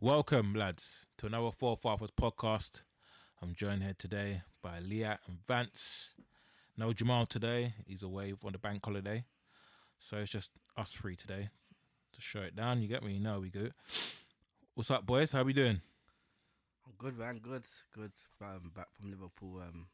[0.00, 2.82] Welcome, lads, to another Four Fathers podcast.
[3.42, 6.14] I'm joined here today by Leah and Vance.
[6.78, 7.74] No Jamal today.
[7.86, 9.24] He's away on the bank holiday.
[9.98, 11.50] So it's just us three today
[12.14, 12.80] to show it down.
[12.80, 13.12] You get me?
[13.12, 13.74] You know we good.
[14.74, 15.32] What's up, boys?
[15.32, 15.82] How we doing?
[16.92, 17.38] I'm good, man.
[17.42, 17.64] Good,
[17.94, 18.12] good.
[18.40, 19.58] Um, back from Liverpool.
[19.60, 19.86] Um,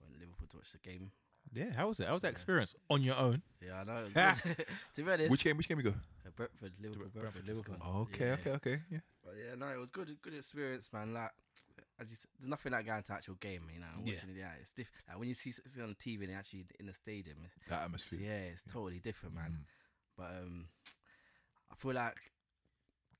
[0.00, 1.10] went to Liverpool to watch the game.
[1.52, 2.06] Yeah, how was it?
[2.06, 3.42] How was that experience on your own?
[3.64, 3.96] Yeah, I know.
[3.96, 4.66] It was good.
[4.96, 5.56] to be honest, Which game?
[5.58, 5.90] Which game we go?
[5.90, 7.74] uh, Brentford, Liverpool, Brentford, Brentford, Liverpool.
[7.74, 7.94] Liverpool.
[7.96, 8.32] Oh, okay, Yeah.
[8.34, 8.82] okay, okay.
[8.90, 8.98] Yeah.
[9.22, 10.16] But yeah, no, it was good.
[10.22, 11.12] Good experience, man.
[11.12, 11.30] Like,
[12.00, 13.62] as you, s- there's nothing like going to actual game.
[13.72, 14.14] You know, Yeah.
[14.14, 14.36] watching it.
[14.38, 17.36] Yeah, it's diff- like when you see it on TV and actually in the stadium.
[17.44, 18.20] It's, That it's- atmosphere.
[18.22, 19.50] yeah, it's totally different, man.
[19.60, 19.64] Mm.
[20.16, 20.66] But um,
[21.70, 22.16] I feel like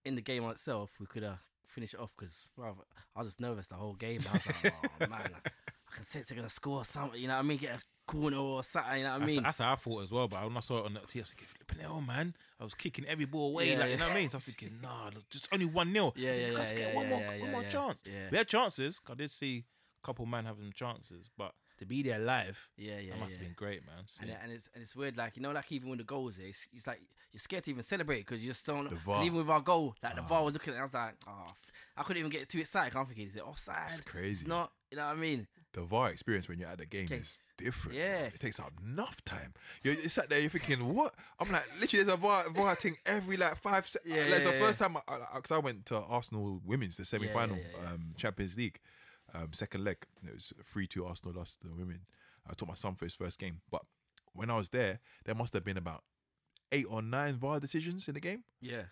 [0.05, 2.71] in the game itself, we could have finished it off because I
[3.19, 4.21] was just nervous the whole game.
[4.29, 5.51] I was like, oh man, I,
[5.95, 7.21] can sense they're gonna score something.
[7.21, 7.59] You know what I mean?
[7.59, 8.99] Get a corner or something.
[8.99, 9.43] You know what I mean?
[9.43, 10.29] that's how I thought as well.
[10.29, 12.35] But when I saw it on the TV, I was thinking, flipping hell, man.
[12.61, 13.73] I was kicking every ball away.
[13.73, 14.31] Yeah, like, You know what I mean?
[14.31, 16.13] So I was thinking, nah, just only 1 nil.
[16.17, 17.69] Yeah, yeah, Let's yeah, get yeah, one more, yeah, one more yeah.
[17.69, 18.03] chance.
[18.07, 18.29] Yeah.
[18.31, 19.01] We had chances.
[19.11, 19.65] I did see
[20.03, 21.53] a couple man having chances, but
[21.85, 23.13] to be there live, yeah, yeah.
[23.13, 23.39] that must yeah.
[23.39, 24.03] have been great, man.
[24.07, 26.05] So, And, it- and it's and it's weird, like you know, like even when the
[26.05, 27.01] goals, there, it's, it's like
[27.33, 28.85] you're scared to even celebrate because you're just don't.
[28.85, 29.25] The 'cause VAR.
[29.25, 30.27] Even with our goal, like the Ah.
[30.27, 31.53] VAR was looking at, it, I was like, oh,
[31.97, 32.97] I couldn't even get too excited.
[32.97, 33.85] I'm thinking, is it offside?
[33.91, 34.31] It's crazy.
[34.43, 34.73] It's not.
[34.91, 35.47] You know what I mean?
[35.73, 37.17] The VAR experience when you're at the game Okay.
[37.17, 37.99] is different.
[37.99, 38.19] Yeah.
[38.19, 38.27] bro.
[38.29, 39.53] It takes up enough time.
[39.83, 41.13] You're, you sat there, you're thinking, what?
[41.41, 44.15] I'm like, literally, there's a VAR, VAR thing every like five seconds.
[44.15, 44.61] Yeah, like, yeah, the yeah.
[44.61, 47.91] first time, because I, 'cause I went to Arsenal Women's, the semi final, yeah, yeah.
[47.93, 48.79] Um, Champions League,
[49.35, 49.97] um, second leg.
[50.27, 52.01] It was 3 2 Arsenal lost the women.
[52.49, 53.61] I took my son for his first game.
[53.71, 53.83] But
[54.33, 56.03] when I was there, there must have been about
[56.73, 58.45] eight or nine VAR decisions in the game.
[58.61, 58.83] Yeah.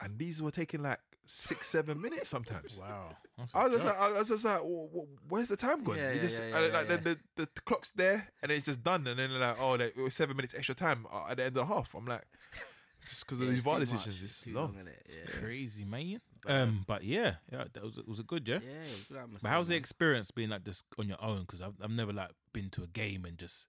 [0.00, 2.78] And these were taking like six, seven minutes sometimes.
[2.80, 3.16] wow.
[3.54, 5.96] I was just like, I was just like, "Wh- wh- where's the time gone?
[5.96, 6.96] Yeah, yeah, just, yeah, yeah, like yeah.
[6.96, 9.96] The, the, the clock's there, and it's just done, and then they're like, oh, like,
[9.96, 11.94] it was seven minutes extra time uh, at the end of the half.
[11.94, 12.24] I'm like,
[13.06, 14.74] just because of these it's VAR decisions, it's it's long.
[14.74, 14.98] long, innit?
[15.08, 15.40] Yeah.
[15.40, 16.20] crazy, man.
[16.44, 18.58] But, Um, but yeah, yeah, that was it was a good, yeah.
[18.62, 19.78] Yeah, it was good atmosphere, But how's the man.
[19.78, 21.40] experience being like just on your own?
[21.40, 23.68] Because I've, I've never like been to a game and just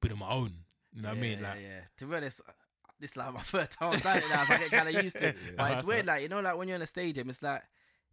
[0.00, 0.52] been on my own.
[0.92, 1.38] You know what I mean?
[1.40, 1.80] Yeah, Like, yeah.
[1.98, 2.52] To be honest, uh,
[3.00, 5.02] this is like my first time I've done it now, so I get kind of
[5.02, 5.36] used to it.
[5.56, 7.62] But it's weird, like you know, like when you're in a stadium, it's like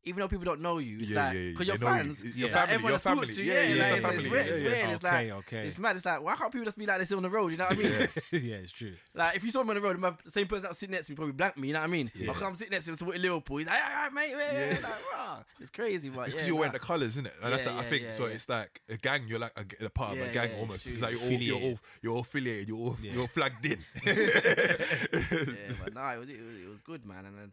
[0.05, 1.51] even though people don't know you, it's Yeah, like yeah, yeah.
[1.51, 2.03] because They you're know you.
[2.03, 3.27] fans, It's your like, family, everyone your family.
[3.27, 3.51] to you.
[3.53, 4.45] Yeah, Yeah, yeah, like, it's it's, it's weird.
[4.45, 4.89] Yeah, It's weird.
[4.89, 5.67] It's okay, like okay.
[5.67, 5.95] it's mad.
[5.97, 7.47] It's like why can't people just be like this on the road?
[7.51, 7.91] You know what I mean?
[7.91, 8.93] yeah, it's true.
[9.13, 10.93] Like if you saw me on the road, my the same person that was sitting
[10.93, 11.67] next to me probably blanked me.
[11.67, 12.09] You know what I mean?
[12.15, 12.27] Yeah.
[12.27, 13.57] But 'cause I'm sitting next to him supporting Liverpool.
[13.57, 14.65] He's like, all right, mate, yeah, yeah.
[14.65, 14.77] Yeah.
[14.83, 15.43] Like, rah.
[15.59, 16.79] It's crazy, but It's because yeah, you're wearing nah.
[16.79, 17.33] the colours, isn't it?
[17.43, 18.25] And that's Yeah, I think yeah, so.
[18.27, 18.33] yeah.
[18.33, 19.21] It's like a gang.
[19.27, 20.85] You're like a, a part of a gang almost.
[20.85, 22.67] it's It's like you're all, you're all Affiliated.
[22.69, 22.79] you're all.
[22.79, 23.11] You're all, Yeah.
[23.13, 23.79] you're all flagged in.
[24.05, 27.25] yeah, but no, it was, it was good, man.
[27.25, 27.51] And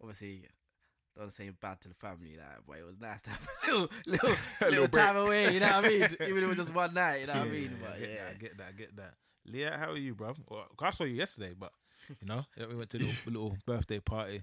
[0.00, 0.46] obviously,
[1.16, 3.88] don't say bad to the family, like, but it was nice to have a little
[4.06, 4.30] little,
[4.60, 5.52] A little, little time away.
[5.54, 6.02] You know what I mean?
[6.26, 7.70] Even if it was just one night, you know what I Yeah, mean?
[7.76, 9.14] I But get yeah, that, I get that, I get that.
[9.46, 10.34] Leah, how are you, bro?
[10.48, 11.72] Well, I saw you yesterday, but
[12.20, 14.42] you know, yeah, we went to a little, little birthday party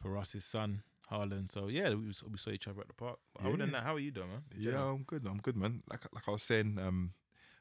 [0.00, 1.48] for Ross's son, Harlan.
[1.48, 3.18] So yeah, we, was- we saw each other at the park.
[3.34, 3.78] But Other than Yeah.
[3.80, 4.42] that, how are you doing, man?
[4.54, 4.88] In Yeah, general?
[4.90, 5.26] I'm good.
[5.26, 5.82] I'm good, man.
[5.88, 7.12] Like like I was saying, um,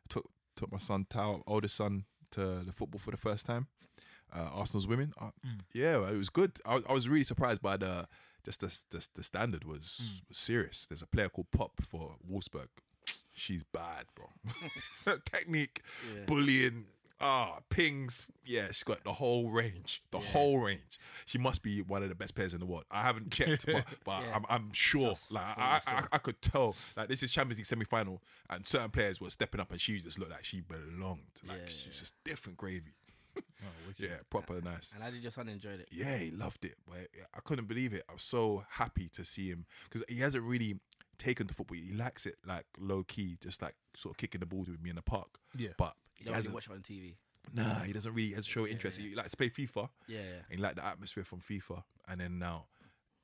[0.10, 3.68] took took my son Tao, oldest son, to the football for the first time.
[4.34, 5.12] Uh, Arsenal's women.
[5.20, 5.60] Uh, Mm.
[5.74, 6.52] Yeah, it was good.
[6.66, 8.08] I, I was really surprised by the
[8.44, 10.28] just the the, the standard was, Mm.
[10.30, 10.86] was serious.
[10.88, 12.68] There's a player called Popp for Wolfsburg.
[13.34, 14.28] She's bad, bro.
[15.26, 15.82] Technique,
[16.14, 16.22] yeah.
[16.26, 16.86] bullying,
[17.20, 18.28] ah, pings.
[18.46, 20.04] Yeah, she's got the whole range.
[20.12, 20.26] The Yeah.
[20.26, 21.00] whole range.
[21.26, 22.86] She must be one of the best players in the world.
[22.92, 24.36] I haven't checked, but, but Yeah.
[24.36, 25.10] I'm, I'm sure.
[25.10, 26.04] Just like I, I.
[26.14, 26.76] I could tell.
[26.96, 30.00] Like this is Champions League semi final, and certain players were stepping up, and she
[30.00, 31.22] just looked like she belonged.
[31.48, 32.92] Like Yeah, just different gravy.
[33.64, 33.94] Oh.
[33.98, 34.92] Yeah, proper nice.
[34.94, 35.88] And how did your son enjoy it?
[35.92, 36.76] Yeah, he loved it.
[36.88, 38.04] But I couldn't believe it.
[38.10, 40.80] I was so happy to see him because he hasn't really
[41.20, 41.78] taken to football.
[41.78, 44.90] He likes it like low key, just like sort of kicking the balls with me
[44.90, 45.28] in the park.
[45.56, 45.70] Yeah.
[45.78, 46.56] But You he don't really hasn't.
[46.56, 47.16] watch it on TV.
[47.54, 49.00] Nah, he doesn't really has show interest.
[49.00, 49.10] yeah.
[49.10, 49.90] He likes to play FIFA.
[50.08, 50.24] Yeah, yeah.
[50.50, 51.84] and he liked the atmosphere from FIFA.
[52.08, 52.66] And then now,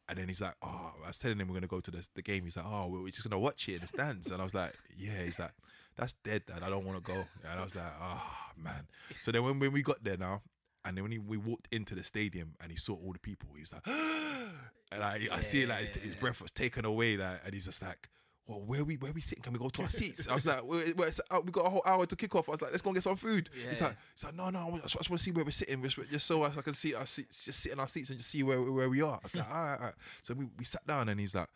[0.07, 2.22] and then he's like, oh, I was telling him we're gonna go to the, the
[2.22, 2.44] game.
[2.44, 4.29] He's like, oh, we're just gonna watch it in the stands.
[4.29, 5.23] And I was like, yeah.
[5.23, 5.52] He's like,
[5.97, 6.61] that's dead, Dad.
[6.64, 7.26] I don't want to go.
[7.49, 8.22] And I was like, oh
[8.55, 8.88] man.
[9.22, 10.41] So then when, when we got there now,
[10.85, 13.49] and then when he, we walked into the stadium and he saw all the people,
[13.55, 17.41] he was like, and I, I see like his, his breath was taken away, like,
[17.46, 18.09] and he's just like.
[18.49, 19.41] Well, where we where we sitting?
[19.41, 20.26] Can we go to our seats?
[20.29, 22.47] I was like, where, where, oh, we got a whole hour to kick off.
[22.47, 23.49] I was like, let's go and get some food.
[23.67, 25.99] He's like, he's like, no, no, I just, want to see where we're sitting, just,
[26.09, 28.44] just so I can see our seats, just sit in our seats and just see
[28.44, 29.16] where where we are.
[29.16, 29.94] I was like, all right, all right.
[30.22, 31.49] So we, we sat down and he's like,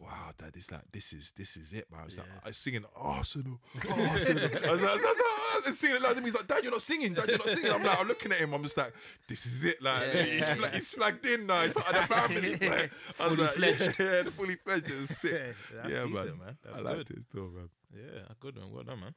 [0.00, 2.02] wow, dad, it's like this is this is it, man.
[2.06, 3.60] It's like I was singing Arsenal,
[3.90, 4.44] Arsenal.
[4.44, 6.24] I was, I was, I was, I was singing it like that.
[6.24, 7.70] He's like, Dad, you're not singing, Dad, you're not singing.
[7.70, 8.52] I'm like, I'm looking at him.
[8.54, 8.92] I'm just like,
[9.28, 9.82] this is it.
[9.82, 10.22] Like, Yeah.
[10.22, 11.60] he's, fla- he's flagged in now.
[11.62, 12.50] He's part of the family.
[12.52, 13.98] Like, I was Fully like, fledged.
[14.00, 14.86] Yeah, yeah, the fully fledged.
[14.90, 15.32] It was sick.
[15.74, 16.38] That's yeah, decent, man.
[16.38, 16.56] man.
[16.64, 17.18] That's I liked good.
[17.18, 17.68] it still, man.
[17.94, 18.72] Yeah, good one.
[18.72, 19.14] Well done, man.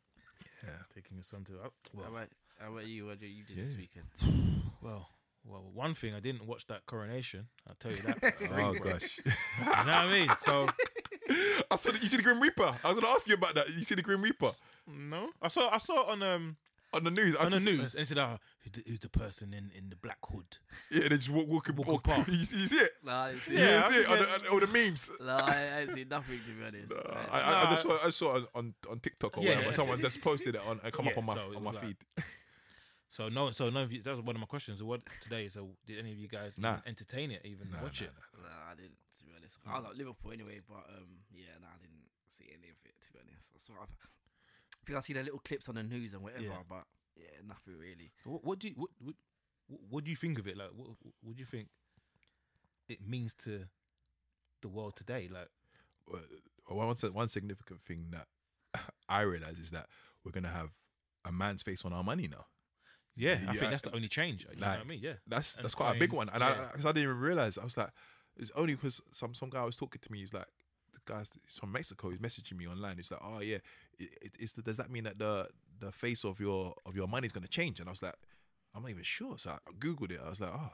[0.64, 0.70] Yeah.
[0.94, 1.54] Taking your son to.
[1.54, 2.28] uh, How Well, about,
[2.60, 3.06] how about you?
[3.08, 4.06] What did you do this weekend?
[4.82, 5.08] well,
[5.46, 5.64] well.
[5.74, 7.48] One thing I didn't watch that coronation.
[7.68, 8.36] I'll tell you that.
[8.38, 9.20] for Oh gosh.
[9.26, 9.32] You
[9.66, 10.30] know what I mean?
[10.38, 10.68] So
[11.72, 11.92] I saw.
[11.92, 12.76] The, you see the Grim Reaper?
[12.84, 13.70] I was gonna ask you about that.
[13.70, 14.52] You see the Grim Reaper
[14.86, 16.58] no, I saw I saw it on um
[16.94, 17.36] on the news?
[17.38, 19.72] I on the just- news and it said, "Oh, who's the, who's the person in
[19.76, 20.58] in the black hood?"
[20.92, 22.28] Yeah, they just walk, walking, Walking walk, past.
[22.32, 22.92] you, you see it?
[23.04, 25.10] No, I didn't see Yeah, Yeah, you I see it on the, all the memes.
[25.10, 25.26] it.
[25.26, 26.92] No, I, I didn't see nothing to be honest.
[26.94, 27.18] Right.
[27.32, 29.66] I, I, I just saw I saw it on, on TikTok or Yeah, whatever.
[29.68, 29.72] yeah.
[29.72, 30.82] Someone just posted it on.
[30.84, 31.96] It come up on my so on my like- feed.
[33.14, 34.02] So no, so none of you.
[34.02, 34.82] That was one of my questions.
[34.82, 35.48] What today?
[35.48, 36.80] So did any of you guys Nah.
[36.88, 37.42] entertain it?
[37.46, 38.14] Even Nah, watch nah, it?
[38.42, 38.98] No, I didn't.
[39.20, 42.46] To be honest, I was at Liverpool anyway, but um, yeah, no, I didn't see
[42.50, 42.96] any of it.
[43.06, 43.74] To be honest, I saw.
[43.84, 43.86] I
[44.84, 46.64] think I see the little clips on the news and whatever, Yeah.
[46.68, 48.10] but yeah, nothing really.
[48.26, 49.16] What, what do you what, what
[49.92, 50.58] what do you think of it?
[50.58, 50.88] Like, what
[51.22, 51.68] what do you think
[52.90, 53.66] it means to
[54.64, 55.30] the world today?
[55.32, 55.50] Like,
[56.12, 56.18] Uh,
[56.74, 58.28] One one significant thing that
[59.08, 59.86] I realize is that
[60.24, 60.72] we're gonna have
[61.24, 62.48] a man's face on our money now.
[63.16, 64.46] Yeah, I think that's the only change.
[64.50, 65.00] You know like- what I mean?
[65.02, 65.14] Yeah.
[65.28, 66.68] That's And that's quite a big coins, one, and yeah.
[66.70, 67.58] I, 'cause I didn't even realize.
[67.58, 67.90] I was like,
[68.36, 70.20] it's only because some some guy was talking to me.
[70.20, 70.48] He's like,
[70.94, 72.10] the guy he's from Mexico.
[72.10, 72.98] He's messaging me online.
[72.98, 73.58] He's like, oh yeah,
[74.00, 75.48] it, it, it's does that mean that the
[75.80, 77.80] the face of your of your money is gonna change?
[77.80, 78.16] And I was like,
[78.74, 79.38] I'm not even sure.
[79.38, 80.20] So I googled it.
[80.26, 80.72] I was like, oh,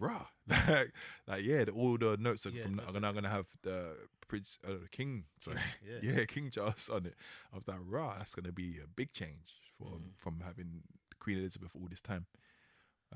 [0.00, 0.92] rah, like,
[1.28, 3.96] like yeah, the, all the notes are Yeah, from are now gonna have the
[4.26, 5.98] prince, uh, the king, sorry, Yeah.
[6.18, 7.14] yeah, King Charles on it.
[7.52, 10.82] I was like, rah, that's gonna be a big change for from having
[11.20, 12.26] Queen Elizabeth all this time.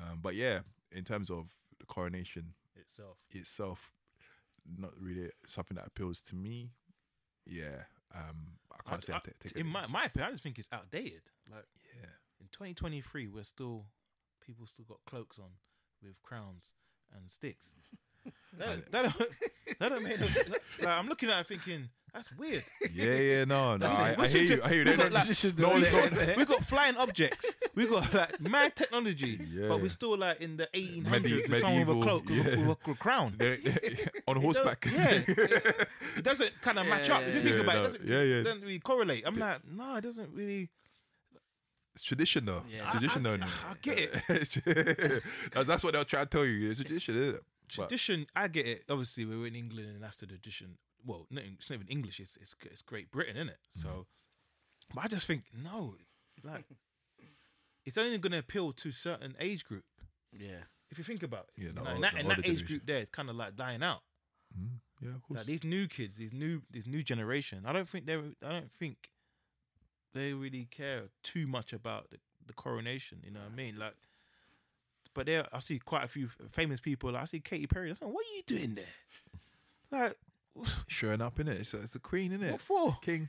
[0.01, 0.61] Um, but yeah,
[0.93, 1.49] in terms of
[1.79, 3.17] the coronation Itself.
[3.31, 3.93] itself,
[4.79, 6.71] not really something that appeals to me.
[7.47, 10.59] Yeah, um, I can't say I, ta- take in my my opinion, I just think
[10.59, 11.23] it's outdated.
[11.51, 11.65] Like
[12.01, 12.09] yeah,
[12.41, 13.87] in 2023, we're still
[14.45, 15.51] people still got cloaks on
[16.03, 16.71] with crowns
[17.17, 17.75] and sticks.
[18.59, 20.27] that, that don't that don't make no,
[20.81, 22.65] like, I'm looking at it thinking that's weird.
[22.93, 23.45] yeah, yeah.
[23.45, 24.15] No, no, I.
[24.19, 24.61] I hear you.
[24.63, 24.85] I hear you.
[24.85, 26.27] we They got don't- like- no, though, we they- innit?
[26.27, 27.55] got, we got flying objects.
[27.81, 29.69] We got like mad technology, Yeah.
[29.69, 32.47] but we're still like in the 1800s Medi- with someone with a medieval, cloak with,
[32.55, 33.35] a- with a crown.
[33.39, 34.85] they- they- on horseback.
[34.87, 35.23] yeah.
[36.19, 37.23] It doesn't kind of match Yeah, up.
[37.23, 37.63] If you think yeah.
[37.63, 38.43] about Yeah, it, no, it doesn't, yeah, yeah.
[38.43, 39.23] doesn't really correlate.
[39.27, 40.69] I'm like, no, it doesn't really.
[41.95, 42.63] It's tradition though.
[42.71, 42.83] Yeah.
[42.83, 43.45] It's tradition I- though.
[43.45, 44.23] I- I get it.
[44.67, 45.23] it.
[45.55, 46.71] that's, that's what they'll try to tell you.
[46.71, 47.43] It's tradition, isn't it?
[47.77, 48.85] But- Tradition, I get it.
[48.91, 50.77] Obviously, we're in England, and that's the tradition.
[51.07, 52.19] Well, no, it's not even English.
[52.21, 53.59] It's it's, it's Great Britain, isn't it?
[53.79, 53.83] Mm.
[53.83, 54.07] So,
[54.95, 55.95] but I just think no,
[56.43, 56.65] like
[57.87, 59.85] it's only going to appeal to certain age group.
[60.33, 62.45] Yeah, If you think about it, Yeah, you know, old- and that, and that age
[62.45, 62.67] generation.
[62.67, 64.03] group there is kind of like dying out.
[64.59, 65.39] Mm, yeah, of course.
[65.39, 67.63] Like these new kids, these new this new generation.
[67.67, 69.11] I don't think they I don't think
[70.15, 73.19] they really care too much about the, the coronation.
[73.25, 73.79] You know what I mean?
[73.79, 73.95] Like,
[75.15, 77.13] but there I see quite a few famous people.
[77.13, 77.89] Like, I see Katy Perry.
[77.89, 78.85] I was like, what are you doing there?
[79.93, 80.17] Like,
[80.87, 81.59] Showing up in it.
[81.59, 82.53] It's, it's the queen, isn't it?
[82.53, 82.97] what for?
[83.03, 83.29] King,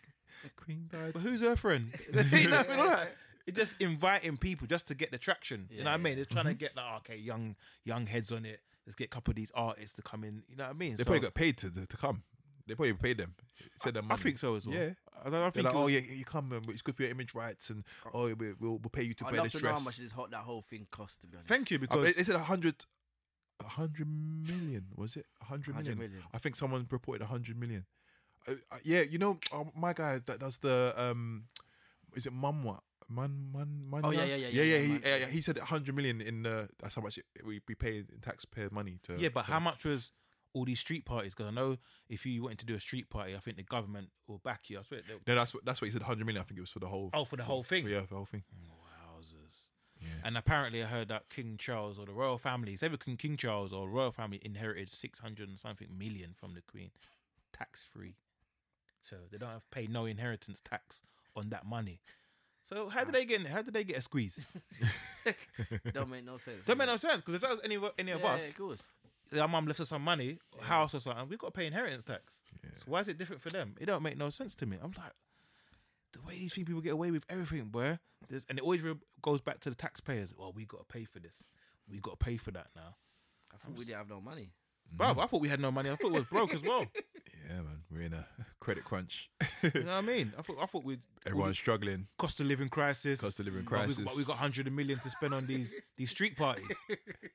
[0.57, 1.13] queen died.
[1.13, 1.91] But who's her friend?
[2.31, 5.67] you know what Like, It's just inviting people just to get the traction.
[5.71, 6.19] you know what I Yeah, mean?
[6.19, 6.49] It's trying Mm-hmm.
[6.53, 7.55] to get like okay, young
[7.85, 8.61] young heads on it.
[8.85, 10.43] Let's get a couple of these artists to come in.
[10.49, 10.91] You know what I mean?
[10.91, 12.23] They So, probably got paid to to come.
[12.67, 13.33] They probably paid them.
[13.77, 14.21] Said them I money.
[14.23, 14.77] think so as well.
[14.77, 14.89] Yeah.
[15.19, 15.65] I, don't- I They're think.
[15.65, 16.51] like, it oh was- yeah, you come.
[16.53, 17.83] Um, it's good for your image rights, and
[18.13, 19.85] oh, we, we'll we'll pay you to I'd wear love this to know how dress.
[19.85, 21.21] much this hot that whole thing cost.
[21.21, 22.85] To be honest, Thank you Uh, because they, they said a hundred,
[23.59, 24.85] a hundred million.
[24.95, 26.11] Was it a hundred 100 million?
[26.13, 26.27] million.
[26.33, 27.85] I think someone reported a hundred million.
[28.47, 31.45] Uh, uh, yeah, you know, uh, my guy that does the um,
[32.15, 32.79] is it Manwa?
[33.13, 34.01] Man, man, man.
[34.03, 34.77] Oh, yeah, yeah, yeah, yeah, yeah, yeah.
[34.77, 36.69] yeah, he, yeah, he said a hundred million in the.
[36.81, 39.17] That's how much we we pay in taxpayer money to.
[39.19, 40.11] yeah, but for how much was
[40.53, 41.33] all these street parties?
[41.33, 41.77] Because I know
[42.09, 44.79] if you wanted to do a street party, I think the government will back you.
[44.79, 45.01] I swear.
[45.07, 46.01] they'll- No, that's what that's what he said.
[46.03, 46.41] Hundred million.
[46.41, 47.09] I think it was for the whole.
[47.13, 47.87] Oh, for the whole thing?
[47.87, 48.43] Yeah, for the whole thing.
[48.55, 49.67] Wowzers.
[49.99, 50.07] Yeah.
[50.23, 53.37] And apparently, I heard that King Charles or the royal family, it's either King King
[53.37, 56.91] Charles or royal family inherited six hundred and something million from the Queen,
[57.53, 58.15] tax free.
[59.01, 61.03] So they don't have to pay no inheritance tax
[61.35, 62.01] on that money.
[62.63, 63.11] So how did ah.
[63.11, 63.47] they get?
[63.47, 64.45] How did they get a squeeze?
[65.93, 66.65] don't make no sense.
[66.65, 68.49] That made no sense because if that was any of- any of yeah, us, yeah,
[68.49, 68.87] of course.
[69.39, 72.39] our mum left us some money, house or something, we've got to pay inheritance tax.
[72.75, 73.75] So why is it different for them?
[73.79, 74.77] It don't make no sense to me.
[74.81, 75.13] I'm like,
[76.13, 77.97] the way these people get away with everything, boy.
[78.29, 80.33] There's, and it always re- goes back to the taxpayers.
[80.37, 81.35] Well, we got to pay for this.
[81.89, 82.95] We got to pay for that now.
[83.53, 84.51] I thought we didn't have no money.
[84.93, 85.89] Bro, I thought we had no money.
[85.89, 86.85] I thought it was broke as well.
[87.49, 88.25] Yeah, man, we're in a
[88.61, 89.29] credit crunch.
[89.61, 90.31] You know what I mean?
[90.39, 92.07] I thought I thought we'd Everyone's struggling.
[92.17, 93.19] cost of living crisis.
[93.19, 94.05] Cost of living but we- crisis.
[94.05, 96.81] But we got hundred million to spend on these these street parties.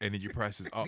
[0.01, 0.87] Energy prices up.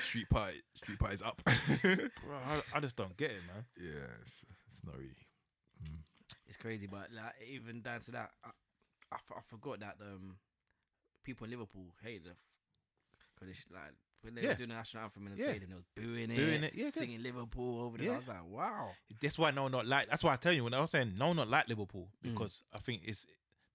[0.00, 0.62] street party.
[0.74, 1.42] Street parties up.
[1.44, 3.64] Bro, I, I just don't get it, man.
[3.76, 5.10] yeah, it's, it's not really.
[6.46, 8.50] It's crazy, but like even down to that, I,
[9.10, 10.36] I, f- I forgot that um
[11.24, 12.30] people in Liverpool hate the
[13.34, 14.48] because like when they Yeah.
[14.48, 15.50] were doing the national anthem in the Yeah.
[15.50, 16.94] stadium, they was booing it, Booing it, yeah, good.
[16.94, 18.06] singing Liverpool over there.
[18.08, 18.14] Yeah.
[18.14, 18.90] I was like, wow.
[19.20, 20.08] That's why no not like.
[20.08, 22.30] That's why I tell you when I was saying no not like Liverpool Mm.
[22.30, 23.26] because I think it's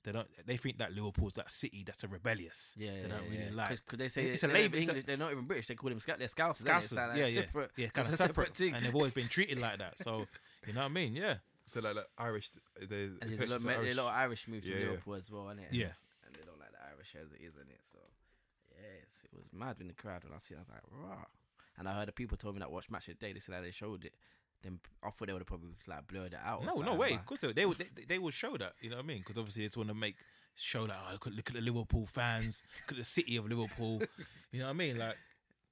[0.03, 2.75] they don't they think that Liverpool's that city that's a rebellious.
[2.77, 3.49] Yeah, they don't really yeah.
[3.53, 3.69] like.
[3.83, 5.67] because they say It's a they're label, not a- English, they're not even British.
[5.67, 6.17] They call them Scout.
[6.19, 6.63] They're Scousers.
[6.63, 8.73] Scousers, like yeah, a yeah, separate, yeah, kind of it's separate, thing.
[8.73, 9.97] and they've always been treated like that.
[9.99, 10.27] So
[10.67, 11.13] you know what I mean?
[11.15, 13.77] Yeah, So like, like Irish, they, and there's a lot, Irish.
[13.77, 13.93] Irish.
[13.97, 14.85] a lot of Irish move to Yeah, yeah.
[14.91, 15.67] Liverpool as well, innit?
[15.71, 15.91] Yeah.
[16.25, 17.81] and they don't like the Irish as it is, in it.
[17.91, 17.99] So
[19.25, 20.53] it was mad in the crowd when I see.
[20.53, 20.57] it.
[20.57, 21.23] I was like, raw.
[21.77, 23.33] And I heard the people told me that watch match of the day.
[23.33, 24.13] They said that they showed it.
[24.63, 26.63] Then I thought they would have probably like blurred it out.
[26.65, 27.13] no, no way.
[27.13, 28.73] Of course they, they would they, they would show that.
[28.81, 29.19] You know what I mean?
[29.19, 30.15] Because obviously it's want to make
[30.55, 33.47] show that oh, look, at, look at the Liverpool fans, look at the city of
[33.47, 34.01] Liverpool.
[34.51, 34.97] You know what I mean?
[34.97, 35.17] Like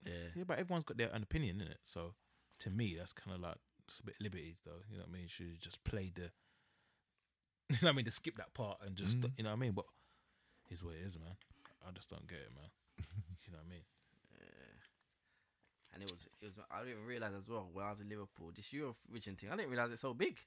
[0.06, 0.12] Yeah.
[0.36, 1.80] yeah, but everyone's got their own opinion in it.
[1.82, 2.14] So
[2.60, 3.56] to me, that's kind of like
[3.88, 4.82] it's a bit liberties, though.
[4.92, 5.22] You know what I mean?
[5.24, 6.30] You should just play the.
[7.70, 8.06] You know what I mean?
[8.06, 9.32] To skip that part and just Mm.
[9.38, 9.72] you know what I mean?
[9.72, 9.86] But
[10.70, 11.36] it's what it is, man.
[11.88, 12.70] I just don't get it, man.
[13.46, 13.82] you know what I mean?
[15.94, 16.54] And it was, it was.
[16.70, 18.52] I didn't realize as well when I was in Liverpool.
[18.54, 20.38] This Eurovision thing, I didn't realize it's so big.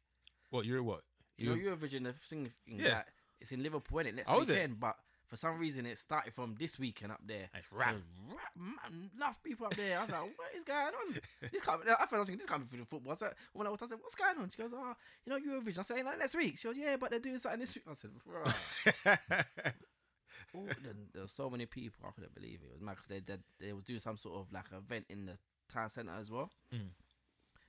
[0.51, 1.01] What you're what?
[1.39, 2.91] You know, Eurovision, the thing, Yeah.
[2.91, 3.09] that
[3.41, 4.15] it's in Liverpool, innit?
[4.15, 4.53] Next Oh, is it?
[4.53, 7.49] weekend, but for some reason it started from this weekend up there.
[7.55, 7.95] It's rap.
[8.29, 9.97] Rap, man, enough people up there.
[9.97, 11.15] I was like, what is going on?
[11.51, 11.83] This can't.
[11.83, 13.13] Be, I thought I was thinking this can't be for the football.
[13.13, 14.51] I said, when I was, I said, what's going on?
[14.51, 15.79] She goes, oh, you know Eurovision.
[15.79, 16.59] I said, ain't that next week?
[16.59, 17.85] She goes, yeah, but they're doing something this week.
[17.89, 17.95] I
[18.53, 19.19] said.
[20.55, 22.07] All, there, there were so many people.
[22.07, 22.67] I couldn't believe it.
[22.67, 25.27] It was mad because they, they they was doing some sort of like event in
[25.27, 25.39] the
[25.73, 26.51] town centre as well.
[26.75, 26.89] Mm.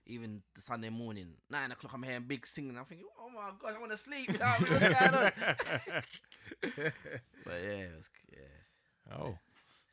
[0.05, 2.77] Even the Sunday morning, nine o'clock, I'm hearing big singing.
[2.77, 4.27] I'm thinking, oh my god, I want to sleep.
[4.31, 5.31] without What's going on?
[7.45, 9.37] but yeah, it was, yeah, oh,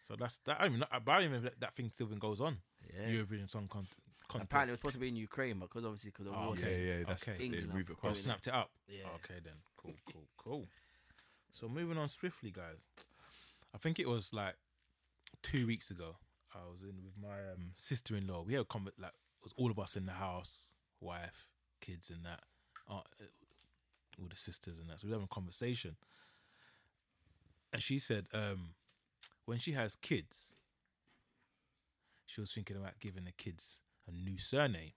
[0.00, 0.58] so that's that.
[0.61, 2.56] I don't even I don't even know that thing still even goes on.
[2.94, 3.11] yeah.
[3.11, 3.87] Eurovision Song Con-
[4.28, 4.44] Contest.
[4.50, 6.52] Apparently, it was supposed to be in Ukraine, but because obviously, because of Oh, war,
[6.52, 6.87] okay.
[6.87, 7.38] Yeah, yeah, that's Okay.
[7.38, 8.70] they England move it are Oh, snapped it up.
[8.88, 9.04] Yeah.
[9.16, 9.54] Okay then.
[9.76, 10.66] Cool, cool, cool.
[11.56, 12.84] So moving on swiftly, guys.
[13.75, 14.56] I think it was like
[15.42, 16.16] two weeks ago.
[16.54, 18.44] I was in with my um, sister-in-law.
[18.46, 20.68] We had a convert like it was all of us in the house,
[21.00, 21.48] wife,
[21.80, 22.40] kids, and that,
[22.90, 23.00] uh,
[24.20, 25.00] all the sisters and that.
[25.00, 25.96] So we were having a conversation,
[27.72, 28.75] and she said, um,
[29.46, 30.56] when she has kids,
[32.26, 34.92] she was thinking about giving the kids a new surname.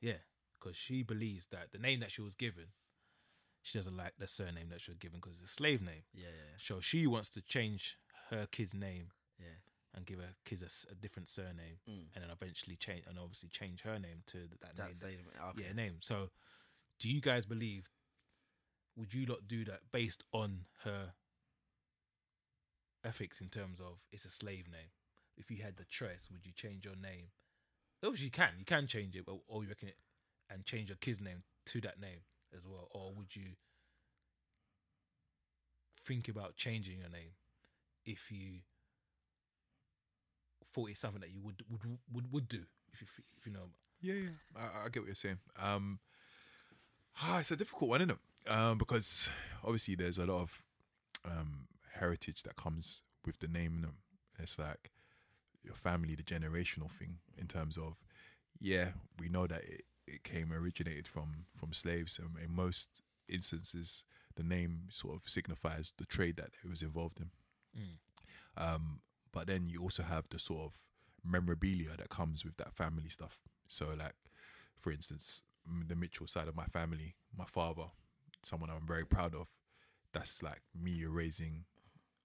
[0.00, 0.22] Yeah,
[0.58, 2.68] because she believes that the name that she was given,
[3.62, 6.02] she doesn't like the surname that she was given because it's a slave name.
[6.14, 7.96] yeah, yeah, So she wants to change
[8.30, 9.46] her kid's name yeah.
[9.94, 12.06] and give her kids a different surname, Mm.
[12.14, 14.86] and then eventually change and obviously change her name to th- that, name.
[14.86, 15.18] That's same.
[15.50, 15.62] Okay.
[15.66, 15.96] Yeah, name.
[16.00, 16.30] So,
[16.98, 17.90] do you guys believe?
[18.96, 21.12] Would you not do that based on her
[23.04, 24.90] ethics in terms of it's a slave name?
[25.36, 27.28] If you had the choice, would you change your name?
[28.02, 28.50] Obviously, you can.
[28.58, 29.96] You can change it, but or you reckon it
[30.50, 32.20] and change your kid's name to that name
[32.56, 33.56] as well, or would you
[36.06, 37.32] think about changing your name
[38.04, 38.60] if you
[40.72, 43.06] thought it's something that you would would would, would do if you
[43.38, 44.30] if you know Yeah, yeah.
[44.56, 45.38] I, I get what you're saying.
[45.60, 45.98] Um,
[47.22, 48.50] ah, it's a difficult one, isn't it?
[48.50, 49.30] Um, because
[49.62, 50.62] obviously there's a lot of
[51.24, 53.84] um heritage that comes with the name.
[53.84, 54.42] innit?
[54.42, 54.90] It's like
[55.62, 58.02] your family, the generational thing in terms of,
[58.58, 58.88] yeah,
[59.18, 59.82] we know that it,
[60.14, 62.18] it came originated from from slaves.
[62.18, 64.04] Um, in most instances,
[64.36, 67.30] the name sort of signifies the trade that it was involved in.
[67.78, 67.96] Mm.
[68.56, 69.00] Um,
[69.32, 70.74] but then you also have the sort of
[71.24, 73.38] memorabilia that comes with that family stuff.
[73.66, 74.14] So, like,
[74.78, 75.42] for instance,
[75.88, 77.84] the Mitchell side of my family, my father,
[78.42, 79.48] someone I'm very proud of,
[80.12, 81.64] that's like me erasing,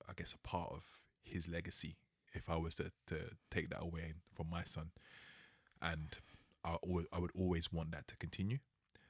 [0.09, 0.83] I guess, a part of
[1.23, 1.97] his legacy
[2.33, 3.17] if I was to, to
[3.51, 4.91] take that away from my son.
[5.81, 6.17] And
[6.65, 8.57] I, always, I would always want that to continue.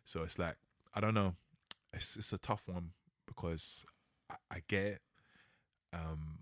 [0.04, 0.58] So it's like,
[0.94, 1.36] I don't know.
[1.94, 2.92] It's, it's a tough one
[3.26, 3.86] because
[4.30, 5.02] I, I get it.
[5.94, 6.40] Um,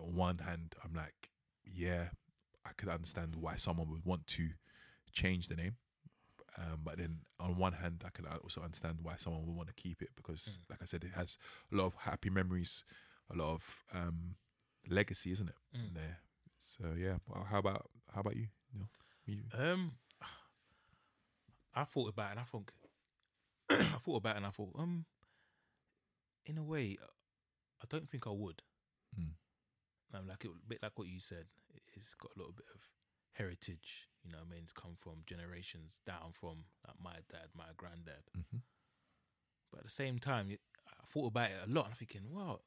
[0.00, 1.28] on one hand, I'm like,
[1.64, 2.08] yeah,
[2.64, 4.48] I could understand why someone would want to
[5.12, 5.76] change the name.
[6.56, 9.74] Um, but then on one hand, I can also understand why someone would want to
[9.74, 10.70] keep it because, Mm.
[10.70, 11.36] like I said, it has
[11.72, 12.84] a lot of happy memories,
[13.32, 14.36] a lot of um,
[14.88, 15.56] legacy, isn't it?
[15.76, 15.94] Mm.
[15.94, 16.18] There.
[16.60, 17.16] So yeah.
[17.28, 18.46] Well, how about how about you?
[19.26, 19.92] You Um,
[21.74, 22.72] I thought about it and I think
[23.70, 25.06] I thought about it and I thought, um,
[26.46, 26.96] in a way,
[27.82, 28.62] I don't think I would.
[29.18, 29.32] Mm.
[30.14, 31.46] Um, like it, a bit like what you said,
[31.94, 32.80] it's got a little bit of
[33.32, 37.48] heritage, You know, what I mean, it's come from generations down from like, my dad,
[37.56, 38.22] my granddad.
[38.36, 38.60] Mhm.
[39.70, 41.86] But at the same time, I thought about it a lot.
[41.86, 42.60] I'm thinking, wow,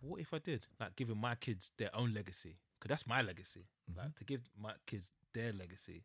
[0.00, 2.56] what if I did like giving my kids their own legacy?
[2.78, 3.66] Because that's my legacy.
[3.90, 4.00] Mm-hmm.
[4.00, 6.04] Like to give my kids their legacy,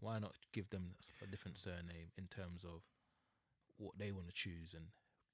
[0.00, 0.92] why not give them
[1.22, 2.82] a different surname in terms of
[3.76, 4.86] what they want to choose and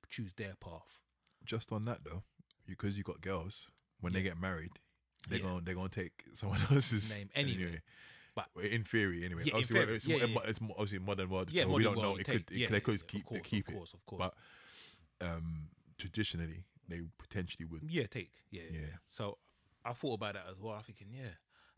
[0.08, 0.98] choose their path?
[1.44, 2.22] Just on that though,
[2.66, 3.68] because you got girls
[4.00, 4.72] when they get married,
[5.28, 5.44] they're Yeah.
[5.44, 7.80] going they're to take someone else's Name anyway.
[8.34, 9.42] But- in theory, anyway.
[9.44, 9.96] Yeah, obviously, theory.
[9.96, 10.50] it's, Yeah, mo- yeah.
[10.50, 12.16] it's obviously modern world, Yeah, so we don't know.
[12.16, 13.76] It take- could, it, yeah, they could yeah, keep, course, they keep of it.
[13.78, 14.18] course, of course.
[15.20, 17.82] But um, traditionally, they potentially would.
[17.88, 18.80] Yeah, take yeah, yeah.
[18.80, 18.86] Yeah.
[19.08, 19.38] So
[19.84, 20.74] I thought about that as well.
[20.74, 21.30] I'm thinking, yeah,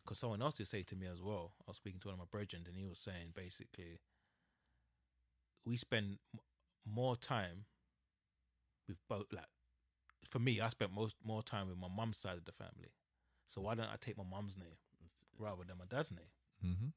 [0.09, 1.53] because someone else did say to me as well.
[1.61, 4.01] I was speaking to one of my brethren, and he was saying basically,
[5.67, 6.41] we spend m-
[6.91, 7.67] more time
[8.89, 9.31] with both.
[9.35, 9.45] Like
[10.31, 12.95] for me, I spent most more time with my mum's side of the family.
[13.47, 14.79] So why don't I take my mum's name
[15.39, 16.33] rather than my dad's name?
[16.65, 16.89] Mm-hmm.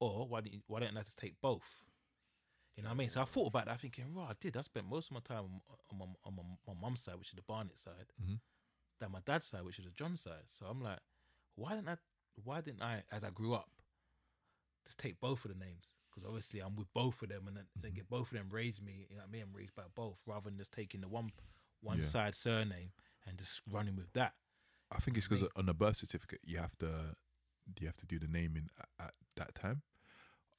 [0.00, 1.82] Or why didn't why don't I just take both?
[2.76, 3.08] You know what I mean?
[3.08, 4.56] So I thought about that, thinking, right, I did.
[4.58, 5.44] I spent most of my time
[5.92, 6.42] on, my on my,
[6.74, 8.38] my mum's side, which is the Barnett side, Mhm.
[9.00, 10.44] than my dad's side, which is the John side.
[10.46, 10.98] So I'm like,
[11.56, 11.96] why didn't I?
[12.44, 13.68] Why didn't I, as I grew up,
[14.84, 15.92] just take both of the names?
[16.10, 17.96] Because obviously I'm with both of them, and then they mm-hmm.
[17.96, 19.06] get both of them raised me.
[19.10, 19.42] You know I mean?
[19.42, 21.30] I'm raised by both, rather than just taking the one
[21.80, 22.04] one Yeah.
[22.04, 22.92] side surname
[23.26, 24.34] and just running with that.
[24.90, 27.16] I think it's because on the birth certificate you have to
[27.80, 29.82] you have to do the naming at, at that time.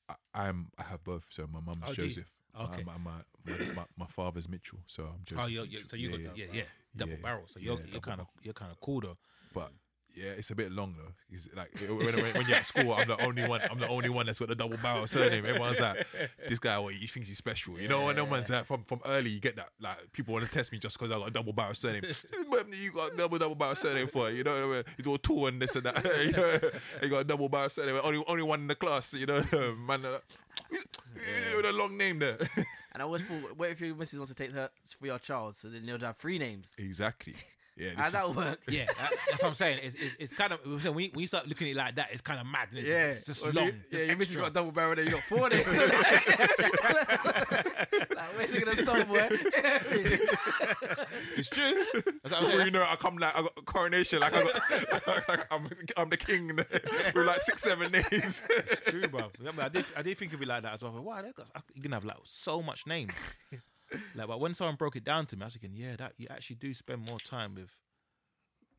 [0.10, 1.94] I, I'm I have both, so my mum's Oh.
[1.94, 2.30] Joseph.
[2.60, 2.84] Okay.
[2.84, 3.12] My, my,
[3.48, 5.44] my, my, my father's Mitchell, so I'm Joseph.
[5.44, 6.46] Oh, you're, you're, so you yeah, got yeah.
[6.46, 6.64] yeah, yeah,
[6.96, 7.44] double Yeah, barrel.
[7.48, 9.18] So you're you're kind of you're kind of cool though.
[9.54, 9.72] But
[10.16, 11.12] yeah, it's a bit long though.
[11.32, 13.62] It's like when, when, when you're at school, I'm the only one.
[13.70, 15.46] I'm the only one that's got the double barrel surname.
[15.46, 16.06] Everyone's like,
[16.48, 17.80] this guy, what he thinks he's special.
[17.80, 19.32] You know, and no one's like from from early.
[19.32, 21.54] You get that like people want to test me just because I got a double
[21.54, 22.04] barrel surname.
[22.72, 24.30] You got double double barrel surname for?
[24.30, 24.84] You know, what I mean?
[24.98, 26.04] you do a tour and this and that.
[26.26, 26.70] you know,
[27.02, 28.00] you got a double barrel surname.
[28.04, 29.14] Only only one in the class.
[29.14, 29.44] You know,
[29.88, 30.06] man.
[30.06, 30.20] Uh,
[31.56, 32.38] with a long name there.
[32.94, 35.56] And I always thought, what if your missus wants to take her for your child,
[35.56, 36.74] so then they'll have three names?
[36.78, 37.34] exactly.
[37.76, 37.90] Yeah.
[37.98, 38.60] How This that is, work?
[38.70, 39.80] Yeah, that, that's what I'm saying.
[39.82, 42.10] It's, it's, it's kind of when you, when you start looking at it like that,
[42.12, 42.68] it's kind of mad.
[42.72, 43.66] It's, Yeah, it's just Or long.
[43.66, 44.42] You, just yeah, your missus extra.
[44.42, 45.66] got a double barrel, then you got four names.
[48.16, 49.28] like, where's it gonna stop, boy?
[51.36, 51.84] It's true.
[51.94, 52.66] That's what I'm Before saying.
[52.68, 56.10] you know I come like I got a coronation, like I got, like I'm, I'm
[56.10, 58.44] the king with like six, seven names.
[58.50, 59.32] It's true, bro.
[59.42, 60.92] Yeah, but I did, I did think of it like that as well.
[61.02, 63.14] Why thought, Wow, that- you can have like so much names.
[64.16, 66.28] Like, but when someone broke it down to me, I was thinking, yeah, that you
[66.30, 67.76] actually do spend more time with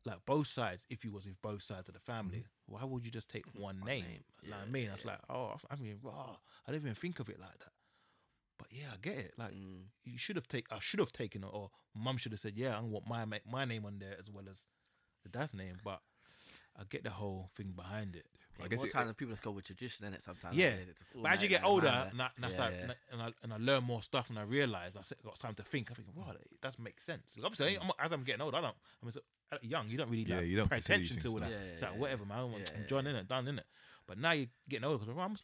[0.05, 0.85] like both sides.
[0.89, 3.79] If you was with both sides of the family, why would you just take one,
[3.85, 4.03] name?
[4.05, 6.35] name, Like I mean, I was like, oh, I mean, raw.
[6.67, 7.71] I didn't even think of it like that.
[8.57, 9.33] But yeah, I get it.
[9.37, 9.85] Like Mm.
[10.03, 10.75] you should have taken.
[10.75, 13.65] I should have taken it, or mum should have said, yeah, I want my my
[13.65, 14.65] name on there as well as
[15.23, 15.77] the dad's name.
[15.83, 16.01] But
[16.77, 18.27] I get the whole thing behind it.
[18.63, 20.55] I guess more it- times people just go with tradition in it sometimes.
[20.55, 22.73] Yeah, It's just But as you get in older, and I, and, I Yeah, start,
[22.81, 22.91] yeah.
[23.11, 25.91] and, I, and I learn more stuff, and I realize I got time to think.
[25.91, 27.37] I think, wow, that does make sense.
[27.43, 28.75] Obviously, I'm, as I'm getting older, I don't.
[29.03, 29.19] I'm so,
[29.51, 29.89] uh, young.
[29.89, 31.41] You don't really Yeah, you don't pay attention to things it.
[31.41, 31.47] now.
[31.47, 32.39] Yeah, it's like whatever, man.
[32.39, 33.65] I'm, yeah, I'm yeah, enjoying it, done in it.
[34.07, 35.35] But now you're getting older because I'm.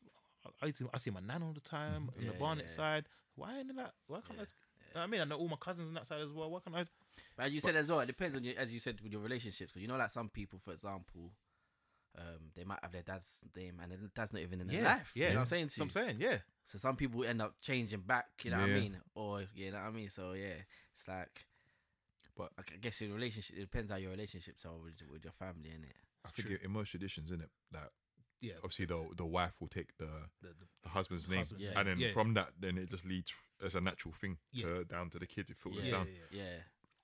[0.62, 2.76] I, used I see my nan all the time on the Yeah, Barnet yeah.
[2.76, 3.06] side.
[3.36, 3.92] Why ain't it like?
[4.08, 4.44] Why can't I?
[4.44, 4.56] s-
[4.90, 6.50] you know I mean, I know all my cousins on that side as well.
[6.50, 6.86] Why can't I?
[7.38, 9.22] But as you said as well, it depends on you, as you said with your
[9.22, 9.72] relationships.
[9.72, 11.32] Because you know, like some people, for example,
[12.18, 14.88] um, they might have their dad's name and their dad's not even in their Yeah,
[14.88, 15.12] life.
[15.16, 15.24] yeah.
[15.28, 15.68] You know what I'm saying?
[15.68, 16.38] To So I'm saying, yeah.
[16.66, 18.28] So some people end up changing back.
[18.44, 18.98] You know what I mean?
[19.16, 20.10] Or you know what I mean?
[20.10, 20.56] So yeah,
[20.94, 21.46] it's like.
[22.36, 25.70] But- I guess your relationship it depends how your relationships are with, with your family,
[25.70, 25.92] innit?
[26.26, 27.90] I think in most traditions, isn't it, that
[28.40, 28.54] Yeah.
[28.64, 30.06] obviously the the wife will take the
[30.42, 31.72] The, the, the husband's name, Husband, yeah.
[31.78, 32.12] and then Yeah.
[32.14, 34.66] from that, then it just leads as a natural thing Yeah.
[34.66, 35.50] to down to the kids.
[35.52, 36.08] It filters yeah, down.
[36.32, 36.58] yeah, Yeah,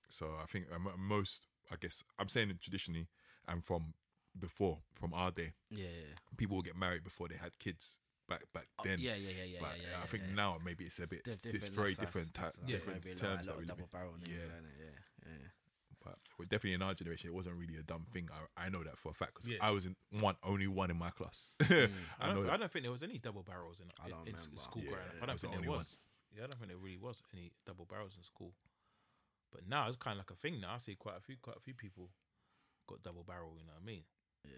[0.09, 3.07] So I think um, most, I guess, I'm saying it traditionally,
[3.47, 3.93] and from
[4.39, 6.13] before, from our day, yeah, yeah.
[6.38, 7.97] people will get married before they had kids.
[8.30, 10.04] Back back Oh, then, yeah, yeah, yeah, yeah, but yeah, yeah.
[10.04, 10.36] I think yeah.
[10.36, 13.58] now maybe it's a bit, it's different, very different, that's- different like terms a that
[13.58, 14.36] we of live double barrel Yeah.
[14.36, 14.86] yeah,
[15.32, 15.47] yeah.
[16.04, 18.28] But we're definitely in our generation, it wasn't really a dumb thing.
[18.32, 19.58] I, I know that for a fact because Yeah.
[19.62, 21.52] I was in one, only one in my class.
[21.63, 21.89] Mm.
[22.19, 24.08] I I don't, know th- I don't think there was any double barrels in, I
[24.08, 25.04] in, don't in s- school Yeah, growing.
[25.21, 25.78] I I don't think the there only one.
[25.78, 25.97] was.
[26.36, 28.52] Yeah, I don't think there really was any double barrels in school.
[29.54, 30.73] But now it's kind of like a thing now.
[30.76, 32.10] I see quite a few, quite a few people
[32.88, 33.56] got double barrel.
[33.58, 34.04] You know what I mean?
[34.47, 34.53] Yeah.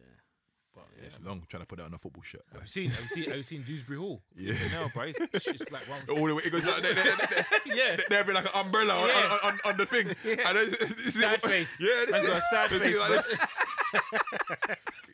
[0.75, 1.29] But Yeah, yeah, it's man.
[1.29, 2.45] long trying to put that on a football shirt.
[2.51, 2.59] boy.
[2.59, 2.89] Have you seen?
[2.91, 3.23] Have you seen?
[3.25, 4.21] Have you seen Dewsbury Hall?
[4.35, 4.53] Yeah.
[4.73, 5.03] No, bro.
[5.03, 5.99] It's, it's just like one.
[6.17, 7.95] All the way, it goes like, they, they, they, yeah.
[7.97, 9.37] they, there'd be like an umbrella on, Yeah.
[9.43, 10.07] on, on, on the thing.
[10.47, 11.41] And then, this is Sad it.
[11.41, 11.69] face.
[11.79, 13.31] Yeah, this is a sad this is face, like this.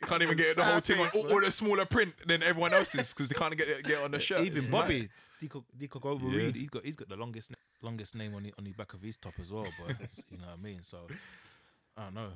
[0.06, 3.12] can't even get the whole thing on all, all the smaller print than everyone else's
[3.12, 4.40] because they can't get it, get on the shirt.
[4.42, 5.08] Even It's Bobby,
[5.40, 6.38] Dico, Dico Grover Yeah.
[6.44, 9.02] Reed, he's got he's got the longest longest name on the on the back of
[9.02, 9.66] his top as well.
[9.86, 9.96] But
[10.30, 10.82] you know what I mean.
[10.82, 11.06] So
[11.96, 12.28] I don't know.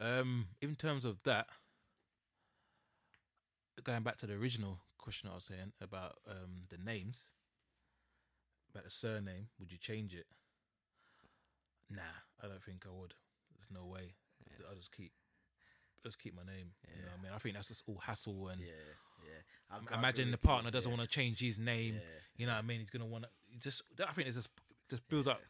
[0.00, 1.46] Um, in terms of that,
[3.84, 7.32] going back to the original question I was saying about um, the names,
[8.70, 10.26] about the surname, would you change it?
[11.90, 12.02] Nah,
[12.42, 13.14] I don't think I would.
[13.58, 14.14] There's no way.
[14.68, 15.12] I'll just keep,
[16.04, 16.70] just keep my name.
[16.96, 17.32] You know what I mean?
[17.34, 18.60] I think that's just all hassle and.
[18.60, 18.66] Yeah,
[19.24, 19.30] yeah.
[19.70, 21.94] I- I agree Imagine the partner doesn't yeah, want to change his name.
[21.94, 22.00] Yeah.
[22.36, 22.80] You know what I mean?
[22.80, 23.82] He's gonna want to just.
[24.06, 24.48] I think it just
[24.90, 25.40] just builds up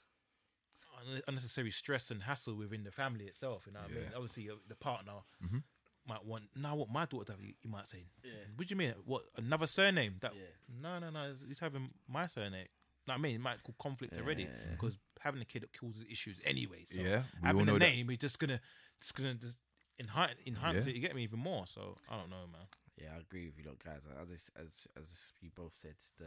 [1.26, 3.64] unnecessary stress and hassle within the family itself.
[3.66, 4.10] You know what I mean?
[4.14, 5.62] Obviously, uh, the partner Mhm.
[6.06, 6.44] Might want.
[6.56, 8.04] Now, what my daughter, you, you might say.
[8.24, 8.30] Yeah.
[8.56, 8.94] What do you mean?
[9.04, 10.16] What another surname?
[10.20, 10.80] That Yeah.
[10.82, 11.34] no, no, no.
[11.46, 12.66] He's having my surname.
[13.06, 16.40] Know what I mean, it might cause conflict already because having a kid causes issues
[16.44, 16.84] anyway.
[16.86, 17.84] So yeah, we all having know a that.
[17.84, 18.60] name is just gonna,
[19.00, 19.58] just gonna just
[19.98, 20.90] enhance, enhance Yeah.
[20.92, 20.96] it.
[20.96, 21.66] You get me even more.
[21.66, 22.66] So I don't know, man.
[23.00, 24.02] Yeah, I agree with you, lot, guys.
[24.20, 26.26] As I s- as as you both said, the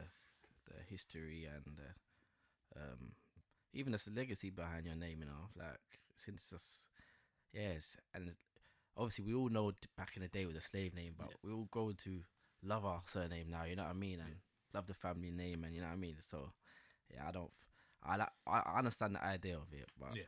[0.66, 3.12] the history and uh, um
[3.74, 5.80] even as the legacy behind your name, you know, like
[6.16, 6.86] since us,
[7.54, 8.32] yes, and
[8.98, 11.68] obviously we all know back in the day with the slave name, but we all
[11.72, 12.20] grow to
[12.64, 13.64] love our surname now.
[13.66, 14.36] You know what I mean, and
[14.74, 16.16] love the family name, and you know what I mean.
[16.20, 16.52] So
[17.14, 17.52] yeah, I don't.
[17.52, 18.30] f- I like.
[18.48, 20.24] I I understand the idea of it, but Yeah.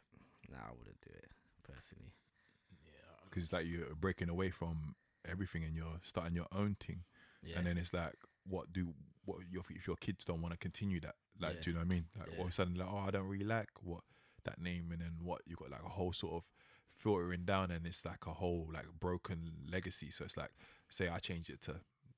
[0.50, 1.32] nah, I wouldn't do it
[1.64, 2.14] personally.
[2.86, 2.92] Yeah,
[3.30, 7.04] because it's like you're breaking away from everything and you're starting your own thing.
[7.44, 8.94] Yeah, And then it's like, what do
[9.26, 11.16] what your if your kids don't want to continue that?
[11.40, 11.62] Like, Yeah.
[11.62, 12.06] do you know what I mean?
[12.18, 14.04] Like all of a sudden, like, oh, I don't really like what
[14.44, 16.50] that name, and then what you got like a whole sort of
[16.98, 20.10] filtering down, and it's like a whole like broken legacy.
[20.12, 20.52] So it's like,
[20.90, 21.76] say I change it to,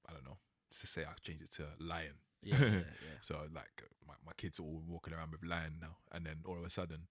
[0.09, 0.37] I don't know,
[0.79, 2.13] to say I change it to lion.
[2.43, 3.17] yeah, yeah, yeah.
[3.21, 6.57] So like my, my kids are all walking around with lion now, and then all
[6.57, 7.07] of a sudden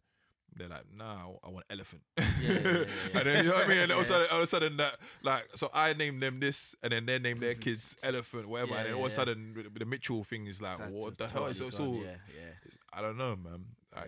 [0.56, 2.84] they're like, "Nah, I want elephant." yeah, yeah, yeah.
[3.14, 3.78] and then you know what I mean.
[3.80, 6.74] And all, of sudden, all of a sudden that like so I named them this,
[6.82, 8.72] and then they named their kids elephant, whatever.
[8.72, 11.26] Yeah, and then all of a sudden with the Mitchell thing is like, what the
[11.26, 11.54] totally hell?
[11.54, 12.54] So it's all yeah, yeah.
[12.64, 13.66] it's- I don't know, man.
[13.94, 14.06] Like,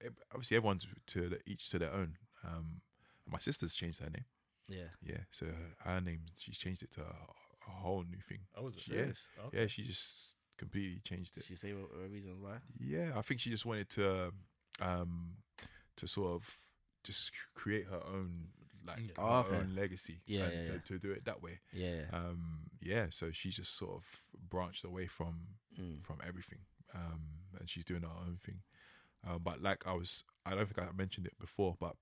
[0.00, 2.16] it- obviously everyone's to the, each to their own.
[2.44, 2.80] Um,
[3.30, 4.24] my sister's changed her name.
[4.68, 4.88] Yeah.
[5.02, 8.40] Yeah, so her, her name she's changed it to a, a whole new thing.
[8.56, 8.86] Oh, was it?
[8.88, 8.96] Yeah.
[8.96, 9.28] Serious?
[9.46, 9.58] Okay.
[9.60, 11.40] Yeah, she just completely changed it.
[11.40, 12.58] Did she say what what reasons why?
[12.78, 14.32] Yeah, I think she just wanted to,
[14.80, 15.36] um,
[15.96, 16.54] to sort of
[17.04, 18.48] just create her own
[18.86, 19.12] like Yeah.
[19.16, 19.56] her Oh, okay.
[19.56, 20.20] own legacy.
[20.26, 20.78] Yeah, and yeah, to, yeah.
[20.86, 21.60] to do it that way.
[21.72, 22.02] Yeah.
[22.12, 24.04] Um, yeah, so she just sort of
[24.48, 26.02] branched away from Mm.
[26.02, 26.58] from everything,
[26.94, 27.20] um,
[27.58, 28.60] and she's doing her own thing.
[29.26, 31.96] Uh, but like I was, I don't think I mentioned it before, but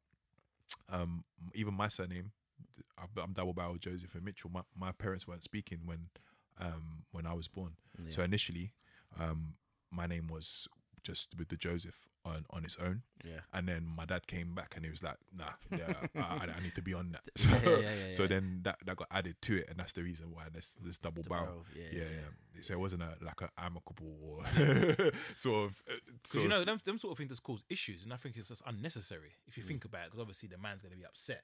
[0.90, 1.22] um,
[1.54, 2.32] even my surname,
[3.16, 4.50] I'm double barrel Joseph and Mitchell.
[4.50, 6.08] My my parents weren't speaking when
[6.60, 7.72] um when I was born.
[7.98, 8.10] Yeah.
[8.10, 8.72] So initially,
[9.18, 9.54] um,
[9.90, 10.68] my name was
[11.08, 13.40] just with the Joseph on on its own, yeah.
[13.54, 16.74] and then my dad came back and he was like, "Nah, yeah, I, I- need
[16.74, 19.52] to be on that." So, Yeah, yeah, yeah, so then that, that got added to
[19.60, 21.64] it, and that's the reason why there's this double The barrel.
[21.74, 21.90] Yeah.
[22.00, 22.60] Yeah, yeah.
[22.62, 24.42] So it wasn't a like an amicable or
[25.36, 25.82] sort of.
[25.90, 28.36] uh, Because you know them, them sort of things just cause issues, and I think
[28.36, 29.56] it's just unnecessary if Mm.
[29.58, 30.06] you think about it.
[30.08, 31.42] Because obviously the man's going to be upset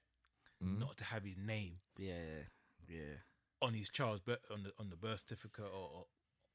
[0.62, 0.78] Mm.
[0.78, 2.14] not to have his name Yeah.
[2.14, 2.96] Yeah.
[2.96, 3.14] Yeah.
[3.60, 6.06] on his child's birth, on the on the birth certificate or, or,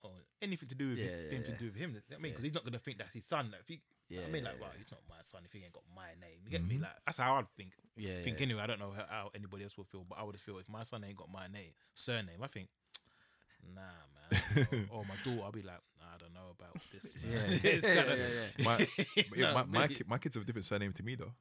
[0.04, 1.58] or anything to do with Yeah, him, yeah, anything yeah.
[1.58, 1.90] to do with him.
[1.90, 2.30] I mean, Yeah.
[2.30, 3.52] because he's not going to think that's his son.
[3.52, 4.22] Like, if he, Yeah.
[4.22, 6.40] I mean, like, yeah, well, he's not my son if he ain't got my name.
[6.44, 6.76] You get me?
[6.78, 6.82] Mhm.
[6.84, 7.74] Like that's how I'd think.
[7.96, 8.22] Yeah.
[8.22, 8.46] think yeah.
[8.46, 8.62] anyway.
[8.62, 10.84] I don't know how, how anybody else would feel, but I would feel if my
[10.84, 12.42] son ain't got my name, surname.
[12.44, 12.70] I think.
[13.76, 13.82] Nah,
[14.16, 14.88] man.
[14.90, 17.14] or, or my daughter, I'll be like, I don't know about this.
[17.26, 17.34] Man.
[17.34, 17.60] Yeah.
[17.72, 18.66] it's yeah, kinda, yeah, yeah.
[18.66, 18.88] my,
[19.38, 21.34] No, my, my, maybe- my kids have a different surname to me though.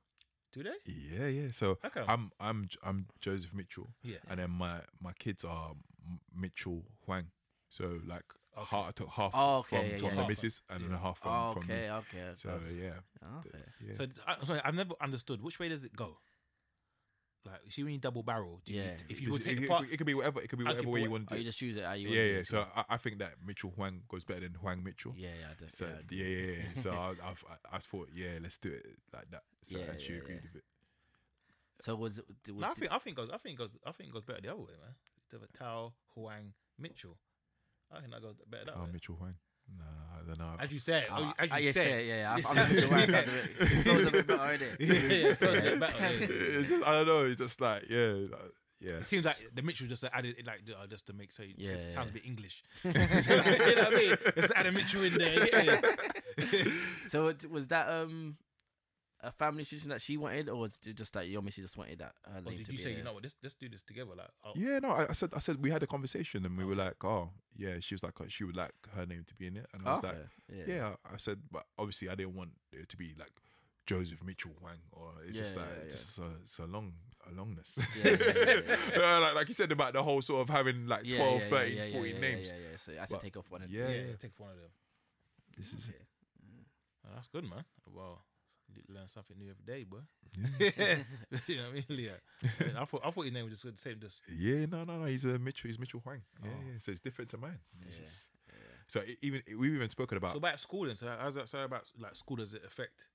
[0.52, 0.70] Do they?
[0.92, 1.50] Yeah, yeah.
[1.52, 2.02] So Okay.
[2.08, 4.16] I'm I'm J- I'm Joseph Mitchell, yeah.
[4.28, 5.74] and then my my kids are
[6.34, 7.26] Mitchell Huang.
[7.68, 8.24] So like
[8.58, 8.76] Okay.
[8.76, 10.10] half I took half Oh, okay, from, yeah, from yeah.
[10.14, 10.98] the Half, missus and then yeah.
[10.98, 11.82] half from, Oh, from okay.
[11.82, 11.90] me.
[11.90, 12.30] Okay.
[12.34, 12.90] So yeah,
[13.38, 13.58] Okay.
[13.86, 13.92] yeah.
[13.94, 16.18] So I, sorry, I've never understood which way does it go.
[17.46, 18.96] Like, you see, when you double barrel, do you, Yeah.
[19.08, 20.40] if you It- would take it, the part, it could be whatever.
[20.42, 21.76] It could be whatever could way put you what- want Oh, to you just choose
[21.76, 22.42] it how you Yeah, yeah.
[22.44, 22.66] So.
[22.74, 25.14] I, I think that Mitchell Huang goes better than Huang Mitchell.
[25.16, 26.82] yeah, yeah, that's So yeah, I yeah, yeah, yeah.
[26.82, 29.44] So I, I've, I, I thought, yeah, let's do it like that.
[29.62, 30.40] So Yeah, and she yeah, agreed yeah.
[30.52, 30.64] with it.
[31.80, 32.24] So was it?
[32.42, 33.30] d- no, I think I think goes.
[33.32, 33.70] I think goes.
[33.86, 34.96] I think goes better the other way, man.
[35.30, 37.16] To the Tao Huang Mitchell.
[37.92, 38.90] I think that goes better that Oh, way.
[38.92, 39.34] Mitchell Huang.
[39.78, 40.56] Nah, I don't know.
[40.58, 42.34] As you said, Ah, as you ah, yeah, said, yeah, yeah.
[42.34, 43.50] I'm, I'm looking at the right side of it.
[43.60, 44.76] It goes a bit better, innit?
[44.80, 47.24] yeah, yeah, it goes a bit better, it's just, I don't know.
[47.26, 48.92] It's just like yeah, like, yeah.
[48.92, 51.50] It seems like the Mitchell just added it like uh, just to make so it
[51.56, 52.62] Yeah, just sounds a bit English.
[52.84, 54.16] you know what I mean?
[54.36, 55.64] Let's add a Mitchell in there.
[55.64, 55.80] Yeah.
[57.08, 58.36] So it- was that um
[59.20, 61.98] a family decision that she wanted, or was it just that your missus just wanted
[61.98, 62.98] that her Or name did to you be say, there?
[62.98, 64.12] you know what, let's, let's do this together?
[64.16, 66.64] Like, oh, Yeah, no, I, I said, I said, we had a conversation and we
[66.64, 69.56] were like, oh, yeah, she was like, she would like her name to be in
[69.56, 70.64] it, and I was Okay, like, yeah.
[70.74, 73.32] yeah, I said, but obviously I didn't want it to be like
[73.86, 75.90] Joseph Mitchell Huang, or it's just Yeah, like yeah, yeah.
[75.90, 76.92] just a, it's a long,
[77.26, 77.76] a longness.
[77.96, 79.18] Yeah, yeah, yeah, yeah.
[79.18, 81.76] Like, like you said about the whole sort of having like Yeah, 12, yeah, 13,
[81.76, 82.46] yeah, yeah, 14 yeah, names.
[82.48, 83.62] Yeah, yeah, So I had to take off one.
[83.62, 84.02] And Yeah, yeah, yeah.
[84.10, 84.70] yeah, take one of them.
[85.56, 85.98] This is Okay.
[86.44, 86.64] Mm.
[87.06, 87.64] Oh, that's good, man.
[87.90, 88.27] Well, You
[88.88, 89.98] learn something new every day, boy.
[90.58, 90.96] Yeah.
[91.46, 92.14] you know what I mean, Leah?
[92.78, 93.98] I thought I thought his name was just the same.
[94.00, 95.04] Just Yeah, no, no, no.
[95.06, 95.68] He's a Mitchell.
[95.68, 96.22] He's Mitchell Huang.
[96.42, 96.60] Yeah, Oh.
[96.66, 96.78] yeah.
[96.78, 97.58] So it's different to mine.
[97.80, 98.28] Yeah, just-
[98.88, 100.32] So it, even we've even spoken about.
[100.32, 100.96] so about schooling.
[100.96, 101.48] So how's that?
[101.48, 102.36] So about like school?
[102.36, 103.08] Does it affect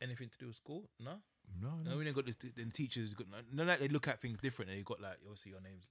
[0.00, 0.88] anything to do with school?
[0.98, 1.14] No.
[1.60, 1.96] no, No, no.
[1.98, 2.36] we ain't got this.
[2.36, 3.64] Then teachers got no.
[3.64, 4.70] Like they look at things different.
[4.70, 5.86] And you got like obviously your name's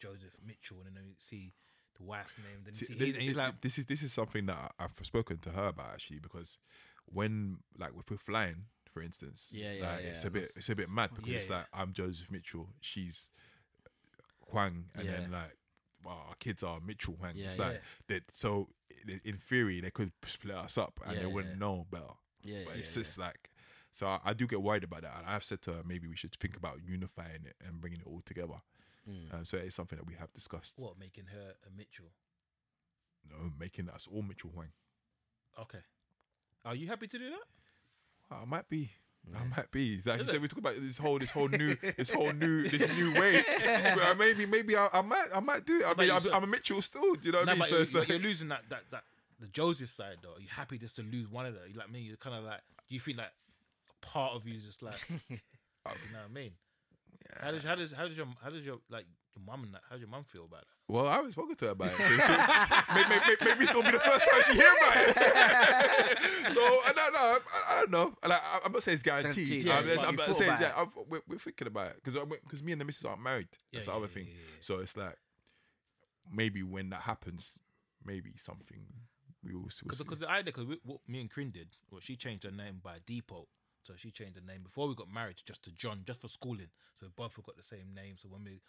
[0.00, 1.52] Joseph Mitchell, and then you see
[1.96, 2.62] the wife's name.
[2.64, 4.72] Then you See, see, this, he's, and he's like, this is this is something that
[4.78, 6.58] I- I've spoken to her about actually because
[7.06, 10.68] when like if we're flying, for instance, Yeah, yeah, like, it's yeah, a bit it's
[10.68, 11.56] a bit mad because Yeah, it's yeah.
[11.56, 13.30] like I'm Joseph Mitchell, she's
[14.50, 15.56] Huang, and then like
[16.04, 17.32] well, our kids are Mitchell Huang.
[17.34, 17.66] Yeah, it's yeah.
[17.66, 18.22] like that.
[18.32, 18.68] So
[19.24, 21.58] in theory, they could split us up and Yeah, they wouldn't yeah.
[21.60, 22.04] know better.
[22.42, 23.02] Yeah, But yeah, it's yeah.
[23.02, 23.50] just like.
[23.92, 26.16] So I, I do get worried about that, and I've said to her maybe we
[26.16, 28.60] should think about unifying it and bringing it all together.
[29.08, 29.46] Mm.
[29.46, 30.74] So it's something that we have discussed.
[30.78, 32.10] what making her a Mitchell?
[33.28, 34.68] No, making us all Mitchell Huang.
[35.58, 35.78] Okay.
[36.66, 38.34] Are you happy to do that?
[38.36, 38.90] I might be.
[39.34, 40.00] I might be.
[40.04, 42.86] Like you said, we talk about this whole, this whole new, this whole new, this
[42.96, 43.44] new way.
[43.64, 45.84] Well, uh, maybe, maybe I, I might, I might do it.
[45.84, 47.14] I But mean, you I'm, said- I'm a Mitchell still.
[47.14, 47.58] Do you know what no, I mean?
[47.60, 49.04] but, So you, it's but like, you're losing that that that
[49.40, 50.34] the Joseph side though.
[50.36, 51.62] Are you happy just to lose one of them?
[51.72, 52.00] You like me?
[52.00, 52.60] You're kind of like.
[52.88, 53.32] Do you think that
[53.90, 54.94] a part of you is just like,
[55.28, 55.36] you
[55.86, 56.52] know what I mean?
[57.40, 59.82] How does how does how does your how does your like your mum and that?
[59.90, 60.68] How your mum feel about it?
[60.88, 61.94] well, I haven't spoken to her about it.
[61.96, 65.14] So she- maybe, maybe, maybe it's gonna be the first time she hear about it.
[66.54, 67.18] so I don't know.
[67.20, 67.38] I,
[67.70, 68.14] I don't know.
[68.28, 69.64] Like, I, I'm not saying it's guaranteed.
[69.64, 70.60] Guaranteed, I'm, yeah, just- but I'm not saying about
[70.94, 71.08] that.
[71.08, 73.48] We're, we're thinking about it because because me and the missus aren't married.
[73.72, 74.24] That's Yeah, the yeah, other thing.
[74.26, 74.56] yeah, yeah, yeah.
[74.60, 75.16] So it's like
[76.32, 77.58] maybe when that happens,
[78.04, 78.86] maybe something
[79.44, 79.84] we will see.
[79.84, 82.80] Because because the idea, because what me and Crin did, well, she changed her name
[82.82, 83.48] by default.
[83.82, 86.70] So she changed her name before we got married just to John, just for schooling.
[86.96, 88.16] So both have got the same name.
[88.18, 88.60] So when we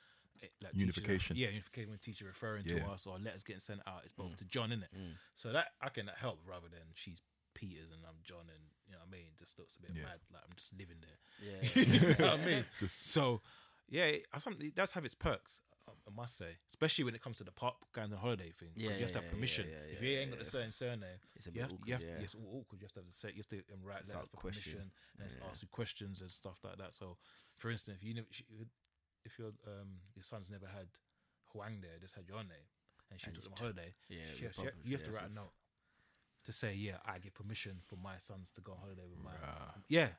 [0.63, 1.36] like teachers ref- Unification.
[1.38, 1.89] yeah, unification.
[1.91, 4.89] When teacher referring to us or letters getting sent out, it's both to John, innit?
[4.95, 5.13] Mm.
[5.34, 7.21] So that I can help rather than she's
[7.54, 9.26] Peters and I'm John, and you know what I mean.
[9.34, 10.04] It just looks a bit Yeah.
[10.04, 11.19] mad, like I'm just living there.
[11.41, 11.60] Yeah.
[11.73, 12.65] you know what I mean?
[12.80, 13.41] Just- so,
[13.89, 15.62] yeah, it, I it does have its perks.
[15.88, 18.69] um, I must say, especially when it comes to the pop going on holiday thing.
[18.76, 19.65] Yeah, you have to yeah, have permission.
[19.69, 21.71] yeah, yeah, if you ain't got yeah, the certain surname, It's a you bit have,
[21.73, 22.23] awkward, you have, yeah.
[22.23, 22.82] It's all awkward.
[22.82, 24.71] You have to have the say, you have to write Start letters for question.
[24.73, 25.50] permission, and Yeah.
[25.50, 26.93] ask you questions and stuff like that.
[26.93, 27.17] So,
[27.58, 28.28] for instance, if you never,
[29.27, 30.87] if your um your son's never had
[31.53, 32.67] Huang there, just had your name,
[33.11, 35.33] and she And took them on holiday, Yeah, she she- you have to write a
[35.41, 35.53] note
[36.45, 39.31] to say, yeah, I give permission for my sons to go on holiday with my.
[39.31, 39.73] Rah.
[39.89, 40.09] Yeah,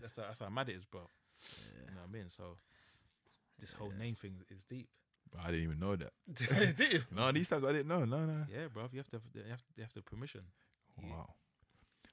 [0.00, 1.02] that's how, that's how mad it is, bro.
[1.02, 1.88] Yeah.
[1.88, 2.28] You know what I mean?
[2.30, 2.56] So
[3.58, 3.98] this whole Yeah.
[4.04, 4.88] name thing is deep.
[5.38, 6.12] I didn't even know that.
[6.32, 7.02] Did you?
[7.18, 8.04] No, these times I didn't know.
[8.04, 8.46] No, no.
[8.50, 8.88] Yeah, bro.
[8.92, 10.40] You have to have, you have, you have to have permission.
[11.02, 11.34] Wow.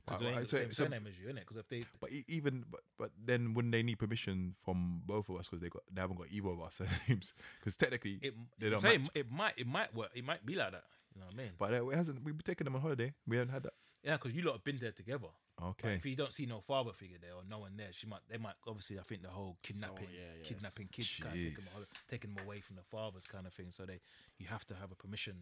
[0.05, 1.39] Because Wow, they ain't wow, the same so- as you, innit?
[1.39, 5.37] Because if they, But even but but then wouldn't they need permission from both of
[5.37, 8.69] us because they got they haven't got either of our surnames because technically it, They
[8.69, 9.11] don't saying match.
[9.15, 10.11] it might, it might work.
[10.13, 10.83] It might be like that.
[11.15, 11.51] You know what I mean?
[11.57, 14.33] but uh, it hasn't we've taken them on holiday we haven't had that Yeah, because
[14.33, 15.27] you lot have been there together.
[15.57, 18.05] But okay if you don't see no father figure there or no one there, she
[18.07, 18.19] might.
[18.29, 18.99] They might obviously.
[18.99, 21.87] I think the whole kidnapping, yeah, yeah, kidnapping kids, kind of taking them, Jeez.
[22.09, 23.67] taking them away from the fathers, kind of thing.
[23.71, 24.01] So they,
[24.37, 25.35] you have to have a permission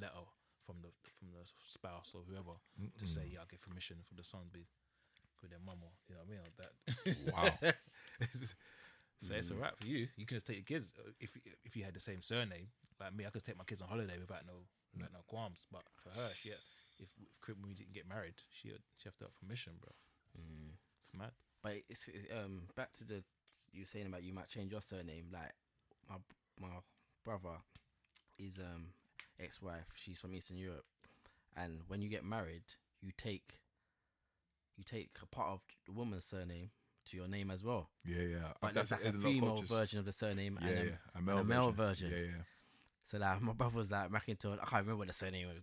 [0.00, 0.12] letter
[0.66, 2.56] from the from the spouse or whoever
[2.98, 4.66] to say, yeah, I give permission for the son to be
[5.40, 6.72] with their mum or you know what I mean, like that.
[7.34, 7.72] Wow.
[8.20, 8.54] It's-
[9.22, 10.08] so it's alright for you.
[10.16, 13.14] You can just take your kids if you- if you had the same surname like
[13.14, 13.24] me.
[13.26, 15.66] I could take my kids on holiday without no without no qualms.
[15.70, 19.08] But for her, yeah, had, if if Crib- we didn't get married, she had, she
[19.08, 19.92] have to have permission, bro.
[20.36, 20.74] Mm.
[21.00, 21.30] It's mad.
[21.62, 23.22] But it's um back to the
[23.72, 25.26] you saying about you might change your surname.
[25.32, 25.54] Like
[26.10, 26.16] my
[26.58, 26.80] my
[27.24, 27.62] brother,
[28.38, 28.86] is um
[29.40, 30.84] ex-wife, she's from Eastern Europe,
[31.56, 32.62] and when you get married,
[33.00, 33.58] you take
[34.76, 36.70] you take a part of the woman's surname
[37.10, 37.90] to your name as well.
[38.04, 40.92] yeah yeah But that's like a female version of the surname, yeah and then yeah
[41.18, 42.08] a male, a male version.
[42.10, 42.26] version.
[42.26, 42.42] yeah yeah
[43.04, 44.54] So like my brother was like McIntyre.
[44.54, 45.56] I can't remember what the surname was.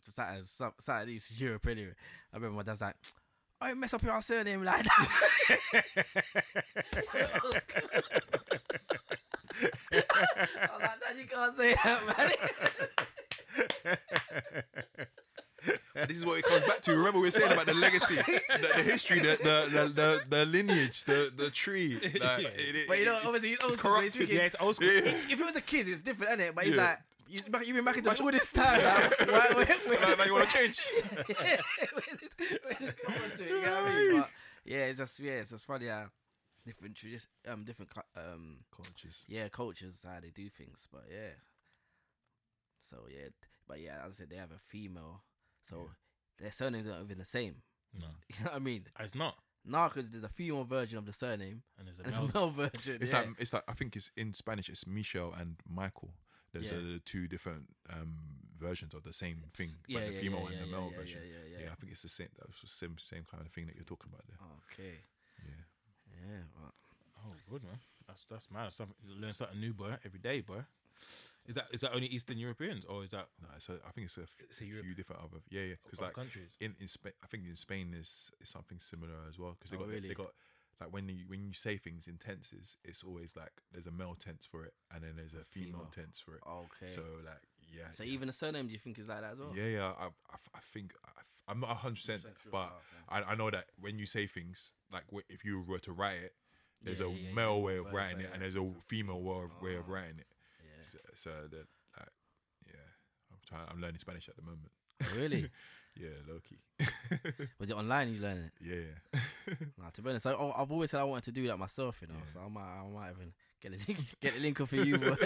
[0.50, 1.94] Some- something East Europe anyway.
[2.34, 2.96] I remember my dad's like,
[3.62, 5.08] oh, "I mess up your surname like that."
[7.14, 7.62] I was
[10.82, 12.32] like, Dad, you can't say that, man.
[16.08, 18.72] this is what it comes back to remember we were saying about the legacy the,
[18.78, 22.38] the history the the, the the the lineage the the tree like, Yeah.
[22.38, 24.56] it- it- But you know, it's- obviously, he's it's old school, but corrupted Yeah, it's
[24.60, 24.88] old school.
[24.88, 25.02] Yeah.
[25.30, 26.56] if it was a kid, it's different, isn't it?
[26.56, 26.84] But he's Yeah.
[26.86, 28.80] like, you, you've been McIntyre all this time.
[28.84, 31.62] Like, why, why, why, like, like you want to change when it,
[32.64, 34.20] when it come on to it, you know I mean?
[34.22, 34.30] But
[34.66, 36.06] yeah, it's just yeah, it's just funny how
[36.66, 40.88] different tradi- um different um cultures yeah cultures how they do things.
[40.92, 41.34] But yeah,
[42.82, 43.30] so yeah,
[43.70, 45.24] but yeah, as I said, they have a female,
[45.62, 45.90] so
[46.40, 47.56] their surnames aren't even the same.
[47.98, 48.84] No, You know what I mean?
[49.00, 49.36] it's not.
[49.66, 52.22] No, because there's a female version of the surname And there's a and male.
[52.24, 52.98] there's a male version.
[53.02, 53.20] It's yeah.
[53.20, 54.68] like it's like I think it's in Spanish.
[54.70, 56.12] It's Michelle and Michael.
[56.54, 56.78] Those Yeah.
[56.78, 58.18] are the two different um,
[58.58, 60.90] versions of the same thing, Yeah, but the female yeah, and yeah, the yeah, male
[60.92, 61.22] yeah, version.
[61.24, 61.72] yeah, yeah, yeah.
[61.72, 62.30] I think it's the same.
[62.40, 64.40] That's the same same kind of thing that you're talking about there.
[64.74, 64.98] Okay.
[65.46, 65.64] Yeah.
[66.28, 66.42] Yeah.
[66.60, 66.74] Well,
[67.28, 67.80] Oh, good man.
[68.08, 68.72] That's that's mad.
[68.72, 70.64] Something you learn something new, boy, every day, boy.
[71.46, 74.06] Is that is that only Eastern Europeans or is that No, it's a, I think
[74.06, 75.42] it's a, f- It's a few Europe- different other.
[75.50, 75.76] Yeah, yeah.
[75.84, 76.52] Because like countries?
[76.60, 79.56] in in Spain, I think in Spain is is something similar as well.
[79.58, 80.08] Because they Oh, got really?
[80.10, 80.34] they got
[80.80, 84.16] like when you when you say things in tenses, it's always like there's a male
[84.20, 85.92] tense for it, and then there's a female, female.
[85.92, 86.42] tense for it.
[86.48, 86.88] okay.
[86.88, 87.42] So like
[87.74, 87.90] yeah.
[87.94, 88.14] So yeah.
[88.14, 89.54] even a surname, do you think is like that as well?
[89.56, 89.94] Yeah, yeah.
[90.00, 90.94] I, I, I think
[91.48, 94.28] I, am not hundred percent, sure, but oh, I, I know that when you say
[94.28, 96.34] things like if you were to write it,
[96.84, 97.64] there's Yeah, a yeah, yeah, male yeah.
[97.64, 98.52] way of writing right, it, and right.
[98.54, 99.94] there's a female way of, way of Oh.
[99.94, 100.28] writing it.
[100.80, 100.84] Yeah.
[100.84, 102.10] So, so that like
[102.68, 102.90] yeah,
[103.32, 103.68] I'm trying.
[103.70, 104.72] I'm learning Spanish at the moment.
[105.04, 105.50] Oh, really?
[106.00, 106.60] Yeah, low key.
[107.60, 108.54] Was it online you learned it?
[108.64, 108.94] yeah.
[109.78, 112.00] Nah, to be honest, I, I- I've always said I wanted to do that myself,
[112.02, 112.14] you know.
[112.14, 112.26] Yeah.
[112.32, 114.98] So I might, I might even get a link, get a link up for you,
[114.98, 115.18] boy.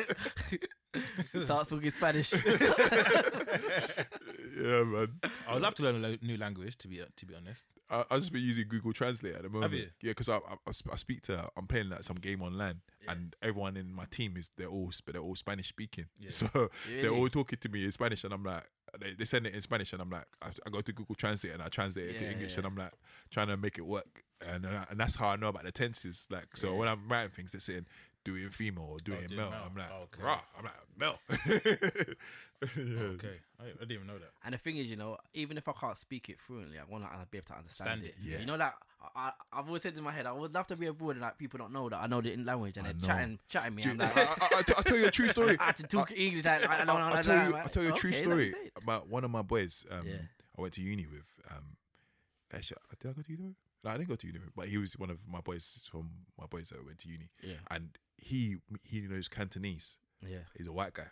[1.44, 2.34] Start talking Spanish.
[2.34, 2.39] yeah,
[4.84, 5.20] man.
[5.48, 6.78] I would love to learn a lo- new language.
[6.80, 9.72] To be to be honest, I, I just been using Google Translate at the moment.
[9.74, 9.88] Have you?
[10.02, 13.36] Yeah, because I, I I I speak to I'm playing like some game online, and
[13.42, 16.06] everyone in my team is they're all they're all Spanish speaking.
[16.20, 16.30] Yeah.
[16.32, 16.48] So
[16.89, 18.63] they're all talking to me in Spanish, and I'm like,
[19.00, 21.54] they, they send it in Spanish, and I'm like, I, I go to Google Translate
[21.54, 22.58] and I translate it to English, yeah.
[22.60, 22.94] and I'm like
[23.32, 26.28] trying to make it work, and and that's how I know about the tenses.
[26.30, 26.78] Like, so Yeah.
[26.80, 27.86] when I'm writing things, they're saying
[28.23, 29.49] do it in female or do Oh, it in male.
[29.51, 29.59] male.
[29.69, 30.23] I'm like, Oh, okay.
[30.23, 30.39] rah.
[30.57, 31.19] I'm like male.
[32.77, 33.01] yeah.
[33.15, 34.31] okay, I, I didn't even know that.
[34.45, 37.03] And the thing is, you know, even if I can't speak it fluently, I want
[37.03, 38.07] to be able to understand Stand it.
[38.09, 38.39] it, yeah.
[38.39, 38.73] You know, like
[39.15, 41.21] I, I, I've always said in my head, I would love to be abroad and
[41.21, 43.07] like people don't know that I know the language and I they're know.
[43.07, 43.83] chatting, chatting me.
[43.83, 44.21] Dude, I'm like, I,
[44.55, 45.57] I, I tell you a true story.
[45.59, 46.45] I had to talk English.
[46.45, 46.93] Like, I don't know.
[46.93, 47.62] I'll, I tell you, don't.
[47.62, 49.86] I'll tell you a true Okay, story say about one of my boys.
[49.91, 50.15] Um, Yeah.
[50.57, 51.25] I went to uni with.
[51.51, 51.75] Um,
[52.53, 53.55] actually, did I go to uni with?
[53.83, 56.09] No, I didn't go to uni but he was one of my boys from
[56.39, 59.97] my boys that went to uni, Yeah, and he he knows Cantonese.
[60.27, 61.07] yeah, He's a white guy,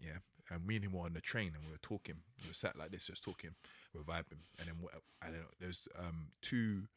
[0.00, 0.18] yeah.
[0.50, 2.16] And me and him were on the train, and we were talking.
[2.42, 3.54] We were sat like this, just talking.
[3.92, 6.88] We were vibing, and then what- and then there's um two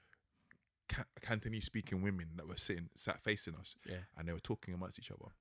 [0.90, 4.04] Ca- Cantonese speaking women that were sitting sat facing us, yeah.
[4.18, 5.32] and they were talking amongst each other.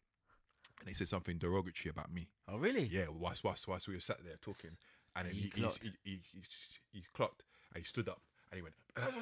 [0.81, 2.29] And they said something derogatory about me.
[2.49, 2.85] Oh, really?
[2.85, 4.77] Yeah, whilst whilst whilst we were sat there talking,
[5.15, 5.83] and then He he he, clocked.
[5.85, 6.43] he, he, he,
[6.93, 7.43] he clocked
[7.75, 8.75] and he stood up and he went.
[8.97, 9.21] And he,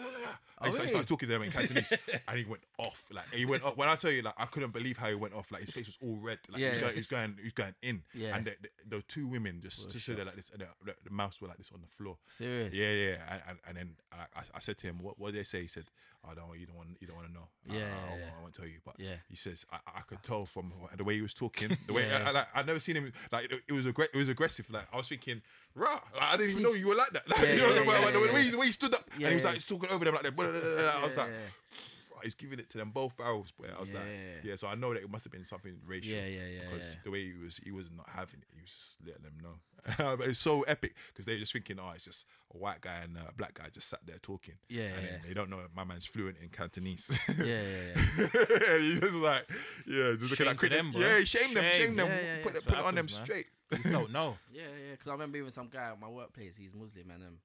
[0.61, 0.89] Oh, started, he really?
[0.89, 1.93] started talking to them in Cantonese,
[2.29, 3.05] and he went off.
[3.13, 3.77] Like he went off.
[3.77, 5.51] When I tell you, like I couldn't believe how he went off.
[5.51, 6.39] Like his face was all red.
[6.51, 6.81] Like Yeah, he's, yeah.
[6.87, 8.03] Going, he's going, he's going in.
[8.15, 8.37] Yeah.
[8.37, 11.11] And the, the, the two women just just stood there like this, and the, the,
[11.11, 12.17] mouse were like this on the floor.
[12.29, 12.73] Serious?
[12.73, 13.17] Yeah, yeah.
[13.31, 15.63] And, and, and then I, I, I said to him, "What, what did they say?"
[15.63, 15.85] He said,
[16.29, 16.59] "I don't.
[16.59, 16.97] You don't want.
[17.01, 17.49] You don't want to know.
[17.67, 19.17] Yeah, I, I, yeah, won't- I won't tell you." But Yeah.
[19.29, 22.25] he says, I, I could tell from the way he was talking, the way Yeah.
[22.27, 24.71] I, like, I'd never seen him like it, it was aggr- it was aggressive.
[24.71, 25.43] Like I was thinking,
[25.75, 27.29] rah, like, I didn't even know you were like that.
[27.29, 28.51] Like, Yeah, you know, yeah, the, way- the, way, yeah.
[28.53, 30.37] the way he stood up and he was like he's talking over them like that.
[30.37, 31.01] blah, blah, blah, blah.
[31.01, 33.51] I was Yeah, like, he's giving it to them both barrels.
[33.53, 34.51] Boy, I was like, Yeah.
[34.51, 34.55] yeah.
[34.57, 36.15] So I know that it must have been something racial.
[36.15, 37.01] Yeah, yeah, yeah, Because yeah.
[37.05, 38.47] the way he was, he was not having it.
[38.55, 39.57] He was just letting them know.
[40.17, 42.25] but it's so epic because they're just thinking, oh, it's just
[42.55, 44.55] a white guy and a black guy just sat there talking.
[44.71, 47.11] Yeah, and yeah, then they don't know my man's fluent in Cantonese.
[47.29, 48.27] Yeah, yeah, yeah.
[48.71, 49.47] and he's just like,
[49.87, 51.01] yeah, just looking Shame at them, bro.
[51.03, 51.83] yeah, shame, them, Shame.
[51.83, 52.43] shame them, Yeah, yeah, yeah.
[52.43, 53.25] put, it, put it on them man.
[53.27, 53.47] straight.
[53.73, 54.39] You just don't know.
[54.51, 54.93] Yeah, yeah.
[54.93, 56.57] Because I remember even some guy at my workplace.
[56.57, 57.37] He's Muslim, and um,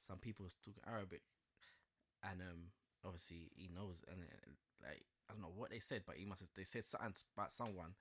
[0.00, 1.22] some people was talking Arabic,
[2.30, 2.60] and um,
[3.04, 6.40] obviously he knows, and uh, like I don't know what they said, but he must
[6.40, 7.94] have they said something about someone,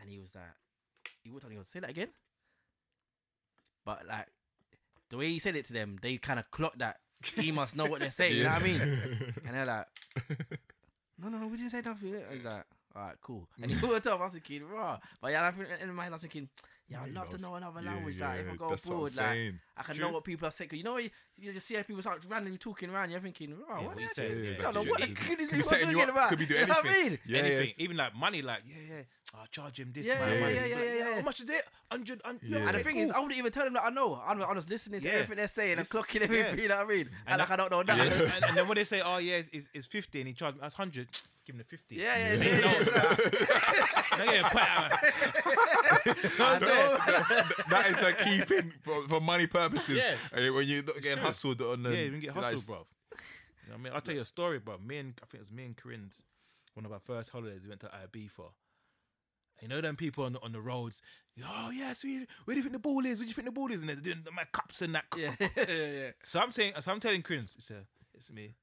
[0.00, 0.44] and he was like,
[1.22, 2.08] he walked on, he say that again.
[3.84, 4.26] But like
[5.10, 6.96] the way he said it to them, they kind of clocked that
[7.36, 8.36] he must know what they're saying.
[8.36, 8.80] You know what I mean?
[8.80, 9.86] And they're like,
[11.22, 12.14] no, no, no, we didn't say nothing.
[12.32, 12.64] He's like,
[12.96, 13.48] all right, cool.
[13.60, 14.20] And he walked up.
[14.20, 14.98] I was thinking, raw.
[15.20, 15.50] But yeah,
[15.82, 16.48] in my head, I was thinking,
[16.88, 18.20] yeah, I'd love to know another Yeah, language.
[18.20, 19.60] like, if I go that's what I'm abroad, like, saying.
[19.76, 20.04] I can true.
[20.06, 20.68] know what people are saying.
[20.70, 23.10] Cause you know, you, you just see how people start randomly talking around.
[23.10, 24.90] You're thinking, raw, Yeah, what what are you they said, actually- yeah, I don't know
[24.90, 26.28] what you- the you- kid is could be setting you talking up, about.
[26.28, 27.10] could be doing you know what I anything.
[27.10, 27.18] mean?
[27.26, 27.84] Yeah, Anything, yeah.
[27.84, 29.02] even like money, like yeah, yeah.
[29.38, 30.32] I'll charge him this, Yeah, man.
[30.34, 30.54] yeah, money.
[30.54, 31.14] yeah, yeah, yeah, yeah.
[31.16, 31.64] How much is it?
[31.90, 32.20] Hundred.
[32.24, 32.58] Yeah.
[32.58, 33.10] And the okay, thing is.
[33.10, 34.20] I wouldn't even tell them that I know.
[34.24, 35.12] I'm, I'm just listening to Yeah.
[35.14, 36.56] everything they're saying and Listen- clocking everything.
[36.56, 36.62] yeah.
[36.62, 37.00] You know what I mean?
[37.00, 37.98] And, And like I don't know that.
[37.98, 40.28] and, Yeah, and, and then when they say, "Oh yeah, it's, it's, it's 50 and
[40.28, 41.08] he charged me that's hundred,
[41.46, 41.96] give him the 50.
[41.96, 42.34] yeah, yeah.
[42.34, 42.44] Yeah.
[42.44, 43.24] yeah, yeah.
[44.18, 44.92] No, yeah, put it out.
[46.38, 46.98] I know.
[47.70, 49.96] that is the key thing for, for money purposes.
[49.98, 50.14] Yeah.
[50.32, 51.26] Uh, when you're not getting true.
[51.26, 51.90] hustled on the.
[51.90, 52.76] Yeah, you can get like, hustled, bro.
[52.76, 54.78] You know what I mean, I'll tell you a story, bro.
[54.78, 56.22] Me and I think it was me and Corinne's
[56.74, 57.62] one of our first holidays.
[57.64, 58.50] We went to Ibiza.
[59.62, 61.00] You know them people on the, on the roads.
[61.44, 63.18] Oh yes, we, where do you think the ball is?
[63.18, 63.80] Where do you think the ball is?
[63.80, 65.04] And they're doing my cups and that.
[65.16, 66.10] Yeah, yeah, yeah.
[66.22, 68.54] So I'm saying, so I'm telling Corinne, it's a, it's me.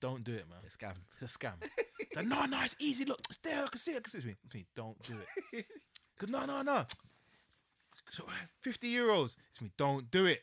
[0.00, 0.58] Don't do it, man.
[0.64, 0.94] It's a scam.
[1.20, 1.54] It's a scam.
[1.98, 3.06] It's like, no, no, it's easy.
[3.06, 3.64] Look, it's there.
[3.64, 3.96] I can see it.
[3.96, 4.20] I can see it.
[4.20, 4.36] It's me.
[4.44, 4.66] It's me.
[4.74, 5.14] Don't do
[5.52, 5.66] it.
[6.18, 6.80] Because no, no, no.
[6.80, 8.20] It's
[8.60, 9.36] 50 euros.
[9.50, 9.70] It's me.
[9.76, 10.40] Don't do it.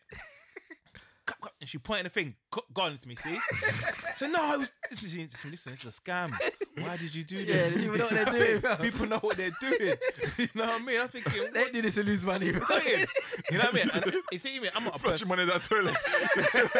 [1.26, 1.54] Cup, cup.
[1.60, 3.40] And she pointed the thing, "Co- gone to me, see?
[4.16, 6.32] so no, it was listen, listen, listen, it's a scam.
[6.78, 7.56] Why did you do this?
[7.56, 8.76] Yeah, they know what they're doing, bro.
[8.76, 9.80] People know what they're doing.
[10.38, 11.02] you know what I mean?
[11.02, 12.62] I'm thinking, They do this to lose money, bro.
[12.78, 13.90] you know what I mean?
[13.94, 15.30] And you see me, I'm not a Flush person.
[15.30, 15.96] money in that toilet.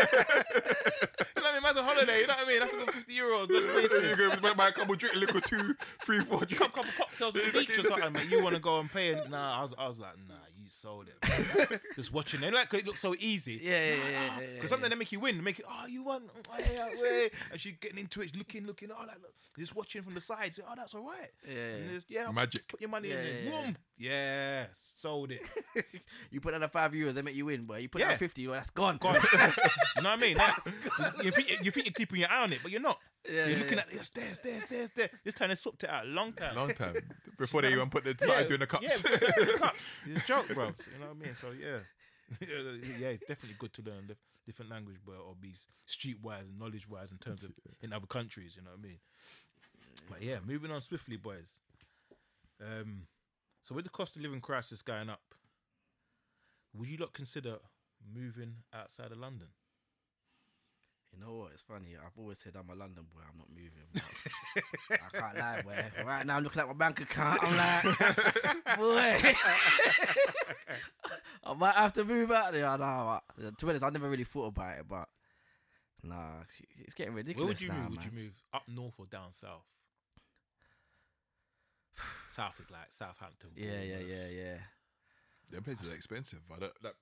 [0.06, 1.64] You know what I mean?
[1.64, 2.22] Man's on holiday.
[2.22, 2.60] You know what I mean?
[2.60, 3.48] That's a good 50 euros.
[3.50, 6.58] Just you go buy- buy a couple drink, liquor, two, three, four drinks.
[6.60, 8.30] couple, couple cocktails at the beach or something, mate.
[8.30, 9.14] You want to go and pay?
[9.14, 10.36] And nah, I was, I was like, nah,
[10.66, 11.70] you sold it.
[11.70, 11.78] bro.
[11.96, 13.62] Just watching it, like it looks so easy.
[13.64, 15.66] Yeah, yeah, yeah, yeah, yeah, Because sometimes they make you win, they make it.
[15.70, 16.24] Oh, you won,
[16.58, 17.34] Hey, uh, wait.
[17.52, 18.90] and she getting into it, looking, looking.
[18.92, 20.54] Oh, like, look, just watching from the side.
[20.54, 21.32] Say, oh, that's all right.
[21.48, 21.56] Yeah,
[22.10, 22.24] yeah.
[22.26, 22.68] yeah, Magic.
[22.68, 23.44] Put your money Yeah, in yeah, there.
[23.60, 23.62] yeah.
[23.64, 23.78] Boom.
[23.98, 25.42] Yeah, sold it.
[26.32, 28.10] You put down a five euros, they make you win, but you put Yeah.
[28.10, 28.98] down fifty, well, that's gone.
[28.98, 29.16] Gone.
[29.34, 30.36] you know what I mean?
[30.38, 30.54] Like,
[31.24, 32.98] you, think, you think you're keeping your eye on it, but you're not.
[33.28, 33.84] Yeah, you're yeah, looking yeah.
[33.84, 35.10] at it, there, there, there, there.
[35.24, 36.56] This time they swapped it out a long time.
[36.56, 36.96] Long time
[37.38, 39.04] before they even put the started doing the cups.
[39.04, 39.98] Yeah, the cups.
[40.06, 40.66] It's a joke, bro.
[40.66, 41.36] You know what I mean?
[41.36, 41.80] So yeah,
[43.00, 45.54] yeah, it's definitely good to learn dif- different language, bro, or be
[45.88, 47.52] streetwise and knowledge wise in terms of
[47.82, 48.56] in other countries.
[48.56, 49.00] You know what I mean?
[50.10, 51.62] But yeah, moving on swiftly, boys.
[52.62, 53.08] Um,
[53.62, 55.34] so with the cost of living crisis going up,
[56.76, 57.58] would you not consider
[58.14, 59.48] moving outside of London?
[61.18, 61.52] You know what?
[61.54, 61.96] It's funny.
[61.96, 63.22] I've always said I'm a London boy.
[63.22, 63.88] I'm not moving.
[64.92, 66.04] I can't lie, boy.
[66.06, 67.40] Right now, I'm looking at my bank account.
[67.42, 67.84] I'm like,
[68.78, 69.36] boy,
[71.46, 72.66] I might have to move out there.
[72.68, 73.20] I know.
[73.58, 75.08] To be honest, I never really thought about it, but
[76.04, 77.40] nah, it's- it's getting ridiculous.
[77.46, 77.92] Where would you now, move?
[77.92, 79.64] Would you move up north or down south?
[82.30, 83.52] South is like Southampton.
[83.56, 84.58] Yeah, yeah, yeah, yeah.
[85.52, 86.40] Them places are expensive.
[86.54, 86.96] I don't like.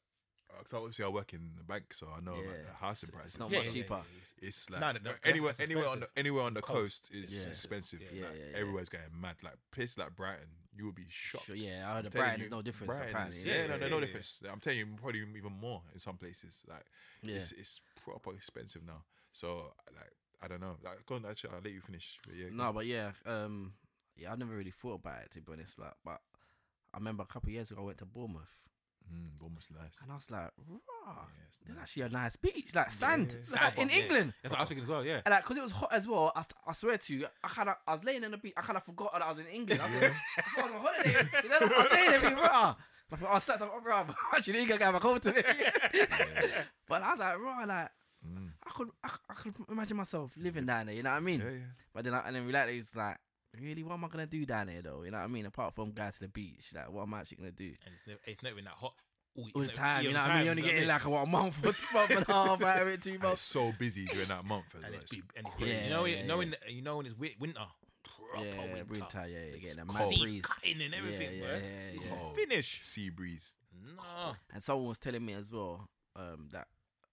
[0.57, 2.63] Because obviously I work in the bank, so I know about Yeah.
[2.67, 3.39] the housing It's prices.
[3.39, 3.93] not Yeah, much yeah, yeah, cheaper.
[4.41, 4.47] yeah.
[4.47, 6.17] It's like No, no, no, that's- anywhere, that's anywhere on the expensive.
[6.25, 7.49] anywhere on the Coast coast is Yeah.
[7.49, 8.01] expensive.
[8.01, 8.07] Yeah.
[8.07, 8.57] Like, Yeah, yeah, yeah.
[8.57, 9.35] Everywhere's getting mad.
[9.43, 11.45] Like places like Brighton, you would be shocked.
[11.45, 12.87] Sure, yeah, I heard the telling Brighton you, is no difference.
[12.87, 13.37] Brighton apparently.
[13.39, 14.05] is- yeah, yeah, yeah, no, there's yeah, no yeah.
[14.05, 14.41] difference.
[14.51, 16.63] I'm telling you, probably even more in some places.
[16.67, 16.85] Like
[17.21, 17.35] yeah.
[17.35, 19.03] it's it's proper expensive now.
[19.31, 20.77] So like I don't know.
[20.83, 22.19] Like go on, actually, I'll let you finish.
[22.25, 23.73] But yeah, No, but yeah, um,
[24.15, 25.79] yeah, I never really thought about it to be honest.
[25.79, 26.21] Like, but
[26.93, 28.49] I remember a couple of years ago I went to Bournemouth,
[29.11, 29.99] mm, almost nice.
[30.01, 31.83] and I was like, "Rah, Yeah, it's there's nice.
[31.83, 33.61] actually a nice beach, like sand, yeah.
[33.63, 33.89] like, in.
[33.89, 35.05] England." That's what I was thinking as well.
[35.05, 35.21] Yeah.
[35.25, 36.31] And like, cause it was hot as well.
[36.35, 38.53] I, I swear to you, I kind of, I was laying on the beach.
[38.57, 39.81] I kind of forgot that I was in England.
[39.81, 41.13] I was, like, I thought I was on holiday.
[41.49, 42.75] Know, I was laying there, rah.
[43.11, 44.03] I thought, I slept up, rah.
[44.03, 45.43] but Actually, England got back home today.
[46.87, 47.89] but I was like, rah, like.
[48.25, 48.51] Mm.
[48.65, 50.95] I could, I, I could imagine myself living down there.
[50.95, 51.41] You know what I mean?
[51.41, 51.59] Yeah, yeah.
[51.93, 53.17] But then, I, and then reality is like,
[53.61, 55.03] really, what am I gonna do down there though?
[55.03, 55.45] You know what I mean?
[55.45, 58.07] Apart from going to the beach, like, what am I actually gonna do And it's
[58.07, 58.93] never, it's never been that hot
[59.35, 60.03] all, all the time?
[60.03, 60.43] yeah, You know what I mean?
[60.45, 62.87] You're only getting like a, what, a month, or month and a half out of
[62.87, 63.41] it, two And it's months.
[63.41, 64.93] so busy during that month as I well.
[64.93, 65.83] and it's, It's be, and it's crazy.
[65.85, 67.59] you know, Yeah, yeah, knowing you know when it's winter,
[68.31, 70.19] proper Yeah, winter, winter, yeah, yeah, It's getting a mad cold.
[70.19, 70.45] breeze.
[70.45, 71.55] cutting and everything, yeah, bro.
[71.55, 72.09] yeah, You yeah.
[72.09, 72.81] can Finish.
[72.83, 73.53] sea breeze.
[73.97, 74.33] No.
[74.53, 76.67] And someone was telling me as well um, that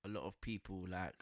[0.04, 1.14] a lot of people like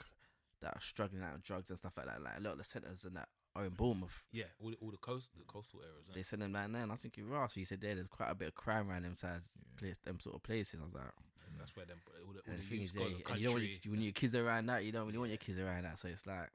[0.62, 2.64] that are struggling out of drugs and stuff like that, like a lot of the
[2.64, 4.24] centers and that are in Bournemouth.
[4.32, 6.06] Yeah, all the, all the coast, the coastal areas.
[6.14, 6.26] They innit?
[6.26, 7.50] send them down there, and I was thinking, right.
[7.50, 10.20] So you said there, there's quite a bit of crime around them sides, place, them
[10.20, 10.80] sort of places.
[10.80, 11.04] I was like,
[11.58, 13.40] That's where them all the, all and the the thing is, go yeah, the and
[13.40, 13.80] you don't want country.
[13.84, 15.98] your, when your kids are around that, you don't really want your kids around that.
[15.98, 16.50] So it's like,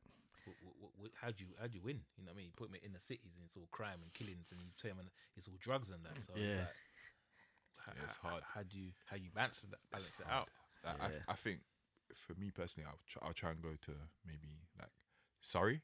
[0.46, 2.00] Wh- wh- wh- How do you how do you win?
[2.18, 2.46] You know what I mean?
[2.48, 4.96] You put them in the cities and it's all crime and killings, and you tell
[4.96, 6.22] them it's all drugs and that.
[6.22, 6.60] So it's Yeah.
[6.60, 6.76] like,
[7.86, 8.44] how, Yeah, it's hard.
[8.54, 10.48] How do you how you balance that balance it out?
[10.86, 11.20] Like, Yeah.
[11.28, 11.60] I, I think
[12.16, 13.92] for me personally, I'll try, I'll try and go to
[14.28, 14.92] maybe like
[15.42, 15.82] Surrey,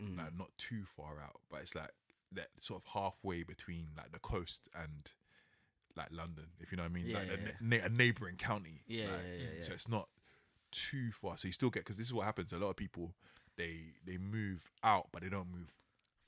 [0.00, 1.90] mm, like not too far out, but it's like
[2.32, 5.12] that sort of halfway between like the coast and
[5.96, 8.36] like London, if you know what I mean, Yeah, like yeah, a, na- a neighboring
[8.36, 8.82] county.
[8.86, 10.08] Yeah, like, yeah, yeah, So it's not
[10.70, 11.36] too far.
[11.36, 12.52] So you still get because this is what happens.
[12.52, 13.14] A lot of people
[13.56, 15.74] they they move out, but they don't move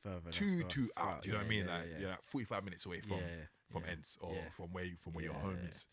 [0.03, 1.23] further too too far- out.
[1.23, 1.67] Do you know what I mean?
[1.67, 3.19] like you're like 45 minutes away from
[3.71, 5.87] from ends or from where you, from where your home is,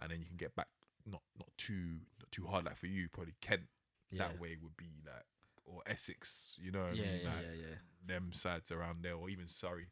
[0.00, 0.68] and then you can get back
[1.06, 2.66] not not too not too hard.
[2.66, 3.62] Like for you, probably Kent
[4.18, 5.24] that way would be like
[5.66, 6.56] or Essex.
[6.60, 7.20] You know what yeah, I mean?
[7.22, 8.14] yeah, like yeah, yeah.
[8.14, 9.88] them sides around there, or even Surrey.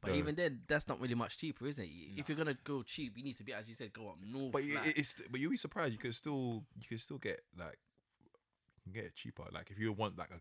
[0.00, 1.90] But The- even then, that's not really much cheaper, isn't it?
[2.16, 4.52] If you're gonna go cheap, you need to be, as you said, go up north.
[4.52, 5.92] But it, it's but you'll be surprised.
[5.92, 7.78] You can still you can still get like
[8.76, 9.44] you can get it cheaper.
[9.52, 10.40] Like if you want like a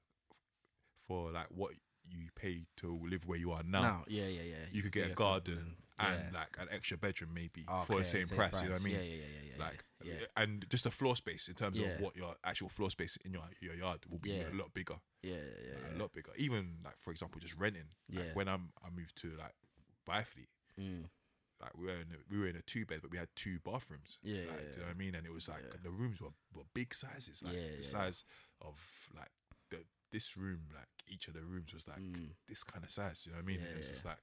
[1.08, 1.72] for like what
[2.10, 4.56] you pay to live where you are now, no, yeah, yeah, yeah.
[4.72, 8.00] you could get a get garden and like an extra bedroom maybe Oh, for the
[8.00, 8.94] okay, same, price, You know what I mean?
[8.96, 9.64] Yeah, yeah, yeah, yeah, yeah.
[9.64, 11.90] like yeah, and just the floor space in terms Yeah.
[11.90, 14.50] of what your actual floor space in your your yard will be Yeah.
[14.52, 15.98] a lot bigger, yeah, yeah, yeah, like, yeah.
[15.98, 16.32] a lot bigger.
[16.38, 17.90] Even like for example, just renting.
[18.12, 18.34] Like Yeah.
[18.34, 19.54] when I'm I moved to like
[20.08, 20.48] Byfleet,
[20.80, 21.10] Mm.
[21.62, 23.60] like we were in a, we were in a two bed, but we had two
[23.60, 24.18] bathrooms.
[24.24, 25.14] Yeah, like, yeah, do you know what I mean?
[25.16, 25.78] And it was like Yeah.
[25.84, 28.24] the rooms were, were big sizes, like Yeah, the yeah, size
[28.60, 29.30] of like
[30.12, 32.32] this room, like each of the rooms was like Mm.
[32.48, 33.24] this kind of size.
[33.26, 33.60] You know what I mean?
[33.60, 34.20] Yeah, and it was yeah, just like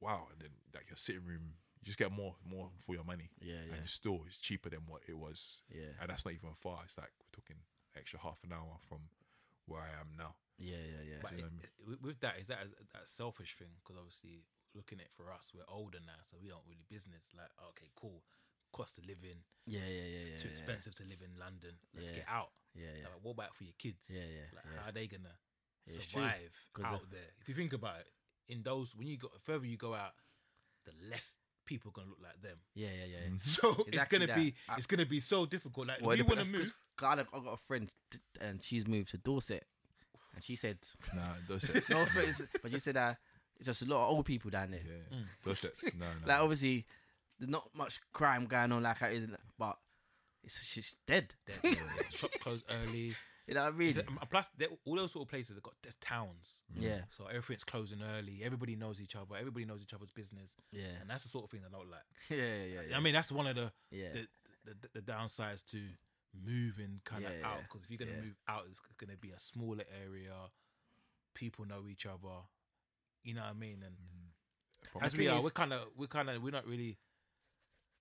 [0.00, 0.26] wow.
[0.32, 3.54] And then like your sitting room, you just get more more for your money, Yeah,
[3.66, 5.62] yeah, and it's still it's cheaper than what it was.
[5.68, 5.92] yeah.
[6.00, 6.80] And that's not even far.
[6.84, 7.62] It's like we're talking
[7.96, 9.08] extra half an hour from
[9.66, 10.34] where I am now.
[10.58, 11.18] Yeah, yeah, yeah.
[11.22, 12.68] But you know it- what I it- with- with that, is that a,
[12.98, 13.72] that selfish thing?
[13.82, 17.32] Because obviously, looking at it for us, we're older now, so we don't really business.
[17.36, 18.22] Like, okay, cool.
[18.72, 20.36] Cost of living, yeah, yeah, yeah, it's yeah.
[20.36, 20.52] too yeah.
[20.52, 21.74] expensive to live in London.
[21.94, 22.16] Let's Yeah.
[22.22, 22.52] get out.
[22.74, 23.04] Yeah, yeah.
[23.04, 24.10] Like, what about for your kids?
[24.12, 24.80] Yeah, yeah, Like, yeah.
[24.82, 25.34] how are they gonna
[25.86, 27.20] Yeah, it's true, out of- there?
[27.40, 28.06] If you think about it,
[28.48, 30.12] in those when you go further you go out,
[30.84, 32.56] the less people gonna look like them.
[32.74, 33.18] Yeah, yeah, yeah.
[33.38, 34.36] So it's gonna that.
[34.36, 35.88] be I- it's gonna be so difficult.
[35.88, 37.88] Like Well, if you want to depends, move, God, I've I've got a friend
[38.40, 39.64] and she's moved to Dorset,
[40.34, 40.78] and she said,
[41.14, 41.88] Nah, Dorset.
[41.90, 43.18] no, but, it's, but you said that
[43.56, 44.80] it's just a lot of old people down there.
[44.84, 45.26] yeah, Mm.
[45.44, 45.74] Dorset.
[45.98, 46.26] No, no.
[46.26, 46.86] Like obviously,
[47.38, 49.26] there's not much crime going on like how it is,
[49.58, 49.76] but
[50.44, 51.34] it's just dead.
[51.46, 53.14] then, yeah, yeah, shops close early.
[53.46, 53.88] You know what I mean?
[53.88, 54.48] It- plus,
[54.84, 56.60] all those sort of places have got there's towns.
[56.72, 56.82] Mm.
[56.82, 58.42] yeah, So everything's closing early.
[58.44, 59.34] Everybody knows each other.
[59.36, 62.04] Everybody knows each other's business, yeah, and that's the sort of thing I don't like.
[62.28, 62.96] yeah, yeah, yeah, yeah.
[62.96, 64.10] I mean, that's one of the yeah.
[64.12, 65.78] the, the, the downsides to
[66.46, 68.24] moving kind of Yeah, out yeah, because if you're gonna yeah.
[68.24, 70.30] move out, it's gonna be a smaller area.
[71.34, 72.36] People know each other.
[73.24, 73.82] You know what I mean?
[73.84, 73.96] And
[74.94, 76.98] But as we are, we're kind of we're kind of we're not really.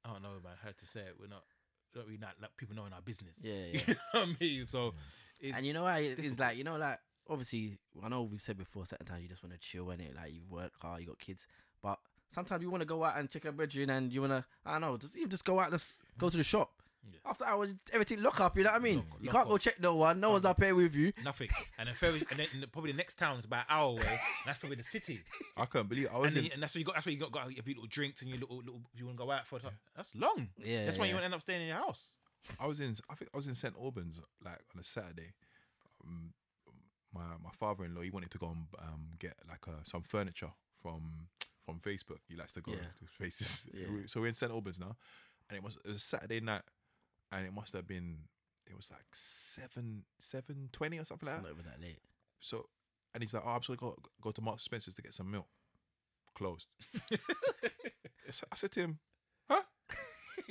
[0.05, 0.53] I don't know, man.
[0.63, 1.15] How to say it?
[1.19, 1.43] We're not.
[1.95, 3.37] Not really not like people knowing our business.
[3.41, 4.65] Yeah, You know what I mean?
[4.65, 4.93] So mm.
[5.41, 8.41] it's and you know why it- it's like you know like obviously I know we've
[8.41, 11.01] said before certain times you just want to chill in it like you work hard
[11.01, 11.47] you got kids.
[11.81, 14.45] But sometimes you want to go out and check a bedroom and you want to
[14.65, 15.83] I don't know just even just go out and
[16.17, 16.71] go to the shop
[17.11, 17.19] Yeah.
[17.25, 19.57] after hours everything lock up you know what I mean Lock- you lock can't go
[19.57, 21.47] check no one no one's up here with you nothing.
[21.77, 24.01] And then, further, and then probably the next town is about an hour away.
[24.05, 25.21] And that's probably the city.
[25.57, 26.51] I can't believe I And, was then, in.
[26.53, 26.95] and that's what you got.
[26.95, 27.31] That's what you got.
[27.31, 28.81] Got your little drinks and your little little.
[28.93, 29.59] You want to go out for?
[29.59, 29.71] Time.
[29.95, 30.49] That's long.
[30.57, 32.17] yeah That's why you want to end up staying in your house.
[32.59, 32.95] I was in.
[33.09, 35.31] I think I was in St Albans like on a Saturday.
[36.05, 36.33] Um,
[37.13, 40.01] my my father in law he wanted to go and um, get like uh, some
[40.01, 41.27] furniture from
[41.65, 42.17] from Facebook.
[42.27, 42.79] He likes to go Yeah.
[42.81, 43.67] to places.
[43.73, 43.85] Yeah.
[44.07, 44.95] So we're in St Albans now,
[45.49, 46.61] and it was it was a Saturday night,
[47.31, 48.19] and it must have been
[48.69, 51.43] it was like seven seven twenty or something like that.
[51.43, 51.99] not even that late
[52.39, 52.65] So
[53.13, 55.31] and he's like, oh, I'm just gonna go go to Marks Spencer's to get some
[55.31, 55.47] milk.
[56.35, 56.67] Closed.
[57.11, 58.99] I said to him,
[59.49, 59.61] huh?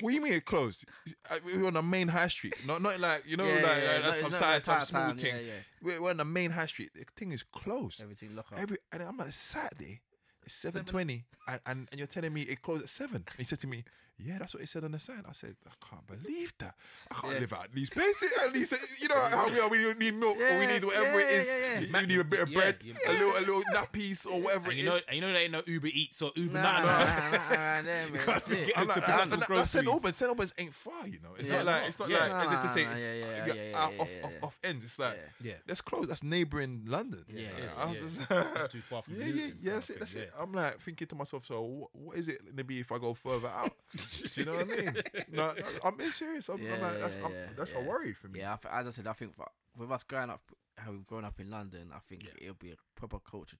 [0.00, 0.84] What do you mean it closed?
[1.30, 3.68] Uh, We're on the main high street, not not like you know, Yeah, like, yeah,
[3.70, 5.34] like, yeah, like no, some size, some small time, thing.
[5.82, 6.90] We're, we're on the main high street.
[6.94, 8.02] The thing is closed.
[8.02, 10.02] everything lock up Every and I'm like Saturday.
[10.44, 13.16] It's seven twenty, and, and and you're telling me it closed at seven.
[13.16, 13.84] And he said to me,
[14.18, 16.74] "Yeah, that's what it said on the sign." I said, "I can't believe that.
[17.10, 17.38] I can't Yeah.
[17.40, 18.32] live out these places.
[18.44, 19.68] At least you know how we are.
[19.68, 21.46] We need milk or we need whatever it yeah, is.
[21.48, 21.80] yeah, yeah.
[21.80, 24.70] You, you need a bit of bread, you- a little a little nappies or whatever
[24.70, 26.54] And it you know, is." and you know, there ain't no Uber Eats or Uber.
[26.54, 26.98] Nah, Nah, nah, nah.
[26.98, 28.66] nah, nah, nah, there, man, that's it.
[28.66, 29.84] Get I'm him to that- pick up some that- that's St.
[29.84, 29.88] groceries.
[29.88, 30.16] Albans.
[30.16, 30.28] St.
[30.28, 31.34] Albans ain't far, you know.
[31.38, 32.18] It's Yeah, not like it's not Yeah.
[32.18, 34.26] like No, as if to say it's yeah, yeah, yeah, yeah, out yeah, off, yeah,
[34.26, 34.84] off, off ends.
[34.84, 35.50] It's like Yeah.
[35.50, 35.56] Yeah.
[35.66, 36.08] that's close.
[36.08, 37.24] That's neighbouring London.
[37.28, 37.94] Yeah, yeah, yeah.
[37.94, 38.18] just
[38.72, 39.72] too far from yeah, yeah, yeah.
[39.74, 39.98] That's it.
[40.00, 40.32] That's it.
[40.38, 43.14] I'm like thinking to myself, so what, what is it gonna be if I go
[43.14, 43.72] further out?
[44.10, 45.02] Do you know what I mean?
[45.32, 45.54] No,
[45.84, 46.48] I'm being serious.
[46.48, 47.78] I'm, Yeah, I'm like, that's, yeah, I'm, that's yeah.
[47.78, 48.40] a worry for me.
[48.40, 49.46] Yeah, as I said, I think for,
[49.76, 50.42] with us growing up,
[50.76, 52.30] how we've grown up in London, I think Yeah.
[52.40, 53.56] it'll be a proper culture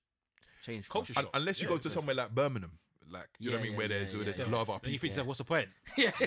[0.62, 0.86] change.
[0.86, 1.22] For Culture us.
[1.24, 1.30] Shock.
[1.34, 2.72] unless you Yeah, go to somewhere like Birmingham,
[3.10, 4.44] like you know what I Yeah, mean, where yeah, there's yeah, where there's yeah.
[4.46, 5.68] a lot of our Then you think, yourself, what's the point?
[5.96, 6.10] Yeah,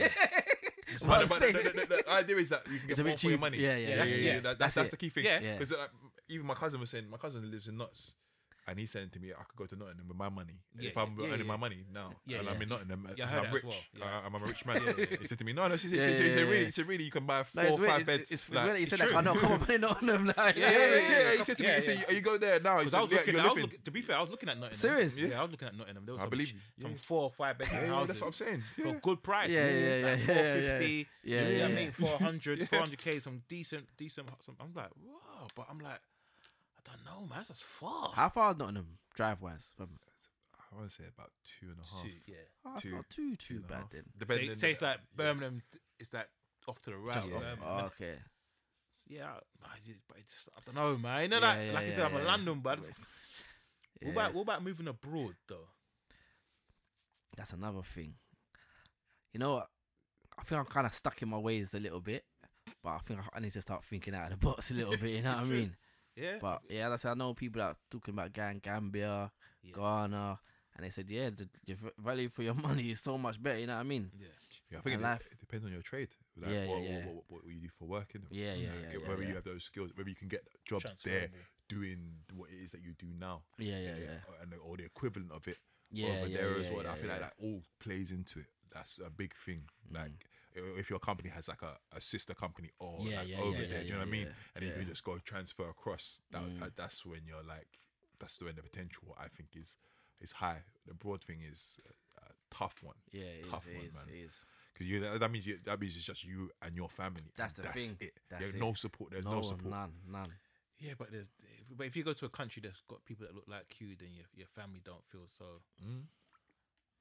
[1.07, 3.39] But, but the, the, the, the idea is that you can get more for your
[3.39, 3.57] money.
[3.59, 4.03] Yeah, yeah, yeah.
[4.05, 4.53] yeah, yeah.
[4.57, 5.24] That's the key thing.
[5.24, 5.39] Yeah.
[5.39, 5.53] Yeah.
[5.53, 5.89] Because like,
[6.28, 8.13] even my cousin was saying, my cousin lives in Notts.
[8.68, 10.53] And he's saying to me, I could go to Nottingham with my money.
[10.78, 11.43] Yeah, if I'm yeah, earning yeah.
[11.45, 12.49] my money now, Yeah, and.
[12.49, 13.64] I'm in Nottingham, Yeah, I I'm rich.
[13.64, 14.82] well, uh, I'm a rich man.
[15.20, 16.66] He said to me, No, no, she said, she said, yeah, she said, really, yeah.
[16.66, 18.32] he said, really, you can buy No, four or five beds.
[18.32, 18.78] it's, it's Like.
[18.78, 19.16] He said true.
[19.16, 19.34] I know.
[19.34, 20.34] Come on, on them now.
[20.38, 21.32] Yeah, yeah, yeah.
[21.38, 22.03] He said to me, he said, yeah.
[22.09, 22.78] "Oh, you go there now.
[22.78, 24.78] Because I was looking, I was looking, to be fair, I was looking at Nottingham.
[24.78, 25.18] Serious?
[25.18, 26.05] Yeah, I was looking at Nottingham.
[26.05, 28.64] There was I some, believe some four or five bedroom houses that's what I'm saying.
[28.76, 29.51] for a good price.
[29.51, 31.07] Yeah, yeah, yeah, 450.
[31.24, 31.66] yeah.
[31.66, 34.28] I mean, 400, 400k, some decent, decent.
[34.59, 35.99] I'm like, whoa, but I'm like,
[36.86, 37.29] don't know, man.
[37.38, 38.11] That's just far.
[38.15, 39.71] How far is Nottingham drive wise?
[39.77, 39.88] From
[40.71, 42.03] I want to say about two and a half.
[42.03, 42.36] Two, yeah.
[42.65, 43.89] oh, that's Two- not too too and bad half.
[43.89, 44.03] then.
[44.03, 45.17] Say, Depending- say it's like yeah.
[45.17, 45.59] Birmingham.
[45.99, 46.29] It's like
[46.67, 47.13] off to the right.
[47.15, 47.43] Just yeah, off.
[47.63, 48.15] Oh, okay.
[49.07, 49.25] Yeah,
[49.63, 51.23] I just, but it's, I don't know, man.
[51.23, 52.25] You know, Yeah, like, yeah, like I said, yeah, I'm a yeah.
[52.25, 52.89] London, but
[54.03, 55.67] what about what about moving abroad though?
[57.36, 58.13] that's another thing.
[59.34, 59.67] You know what?
[60.38, 62.23] I think I'm kind of stuck in my ways a little bit,
[62.84, 64.91] but I think I- I need to start thinking out of the box a little
[64.97, 65.11] bit.
[65.11, 65.55] You know what I True.
[65.57, 65.75] mean?
[66.22, 69.32] Yeah, But yeah, that's I know people that are talking about Gan Gambia,
[69.63, 69.72] Yeah.
[69.76, 70.39] Ghana,
[70.76, 73.59] and they said, yeah, the, the value for your money is so much better.
[73.59, 74.11] You know what I mean?
[74.19, 74.28] yeah,
[74.72, 75.22] Yeah, I think it, life.
[75.32, 76.09] it depends on your trade.
[76.39, 77.05] Like Yeah, what, yeah, yeah.
[77.07, 78.22] What, what, what you do for working.
[78.30, 79.30] Yeah, yeah, yeah, yeah, Whether yeah.
[79.30, 81.30] you have those skills, whether you can get jobs there
[81.67, 81.99] doing
[82.36, 83.41] what it is that you do now.
[83.57, 85.57] Yeah, yeah, yeah, uh, And the, or the equivalent of it
[85.91, 86.84] yeah, over yeah, there yeah, as well.
[86.84, 87.11] yeah, I feel yeah.
[87.13, 88.45] like that all plays into it.
[88.74, 89.63] That's a big thing.
[89.91, 89.95] Mm.
[89.95, 90.11] Like
[90.55, 93.51] i- if your company has like a, a sister company or Yeah, like yeah, over
[93.61, 94.28] yeah, there, yeah, do you know what I mean?
[94.28, 96.19] yeah, And you can just go transfer across.
[96.32, 96.59] That, Mm.
[96.59, 97.67] that- that's when you're like,
[98.19, 99.78] that's when the potential I think is
[100.19, 100.61] is high.
[100.86, 101.80] The broad thing is
[102.17, 102.95] a, a tough one.
[103.11, 104.03] Yeah, it is, Tough it one, is, man.
[104.13, 104.45] it is.
[104.74, 107.24] because you that means you, that means it's just you and your family.
[107.36, 107.97] That's and the that's thing.
[108.07, 108.19] It.
[108.30, 108.59] That's There's it.
[108.61, 109.11] no support.
[109.11, 109.72] There's no, no, support.
[109.72, 110.32] none, none.
[110.80, 111.30] Yeah, but there's
[111.76, 114.09] but if you go to a country that's got people that look like you, then
[114.13, 116.03] your your family don't feel so Mm.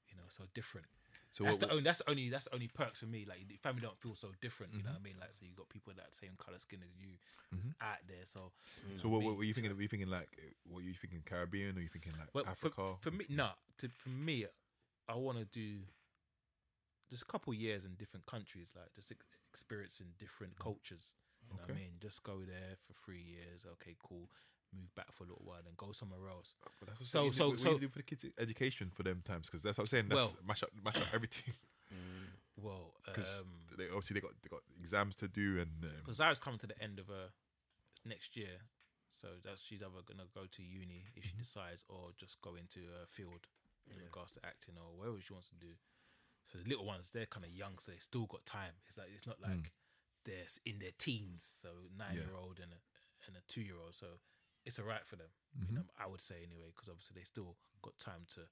[0.09, 0.87] you know so different.
[1.33, 3.25] So that's what, the what- only that's the only that's the only perks for me.
[3.29, 4.73] Like the family don't feel so different.
[4.75, 4.95] You know Mm-hmm.
[4.95, 5.15] what I mean?
[5.21, 7.17] Like so you got people that same color skin as you
[7.55, 8.25] just out there.
[8.25, 8.53] So
[8.87, 9.75] you so what, what were you thinking?
[9.75, 12.97] Were you thinking like uh, what you thinking Caribbean or you thinking like But Africa?
[13.01, 13.51] For, for me, no.
[13.79, 14.47] To, for me,
[15.09, 15.81] I want to do
[17.11, 21.13] just a couple years in different countries, like just ex- experiencing different cultures.
[21.43, 21.81] You know what I Okay.
[21.81, 21.93] mean?
[22.01, 23.67] Just go there for three years.
[23.73, 24.29] Okay, cool.
[24.73, 26.55] Move back for a little while, then go somewhere else.
[26.79, 29.03] But that's what So- do- so- what so- you do for the kids' education for
[29.03, 30.09] them times because that's what I'm saying.
[30.09, 31.55] That's Well- mash up, mash up everything
[32.57, 33.49] Well, because um,
[33.79, 36.67] they obviously they got they got exams to do and um, because Zara's coming to
[36.67, 37.31] the end of her
[38.05, 38.61] next year,
[39.09, 42.81] so that's she's either gonna go to uni if she decides, or just go into
[43.03, 43.47] a field
[43.91, 45.73] in regards to acting or whatever she wants to do.
[46.45, 48.75] So the little ones, they're kind of young, so they still got time.
[48.87, 49.73] It's like it's not like
[50.25, 52.81] they're in their teens, so nine year old and a
[53.27, 54.07] and a two year old, so
[54.65, 55.33] it's alright for them.
[55.57, 55.75] You mm-hmm.
[55.77, 58.47] know, I would say anyway, because obviously they still got time to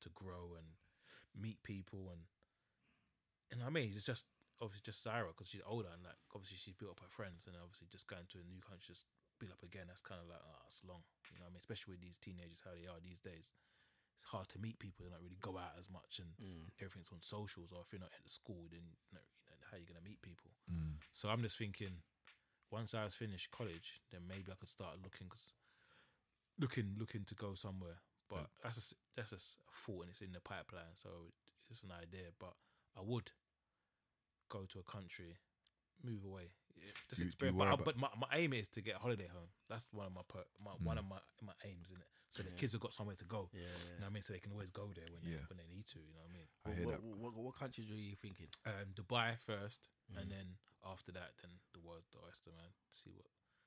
[0.00, 0.66] to grow and
[1.36, 2.22] meet people and
[3.50, 3.90] and I mean?
[3.90, 4.26] It's just
[4.62, 7.56] obviously just Zara because she's older and like obviously she's built up her friends and
[7.58, 9.08] obviously just going to a new country just
[9.40, 11.00] build up again that's kind of like oh it's long
[11.32, 11.64] you know what I mean?
[11.64, 13.50] Especially with these teenagers how they are these days.
[14.14, 16.68] It's hard to meet people they don't really go out as much and mm.
[16.76, 19.66] everything's on socials or if you're not at the school then you know, you know
[19.72, 20.52] how are you gonna meet people.
[20.68, 22.04] Mm, so I'm just thinking
[22.70, 25.52] once I was finished college then maybe I could start looking cause
[26.58, 27.98] looking looking to go somewhere
[28.28, 31.08] but that's just that's just a thought and it's in the pipeline so
[31.70, 32.54] it's an idea but
[32.96, 33.30] I would
[34.50, 35.38] go to a country,
[36.02, 37.54] move away, yeah, just you- experience.
[37.54, 39.46] you But, worry I- but my, my aim is to get a holiday home.
[39.68, 42.08] That's one of my, per, my one of my my aims in it.
[42.30, 43.48] So the kids have got somewhere to go.
[43.52, 44.22] Yeah, You know what I mean?
[44.22, 45.38] So they can always go there when Yeah.
[45.38, 45.98] they, when they need to.
[46.02, 46.48] You know what I mean?
[46.66, 47.02] I hear what, that.
[47.04, 48.48] What, what, what countries were you thinking?
[48.66, 50.20] Um, Dubai 1st Mm.
[50.20, 50.46] and then
[50.84, 52.70] after that, then the world, the oyster man.
[52.90, 53.26] See what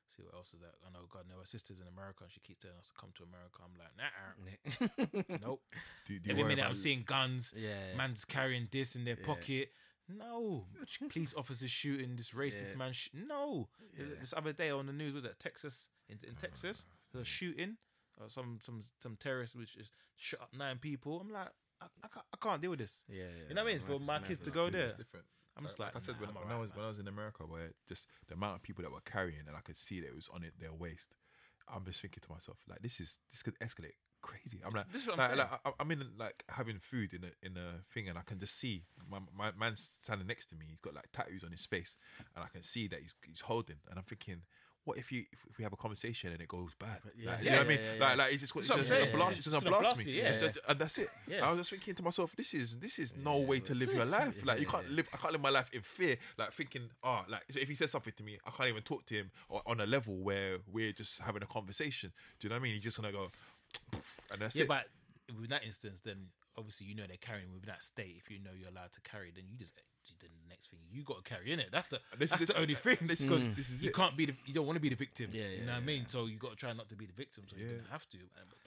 [0.10, 0.76] see what else is that.
[0.86, 3.10] I know God, no, her sister's in America, and she keeps telling us to come
[3.16, 3.62] to America.
[3.64, 5.62] I'm like, nah, nope.
[6.08, 7.96] Do, do Every minute I'm about- seeing guns, Yeah.
[7.98, 9.26] man's carrying this in their Yeah.
[9.26, 9.72] pocket.
[10.10, 10.68] No,
[11.10, 12.78] police officers shooting this racist Yeah.
[12.78, 12.94] man.
[12.94, 14.06] Sh- no, Yeah.
[14.20, 16.86] this other day on the news was that Texas in, in Texas,
[17.16, 17.78] Ah, a shooting,
[18.22, 21.22] uh, some some some terrorist which just shot up nine people.
[21.22, 21.48] I'm like,
[21.82, 23.04] I, I, can't, I can't deal with this.
[23.08, 23.48] Yeah, yeah.
[23.50, 23.84] You know what I mean?
[23.88, 24.62] For my kids to though.
[24.62, 25.26] go It's there, different.
[25.58, 26.78] I'm just like, like, I said nah, when, when I was man.
[26.78, 29.56] when I was in America, where just the amount of people that were carrying and
[29.56, 31.16] I could see that it was on it their waist.
[31.74, 34.60] I'm just thinking to myself, like this is this could escalate crazy.
[34.66, 35.50] I'm like, This is what I'm like, saying.
[35.52, 38.40] like, I- I'm in like having food in a in a thing, and I can
[38.40, 40.66] just see my my man's standing next to me.
[40.70, 41.96] He's got like tattoos on his face,
[42.36, 43.78] and I can see that he's he's holding.
[43.90, 44.42] And I'm thinking,
[44.86, 47.00] what if you if we have a conversation and it goes bad?
[47.18, 47.32] Yeah.
[47.32, 47.80] Like, Yeah, you know what I mean?
[47.80, 48.00] yeah, yeah.
[48.06, 49.16] Like like it's just, it's just saying.
[49.16, 50.12] blast, It's it's just gonna blast blast me.
[50.20, 50.32] yeah.
[50.32, 51.08] just, and that's it.
[51.28, 51.46] Yeah.
[51.48, 53.94] I was just thinking to myself, this is this is no Yeah, way to live
[53.94, 54.36] your life.
[54.46, 55.08] Like you can't live.
[55.14, 56.18] I can't live my life in fear.
[56.38, 59.06] Like thinking, ah, like so if he says something to me, I can't even talk
[59.06, 62.12] to him or, on a level where we're just having a conversation.
[62.40, 62.74] Do you know what I mean?
[62.74, 63.30] He's just gonna go,
[64.32, 64.68] and that's Yeah, it.
[64.68, 64.86] but
[65.40, 66.28] with that instance, then
[66.58, 68.16] obviously you know they're carrying with that state.
[68.18, 69.74] If you know you're allowed to carry, then you just
[70.20, 71.70] the next thing you got to carry in it.
[71.72, 72.98] That's the This that's this- the only thing.
[73.08, 73.96] this is- because this is you it.
[73.96, 75.30] can't be the you don't want to be the victim.
[75.32, 76.06] Yeah, you yeah, know what I yeah, mean.
[76.08, 77.44] So you got to try not to be the victim.
[77.50, 78.18] So you're gonna have to.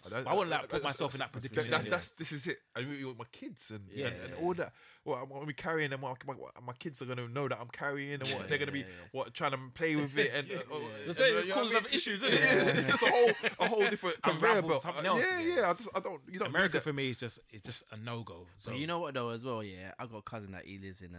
[0.03, 1.71] But that- I wouldn't like that- put that's- myself in that that's- predicament.
[1.91, 2.59] That's, that's this is it.
[2.75, 4.73] I mean, with my kids and Yeah, and, and yeah, all that.
[5.05, 6.01] Well, I'm gonna be carrying them.
[6.01, 6.35] My, my,
[6.67, 9.09] my kids are gonna know that I'm carrying, and what they're gonna be yeah, yeah.
[9.13, 10.79] what trying to play with it, and, uh, uh,
[11.09, 12.79] it, uh, it you know causes other issues, Yeah, isn't it?
[12.79, 13.31] it's just a whole
[13.61, 14.83] a whole different conveyor belt.
[14.83, 15.75] something Uh, else Yeah, yeah.
[15.95, 16.21] I, don't.
[16.29, 18.47] You don't America for me is just it's just a no go.
[18.57, 19.93] So you know what though, as well, yeah.
[19.97, 21.15] I got a cousin that he lives in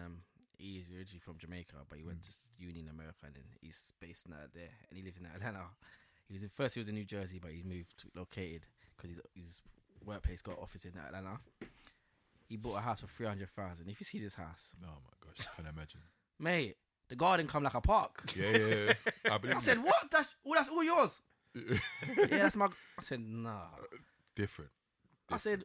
[0.58, 2.24] he is originally from Jamaica, but he went mm.
[2.24, 5.26] to s- uni in America and then he's based now there and he lives in
[5.26, 5.66] Atlanta.
[6.28, 9.22] He was in first he was in New Jersey, but he moved located because his
[9.36, 9.62] his
[10.04, 11.40] workplace got office in Atlanta.
[12.48, 13.90] He bought a house for three hundred thousand.
[13.90, 16.02] If you see this house, Oh my gosh, I can imagine.
[16.40, 16.76] mate,
[17.10, 18.24] the garden come like a park.
[18.36, 18.94] Yeah, yeah.
[19.26, 19.32] yeah.
[19.32, 20.12] I I said, what?
[20.12, 21.22] That's oh, that's all yours.
[21.56, 22.66] yeah, that's my.
[22.66, 23.68] I said, nah.
[24.36, 24.72] different.
[25.30, 25.64] I said,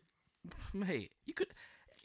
[0.72, 1.49] mate, you could.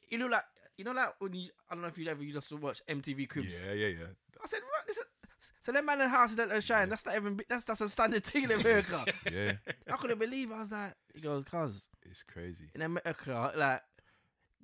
[0.10, 0.44] You know, like
[0.78, 1.50] you know, like when you.
[1.70, 3.66] I don't know if you ever you just watch MTV Cribs.
[3.66, 4.06] Yeah, yeah, yeah.
[4.44, 5.06] I said, right, this is.
[5.62, 6.90] So them man in houses that don't shine.
[6.90, 7.40] That's not even.
[7.50, 9.04] That's that's a standard thing in America.
[9.32, 9.54] Yeah,
[9.92, 10.52] I couldn't believe.
[10.52, 10.56] It.
[10.56, 12.70] I was like, he goes, cause it's crazy.
[12.76, 13.82] in America, like.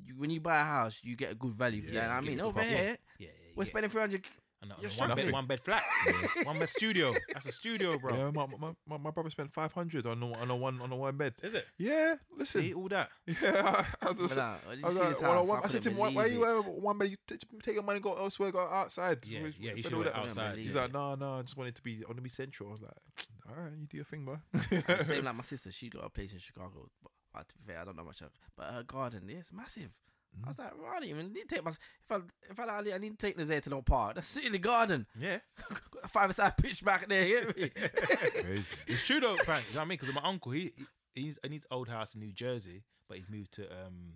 [0.05, 1.83] You, when you buy a house, you get a good value.
[1.83, 2.09] for Yeah, that.
[2.09, 2.77] I you get mean, a good over here,
[3.19, 3.67] yeah, yeah, we're yeah.
[3.67, 4.23] spending three hundred.
[4.63, 5.83] And a- You're and one bed, one bed flat,
[6.43, 7.13] one bed studio.
[7.33, 8.15] That's a studio, bro.
[8.15, 10.91] Yeah, my, my, my, my brother spent five hundred on a, on a one on
[10.91, 11.33] a one bed.
[11.43, 11.67] Is it?
[11.77, 12.61] Yeah, listen.
[12.61, 13.09] See all that.
[13.41, 15.59] Yeah, I was just, But, uh, when you I, was like, this well, I I
[15.63, 17.09] I said to him, couldn't why, why you believe one bed?
[17.09, 19.25] You t- take your money, go elsewhere, go outside.
[19.27, 20.19] Yeah, With- yeah, you with should all have that.
[20.21, 20.57] went outside.
[20.57, 20.81] He's Yeah.
[20.81, 22.69] like, no, no, I just wanted to be, I want to be central.
[22.69, 24.39] I was like, all right, you do your thing, bro.
[25.03, 26.87] Same like my sister, she got a place in Chicago.
[27.01, 29.51] But uh, to be fair, I don't know much of But her garden, yeah, it's
[29.51, 29.89] massive.
[30.43, 31.71] I was like, well, I don't even need to take my.
[31.71, 31.77] If
[32.11, 32.15] I
[32.49, 35.05] if I, I need to take Nazir to no park, that's sit in the garden.
[35.19, 35.39] Yeah,
[36.07, 37.25] five side pitch back there.
[37.25, 37.71] You hear me?
[38.87, 39.65] It's true though, Frank.
[39.69, 39.97] You know what I mean?
[40.01, 43.29] Because my uncle, he he- he's in his old house in New Jersey, but he's
[43.29, 44.13] moved to um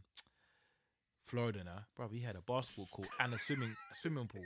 [1.23, 1.85] Florida now.
[1.95, 4.45] Brother, he had a basketball court and a swimming a swimming pool.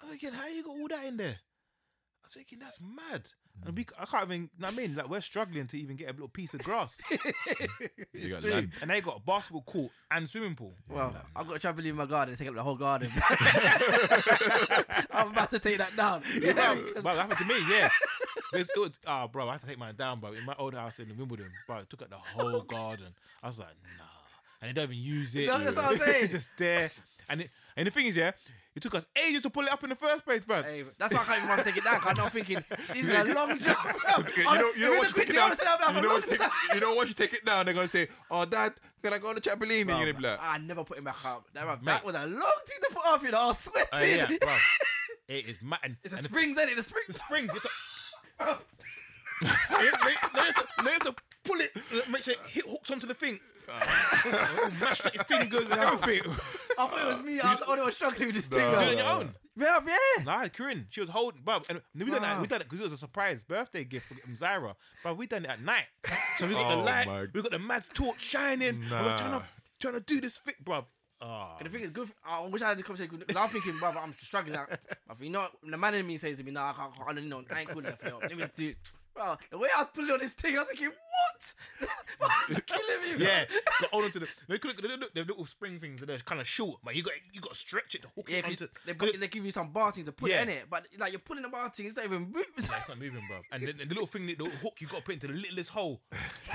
[0.00, 1.36] I was thinking, how you got all that in there?
[2.22, 3.30] I was thinking that's mad.
[3.66, 4.42] And we, I can't even.
[4.42, 6.62] You know what I mean, like we're struggling to even get a little piece of
[6.62, 6.98] grass.
[8.12, 8.72] You got land.
[8.82, 10.74] and they got a basketball court and swimming pool.
[10.88, 12.36] Well, I've got a trampoline in my garden.
[12.36, 13.08] Take up the whole garden.
[15.12, 16.22] I'm about to take that down.
[16.40, 17.54] Yeah, bro, bro, that happened to me.
[17.70, 17.88] Yeah,
[18.52, 18.98] There's- it was.
[19.06, 20.32] Ah, bro, I had to take mine down, bro.
[20.32, 23.08] In my old house in Wimbledon, bro, it took up the whole garden.
[23.42, 23.68] I was like,
[23.98, 24.04] nah,
[24.60, 25.46] and they don't even use it.
[25.46, 26.24] No, that's what I'm saying.
[26.24, 26.90] It's just there,
[27.28, 28.32] and it, and the thing is, yeah,
[28.80, 30.64] it took us ages to pull it up in the first place, man.
[30.64, 32.00] Hey, that's why I can't even want to take it down.
[32.06, 33.78] I'm not thinking this is a long jump.
[34.36, 35.50] You know, you know once you take it down,
[35.94, 36.40] you know, take,
[36.74, 38.72] you know once you take it down, they're gonna say, "Oh, Dad,
[39.02, 41.04] can I go on the trampoline?" And you're gonna be like, I never put him
[41.04, 41.44] back up.
[41.52, 42.04] That, that Mate.
[42.04, 43.22] was a long thing to put up.
[43.22, 43.88] You know, I was sweating.
[43.92, 44.54] Uh, yeah, bro.
[45.28, 45.78] It is mad.
[45.84, 46.76] And, It's the- springs, ain't it?
[46.76, 47.06] The springs.
[47.08, 47.52] the springs.
[47.54, 47.60] You
[48.40, 48.64] have to,
[49.42, 49.46] they,
[49.78, 51.14] they, they have to, they have to
[51.44, 51.70] pull it,
[52.10, 53.38] make sure it hooks onto the thing.
[53.72, 56.30] Uh, mash up your fingers and everything.
[56.32, 56.34] I
[56.86, 57.40] thought it was me.
[57.40, 58.64] I was the only one struggling with this thing.
[58.70, 59.02] You do it on though.
[59.02, 59.34] your own.
[59.56, 60.24] Yeah, yeah.
[60.24, 62.40] Nah, Corinne, she was holding, bro, and we done that.
[62.40, 65.44] We done it because it was a surprise birthday gift for Zaira, but we done
[65.44, 65.84] it at night.
[66.36, 69.16] So we got Oh the light, my- we got the mad torch shining, and we're
[69.16, 69.42] trying to
[69.80, 70.86] trying to do this fit, bro.
[71.22, 72.10] Oh, And the thing is, good.
[72.24, 74.56] I wish I had this conversation because I'm thinking, brother, I'm struggling.
[74.56, 74.70] Out.
[74.72, 74.76] I
[75.14, 76.92] think, you know, the man in me says to me, "No, I can't.
[77.06, 77.44] I don't know.
[77.50, 78.02] I ain't cool enough.
[78.02, 78.18] Yo.
[78.22, 78.74] Let me do."
[79.14, 81.88] Bro, the way I was pulling on this thing, I was thinking, "What?
[82.48, 83.58] You're killing me." yeah, bro.
[83.80, 86.00] got hold onto the they could the, the, the little spring things.
[86.06, 88.38] They're kind of short, but you got you got to stretch it to hook Yeah,
[88.38, 88.68] it 'cause onto.
[88.86, 90.42] they, 'cause put, they give you some bar thing to put Yeah.
[90.42, 92.34] in it, but like you're pulling the bar thing, it's not even moving.
[92.68, 93.40] Nah, it's not moving, bro.
[93.50, 95.70] And the, the little thing, the little hook, you got to put into the littlest
[95.70, 96.00] hole.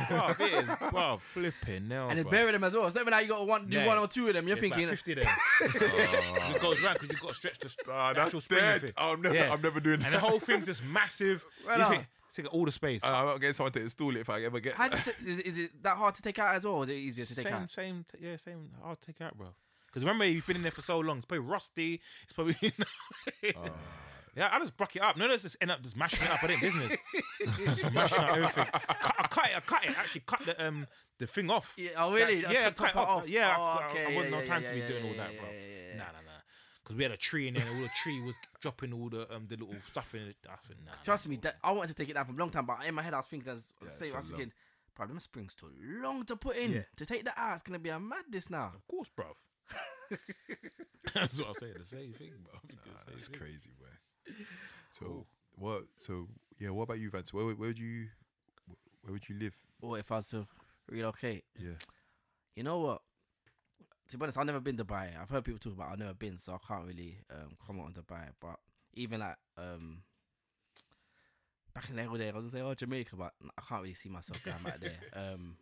[0.09, 2.07] Bro, it is, bro, flipping now.
[2.09, 2.31] and it's bro.
[2.31, 2.89] bury them as well.
[2.89, 3.85] So even now you got to one, do Yeah.
[3.87, 5.37] one or two of them, you're It's thinking, 50 there.
[5.61, 8.81] it goes round because you've got to stretch the, "Ah, the that's spring dead.
[8.81, 8.91] thing.
[8.97, 9.51] I'm never, Yeah.
[9.53, 11.45] I'm never doing And that." the whole thing's just massive.
[11.67, 12.31] Right you on.
[12.31, 13.03] think, it's got all the space.
[13.03, 14.73] Uh, I'm not getting someone to install it if I ever get.
[14.75, 16.83] how do you say, is, is it that hard to take out as well, or
[16.83, 17.71] is it easier to take same, out?
[17.71, 18.69] same, t- yeah, same.
[18.83, 19.47] I'll take it out, bro.
[19.87, 21.17] Because remember, you've been in there for so long.
[21.17, 22.01] It's probably rusty.
[22.23, 22.55] It's probably.
[24.37, 25.15] Yeah, I just broke it up.
[25.15, 26.43] No, let's just end up just mashing it up.
[26.43, 26.97] I didn't business.
[27.41, 28.65] just mashing up everything.
[28.65, 29.55] Cut, I cut it.
[29.55, 29.97] I cut it.
[29.97, 30.87] Actually, cut the um
[31.19, 31.73] the thing off.
[31.77, 32.41] Yeah, oh really?
[32.41, 33.23] That's- I yeah, took cut it part off.
[33.23, 33.29] off.
[33.29, 34.87] Yeah, Oh, I, I- okay, I wasn't yeah, no yeah, time yeah, to be yeah,
[34.89, 35.49] doing all that, yeah, bro.
[35.51, 36.11] yeah, yeah, Nah, yeah.
[36.11, 36.41] nah, nah.
[36.85, 39.25] Because we had a tree in there, and all the tree was dropping all the
[39.35, 40.35] um the little stuff in it.
[40.47, 42.51] I think, nah, Trust me, that, I wanted to take it down from a long
[42.51, 44.29] time, but in my head I was thinking, as Yeah, same, it's I a was
[44.29, 44.51] thinking,
[44.95, 45.71] bro, them springs too
[46.03, 46.71] long to put in.
[46.73, 46.81] Yeah.
[46.97, 48.71] To take that out, it's gonna be a madness now.
[48.75, 49.25] Of course, bro.
[51.13, 51.73] That's what I'm saying.
[51.79, 52.53] The same thing, bro.
[52.53, 53.39] Nah, same that's thing.
[53.39, 54.35] crazy, man.
[54.91, 55.25] So
[55.55, 55.83] what?
[55.97, 56.27] So
[56.59, 57.33] yeah, what about you, Vance?
[57.33, 58.07] Where, where would you,
[59.01, 59.55] where would you live?
[59.81, 60.45] Or if I was to
[60.89, 61.71] relocate, Yeah,
[62.55, 63.01] you know what?
[64.09, 65.09] To be honest, I've never been to Dubai.
[65.19, 65.89] I've heard people talk about.
[65.89, 68.27] it, I've never been, so I can't really um, comment on Dubai.
[68.39, 68.57] But
[68.93, 69.99] even like um,
[71.73, 73.93] back in the old days, I was gonna say, oh Jamaica, but I can't really
[73.93, 74.91] see myself going back there.
[75.13, 75.57] Um,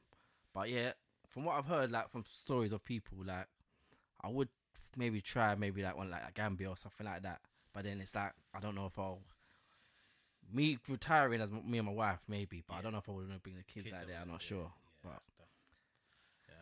[0.54, 0.92] but yeah,
[1.30, 3.48] from what I've heard, like from stories of people, like
[4.22, 4.50] I would
[4.96, 7.40] maybe try maybe like one like Gambia or something like that.
[7.74, 9.22] But then it's like I don't know if I'll
[10.52, 13.28] me retiring as me and my wife maybe, but I don't know if I would
[13.28, 14.20] want to bring the kids, Kids out there.
[14.22, 14.58] I'm not sure.
[14.60, 15.63] Yeah, but that's, that's, yeah,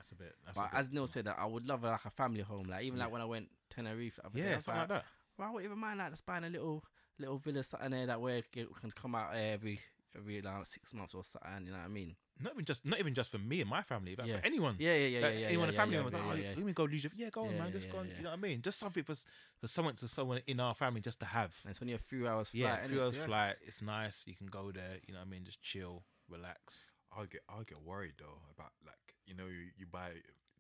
[0.01, 0.35] that's a bit.
[0.45, 2.65] That's but a bit, as Neil said, that I would love like a family home.
[2.69, 5.05] Like even like when I went Tenerife, the day, I yeah, was something like that.
[5.37, 6.83] Well, I wouldn't even mind like just buying a little
[7.19, 9.79] little villa something there that way can can come out every
[10.17, 11.65] every like six months or something.
[11.65, 12.15] You know what I mean?
[12.41, 14.37] Not even just, not even just for me and my family, but Yeah.
[14.39, 14.75] for anyone.
[14.79, 15.47] Yeah, yeah, yeah, Like, yeah, yeah.
[15.49, 17.11] anyone in yeah, the family yeah, was like, yeah, oh, yeah, let me go leisure.
[17.15, 17.67] Yeah, go on, Yeah, man.
[17.67, 18.07] yeah, Just yeah, go on.
[18.07, 18.13] yeah.
[18.17, 18.61] You know what I mean?
[18.63, 19.13] Just something for,
[19.59, 21.55] for someone to someone in our family just to have.
[21.63, 22.61] And it's only a few hours flight.
[22.63, 23.55] yeah, innit, few hours flight.
[23.61, 24.23] It's nice.
[24.25, 24.97] You can go there.
[25.07, 25.43] You know what I mean?
[25.45, 26.91] Just chill, relax.
[27.15, 30.11] I'll get, I'll get worried though about like you know you, you buy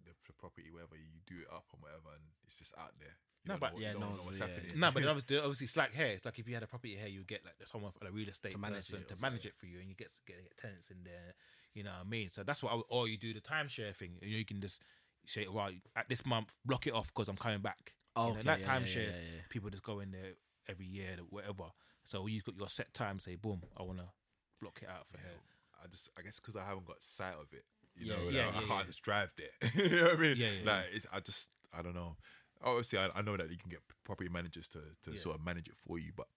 [0.07, 3.11] the, the property whatever, you do it up and whatever, and it's just out there.
[3.43, 4.79] You No, but- know Yeah, you no what's yeah, happening.
[4.79, 6.07] No, but then obviously, obviously it's like here.
[6.15, 8.29] It's like if you had a property here, you get like someone, from a real
[8.29, 10.57] estate To manage person it to manage it for you, and you get get, get
[10.57, 11.33] tenants in there.
[11.73, 12.29] You know what I mean?
[12.29, 12.71] So that's what.
[12.71, 14.17] I, would- or you do the timeshare thing.
[14.21, 14.81] You, know, you can just
[15.25, 18.39] say, "Well, at this month, block it off because I'm coming back." Oh, you know,
[18.39, 19.41] okay, that yeah, yeah, timeshares, yeah, yeah.
[19.49, 20.33] people just go in there
[20.67, 21.71] every year, whatever.
[22.03, 23.19] So you've got your set time.
[23.19, 24.09] Say, boom, I want to
[24.61, 25.39] block it out for Yeah, here.
[25.83, 27.63] I just, I guess, because I haven't got sight of it.
[27.95, 28.83] You Yeah, know, yeah, like, I yeah, can't yeah.
[28.85, 29.71] just drive there.
[29.89, 30.35] you know what I mean?
[30.37, 32.15] Yeah, yeah, like, It's, I just, I don't know.
[32.63, 35.17] Obviously, I, I know that you can get property managers to, to Yeah.
[35.17, 36.27] sort of manage it for you, but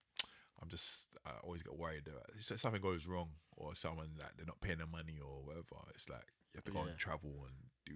[0.61, 4.45] I'm just, I always get worried that if something goes wrong or someone like they're
[4.45, 5.75] not paying their money or whatever.
[5.93, 6.89] It's like you have to go Yeah.
[6.89, 7.95] and travel and do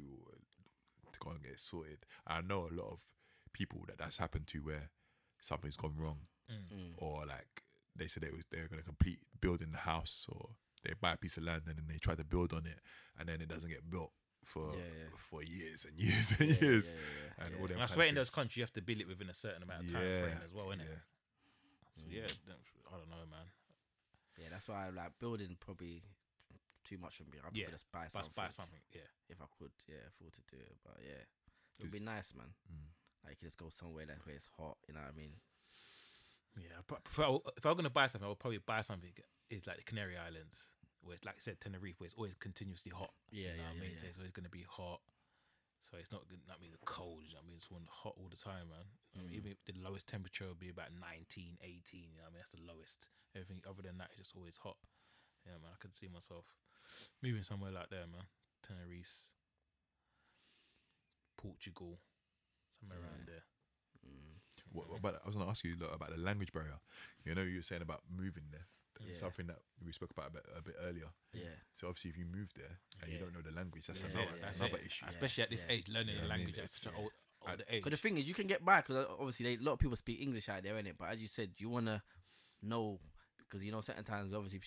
[1.12, 2.05] to go and get it sorted.
[2.28, 2.99] I know a lot of
[3.53, 4.89] people that that's happened to where
[5.41, 6.20] something's gone wrong
[6.51, 6.93] Mm.
[6.97, 7.64] or like
[7.95, 10.49] they said they was they're gonna complete building the house or
[10.84, 12.80] they buy a piece of land and then they try to build on it
[13.20, 14.12] and then it doesn't get built
[14.44, 15.10] for Yeah, yeah.
[15.18, 16.94] for years and years and Yeah, years.
[16.96, 17.62] yeah, yeah, And yeah.
[17.62, 18.36] all them And I swear in those countries.
[18.36, 20.54] countries you have to build it within a certain amount of time yeah, frame as
[20.54, 20.88] well, innit?
[20.88, 21.04] yeah.
[21.96, 22.32] So, yeah,
[22.88, 23.48] I don't know, man.
[24.40, 26.02] Yeah, that's why I like building probably
[26.88, 27.36] too much for me.
[27.44, 29.10] I'd Yeah, probably just buy something buy something, yeah.
[29.28, 29.76] if I could.
[29.88, 30.78] Yeah, afford to do it.
[30.84, 31.20] But yeah,
[31.78, 32.56] it would be nice, man.
[32.72, 32.88] Mm.
[33.24, 34.78] Like you can just go somewhere that where it's hot.
[34.88, 35.36] You know what I mean?
[36.58, 39.12] Yeah, but if I, if I were gonna buy something, I would probably buy something.
[39.50, 42.91] Is like the Canary Islands, where it's like I said, Tenerife, where it's always continuously
[42.93, 43.12] hot.
[43.32, 43.95] Yeah, you know yeah, what I yeah, mean.
[43.95, 45.02] So it's always gonna be hot.
[45.82, 46.39] So it's not good.
[46.47, 47.24] That means cold.
[47.26, 48.86] You know I mean, it's one hot all the time, man.
[49.16, 49.26] I Mm.
[49.26, 52.12] mean, even if the lowest temperature would be about 19, 18.
[52.14, 53.10] You know what I mean, that's the lowest.
[53.34, 54.78] Everything other than that is just always hot.
[55.45, 55.72] Yeah, man.
[55.74, 56.45] I could see myself
[57.24, 58.28] moving somewhere like there, man.
[58.62, 59.32] Tenerife,
[61.38, 62.00] Portugal,
[62.78, 63.43] somewhere around there.
[64.72, 66.80] What, what I was going to ask you look, about the language barrier.
[67.26, 68.65] You know, you were saying about moving there.
[68.99, 69.13] Yeah.
[69.13, 71.07] Something that we spoke about a bit, a bit earlier.
[71.34, 71.55] Yeah.
[71.74, 74.36] So obviously, if you move there and you don't know the language, that's Yeah, another,
[74.36, 75.05] yeah, that's another issue.
[75.07, 75.76] Especially at this yeah.
[75.76, 77.11] age, learning Yeah, the I mean, language at it's- such an it's-
[77.47, 77.84] old, age.
[77.84, 79.95] But the thing is, you can get by because obviously they, a lot of people
[79.95, 80.97] speak English out there, innit?
[80.99, 82.01] But as you said, you want to
[82.61, 82.99] know
[83.39, 84.59] because you know certain times obviously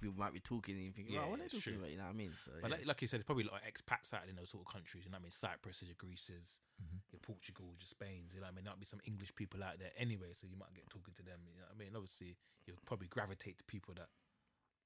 [0.00, 1.90] people might be talking and you think, oh, Yeah, oh, what are they talking about?
[1.90, 2.32] You know what I mean?
[2.42, 2.76] So But yeah.
[2.78, 4.72] like, like you said, there's probably a lot of expats out in those sort of
[4.72, 5.04] countries.
[5.04, 5.30] You know what I mean?
[5.30, 7.00] Cyprus, Greece's, Mhm.
[7.12, 8.34] your Portugal, your Spain's.
[8.34, 8.64] You know what I mean?
[8.64, 11.40] There'll be some English people out there anyway, so you might get talking to them.
[11.48, 11.96] You know what I mean?
[11.96, 14.08] Obviously, you'll probably gravitate to people that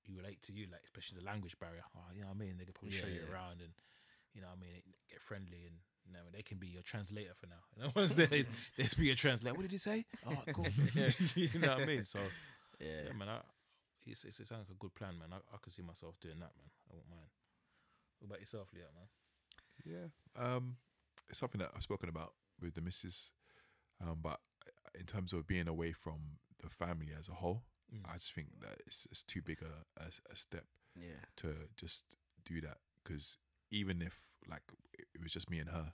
[0.05, 1.84] you relate to you, like especially the language barrier.
[1.97, 2.59] Oh, you know what I mean?
[2.59, 3.32] They can probably show you yeah.
[3.32, 3.72] around and
[4.34, 5.76] you know what I mean, get friendly and
[6.07, 7.62] you know they can be your translator for now.
[7.76, 8.47] You know what I'm saying?
[8.78, 9.55] Let's be your translator.
[9.55, 10.05] What did he say?
[10.26, 10.66] Oh, cool.
[11.34, 12.05] you know what I mean?
[12.05, 12.20] So
[12.78, 13.07] yeah.
[13.07, 13.41] yeah, man, I,
[14.07, 15.32] it's, it's, it sounds like a good plan, man.
[15.32, 16.70] I, I could see myself doing that, man.
[16.91, 17.30] I won't mind.
[18.18, 19.09] What about yourself, Leah, man?
[19.84, 20.09] Yeah.
[20.36, 20.76] Um,
[21.31, 23.33] it's something that I've spoken about with the missus.
[24.03, 24.41] Um, but
[24.99, 28.09] in terms of being away from the family as a whole, Mm.
[28.09, 31.24] I just think that it's, it's too big a, a, a step Yeah.
[31.39, 32.05] to just
[32.45, 32.78] do that.
[33.03, 33.37] Because
[33.72, 34.62] even if like
[34.97, 35.93] it was just me and her,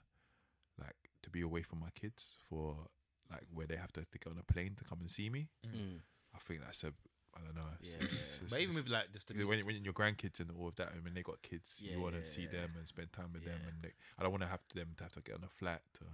[0.79, 2.85] like to be away from my kids for
[3.31, 5.49] like where they have to, to get on a plane to come and see me,
[5.65, 6.01] Mm.
[6.35, 6.93] I think that's a
[7.37, 7.69] I don't know.
[7.79, 8.35] It's, Yeah, it's, yeah.
[8.35, 10.99] it's- But even with like just when, when your grandkids and all of that, I
[10.99, 11.79] mean, they got kids.
[11.83, 12.61] Yeah, you want to yeah, see yeah.
[12.61, 15.03] them and spend time with them, and they, I don't want to have them to
[15.03, 16.05] have to get on a flat to,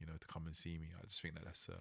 [0.00, 0.88] you know, to come and see me.
[0.98, 1.78] I just think that that's a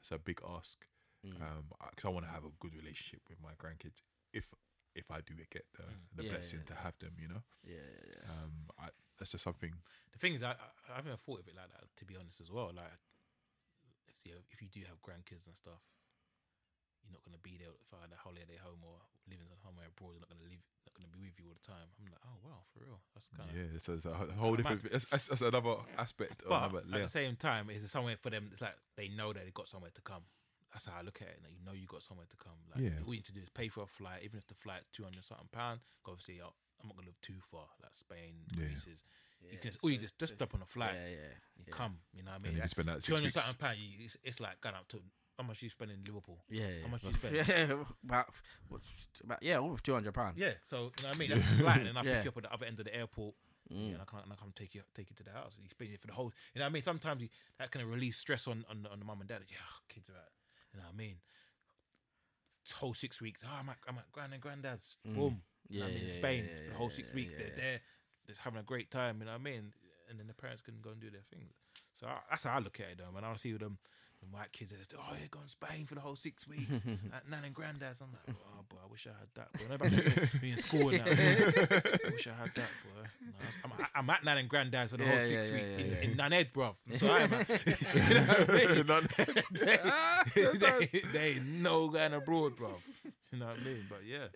[0.00, 0.86] that's a big ask,
[1.26, 1.40] Mm.
[1.42, 4.02] um, because I want to have a good relationship with my grandkids
[4.32, 4.46] if
[4.94, 7.42] if I do get the the Yeah, blessing yeah, to have them, you know.
[7.64, 7.74] yeah.
[7.76, 8.14] Yeah.
[8.14, 8.30] Yeah.
[8.32, 8.88] Um, I,
[9.18, 9.72] that's just something.
[10.12, 12.40] the thing is, I, I, I haven't thought of it like that, to be honest,
[12.40, 12.70] as well.
[12.74, 12.92] Like,
[14.08, 15.80] if, you, if you do have grandkids and stuff,
[17.06, 18.98] you're not going to be there if I had a holiday home or
[19.30, 20.18] living somewhere abroad.
[20.18, 21.86] You're not going to live, not going to be with you all the time.
[22.02, 22.98] I'm like, oh, wow, for real.
[23.14, 23.54] That's kind of.
[23.54, 24.82] Yeah, it's, it's a whole different.
[24.90, 26.42] That's, that's, that's another aspect.
[26.42, 28.50] But another at the same time, it's somewhere for them.
[28.50, 30.26] It's like they know that they got somewhere to come.
[30.74, 31.38] That's how I look at it.
[31.40, 32.58] Like you know, you got somewhere to come.
[32.68, 33.00] Like Yeah.
[33.06, 35.04] all you need to do is pay for a flight, even if the flight's two
[35.04, 35.80] hundred something pound.
[36.04, 36.52] Obviously, I'll,
[36.82, 38.66] I'm not gonna live too far, like Spain, Yeah.
[38.66, 38.86] Greece.
[38.86, 39.04] Is,
[39.40, 41.72] you can just, or you just just jump on a flight, yeah, yeah, you yeah.
[41.72, 41.96] come.
[42.12, 42.52] You know what I and mean?
[42.54, 43.34] you can spend that Two six hundred weeks.
[43.34, 43.78] something pound.
[43.78, 44.98] You, it's, it's like going up to
[45.38, 46.38] how much you spend in Liverpool.
[46.48, 46.82] Yeah, yeah.
[46.84, 47.34] How much you spend?
[47.48, 48.28] Yeah, about,
[49.24, 50.34] about yeah, over two hundred pounds.
[50.38, 51.30] Yeah, so you know what I mean.
[51.30, 52.14] That's and I Yeah.
[52.16, 53.34] pick you up at the other end of the airport.
[53.72, 53.94] Mm.
[53.94, 55.56] and I come and I come take you take you to the house.
[55.60, 56.32] You spend it for the whole.
[56.54, 56.82] You know what I mean?
[56.82, 57.28] Sometimes you,
[57.58, 59.40] that can release stress on on, the- on the mum and dad.
[59.50, 59.56] Yeah,
[59.88, 60.30] kids are out.
[60.72, 61.16] You know what I mean?
[62.64, 63.42] This whole six weeks.
[63.44, 64.98] Oh, I'm at I'm at grand and granddad's.
[65.04, 65.42] Boom.
[65.68, 66.02] You know what I mean?
[66.02, 66.08] In Mm.
[66.08, 67.34] Yeah, Spain yeah, for the whole six yeah, weeks.
[67.36, 67.40] yeah.
[67.46, 67.80] They're there,
[68.28, 69.18] just having a great time.
[69.18, 69.72] You know what I mean?
[70.08, 71.48] And then the parents can go and do their thing.
[71.92, 73.10] So I, that's how I look at it, though.
[73.10, 73.78] When I see them,
[74.30, 76.84] them white kids, they're just, oh, they're going to Spain for the whole six weeks
[77.14, 78.00] at nan and granddad's.
[78.00, 79.52] I'm like, oh, boy, I wish I had that.
[79.52, 79.92] Boy, no, back
[80.34, 81.04] in- be in school now.
[81.04, 83.02] I wish I had that, boy.
[83.22, 83.32] No,
[83.64, 85.90] I'm, I'm at nan and granddad's for the whole Yeah, six yeah, weeks yeah, in,
[85.90, 86.00] yeah.
[86.00, 86.74] in Naned, bruv.
[86.86, 87.48] That's where I'm at.
[87.48, 89.46] you know what I mean?
[90.34, 92.80] they, they, they ain't no going abroad, bruv.
[93.32, 93.86] You know what I mean?
[93.88, 94.26] But yeah.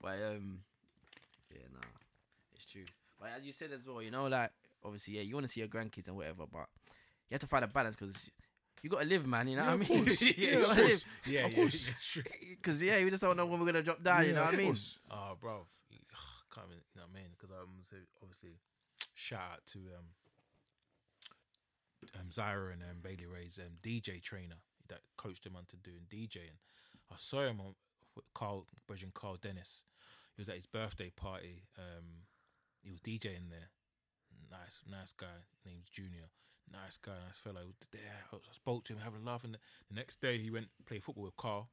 [0.00, 0.58] But um,
[1.50, 1.80] yeah, nah,
[2.54, 2.82] it's true.
[3.20, 4.50] But as you said as well, you know, like
[4.84, 6.66] obviously, yeah, you want to see your grandkids and whatever, but
[7.30, 8.30] you have to find a balance because
[8.84, 9.48] you got to live, man.
[9.48, 10.04] You know Yeah, what I mean?
[10.04, 10.20] course.
[10.22, 10.86] you Yeah, gotta of live.
[10.86, 11.04] course.
[11.26, 11.90] Yeah, Of yeah, course.
[12.12, 12.22] true.
[12.50, 14.26] Because yeah, we just don't know when we're gonna drop down.
[14.26, 14.66] you know what I of mean?
[14.68, 14.98] course.
[15.10, 15.66] Oh, bro,
[16.54, 17.30] can't even, you know what I mean?
[17.36, 18.58] Because um, so obviously,
[19.14, 20.06] shout out to um,
[22.20, 24.56] um Zyra and um, Bailey Ray's um, DJ trainer
[24.88, 26.58] that coached him onto doing DJing.
[27.10, 27.74] I saw him on
[28.14, 29.84] with Carl, Virgin Carl Dennis.
[30.36, 31.62] He was at his birthday party.
[31.78, 32.26] Um,
[32.82, 33.70] he was DJing there.
[34.50, 35.40] Nice, nice guy.
[35.64, 36.28] Name's Junior.
[36.72, 37.60] Nice guy, nice fellow.
[37.66, 38.24] Was there.
[38.32, 39.44] I spoke to him, having a laugh.
[39.44, 39.58] And the,
[39.88, 41.68] the next day, he went play football with Carl.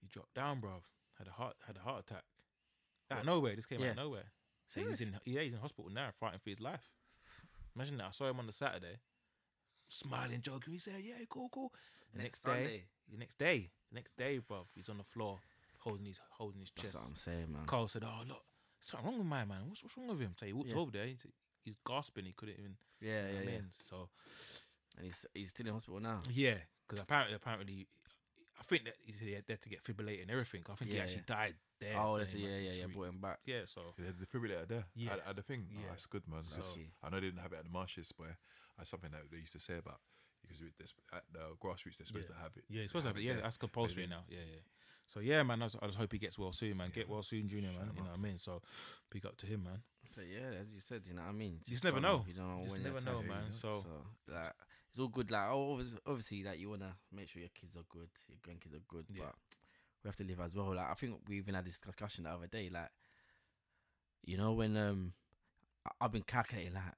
[0.00, 0.82] He dropped down, bruv.
[1.18, 2.24] Had a heart, had a heart attack.
[3.10, 4.32] Out of nowhere, this came out of nowhere.
[4.66, 6.88] So he's in, yeah, he's in hospital now, fighting for his life.
[7.76, 8.06] Imagine that.
[8.06, 8.96] I saw him on the Saturday,
[9.88, 10.72] smiling, joking.
[10.72, 11.72] He said, "Yeah, cool, cool."
[12.14, 12.84] The next, Next day, Sunday.
[13.10, 15.38] the next day, the next day, bruv, he's on the floor,
[15.80, 16.94] holding his holding his chest.
[16.94, 17.66] That's what I'm saying, man.
[17.66, 18.42] Carl said, "Oh look,
[18.80, 19.58] something wrong with my man.
[19.68, 20.76] What's, what's wrong with him?" So he walked Yeah.
[20.76, 21.06] over there.
[21.06, 21.32] He said,
[21.64, 22.24] he's gasping.
[22.24, 22.76] He couldn't even.
[23.00, 23.58] Yeah, you know yeah, what I yeah.
[23.70, 24.08] So
[24.96, 26.20] And he's he's still in hospital now.
[26.30, 26.54] yeah,
[26.86, 27.86] because apparently, apparently,
[28.60, 30.62] I think that he said he had there to get fibrillated and everything.
[30.70, 31.34] I think he actually yeah.
[31.36, 31.94] died there.
[31.98, 32.82] Oh, so that's, he yeah, yeah, yeah.
[32.86, 33.38] to Brought him back.
[33.44, 33.60] yeah.
[33.64, 34.84] So Yeah, the defibrillator there.
[34.94, 35.12] Yeah.
[35.14, 35.66] At, at the thing.
[35.72, 35.86] Oh, Yeah.
[35.90, 36.42] that's good, man.
[36.48, 38.28] That's- So- I know they didn't have it at the marshes, but
[38.78, 39.98] that's something that they used to say about
[40.42, 40.60] because
[41.12, 42.36] at the grassroots they're supposed Yeah.
[42.36, 42.64] to have it.
[42.68, 43.22] yeah, it's supposed to have it.
[43.22, 43.42] Yeah, there.
[43.42, 44.10] that's compulsory didn't.
[44.10, 44.24] now.
[44.28, 44.60] Yeah, yeah.
[45.06, 45.60] So yeah, man.
[45.62, 46.90] I just, I just hope he gets well soon, man.
[46.94, 47.80] Get well soon, Junior, man.
[47.88, 48.18] him You know up.
[48.18, 48.38] what I mean?
[48.38, 48.62] So
[49.10, 49.82] big up to him, man.
[50.14, 51.58] But yeah, as you said, you know what I mean.
[51.64, 52.24] You just never know.
[52.28, 53.52] You don't know just when never know, time Yeah, you.
[53.52, 54.52] So So like,
[54.90, 55.30] it's all good.
[55.30, 58.74] Like, oh, obviously, obviously, like you wanna make sure your kids are good, your grandkids
[58.74, 59.22] are good, Yeah.
[59.24, 59.34] but
[60.04, 60.74] we have to live as well.
[60.74, 62.68] Like, I think we even had this discussion the other day.
[62.70, 62.90] Like,
[64.24, 65.12] you know, when um,
[65.86, 66.94] I- I've been calculating like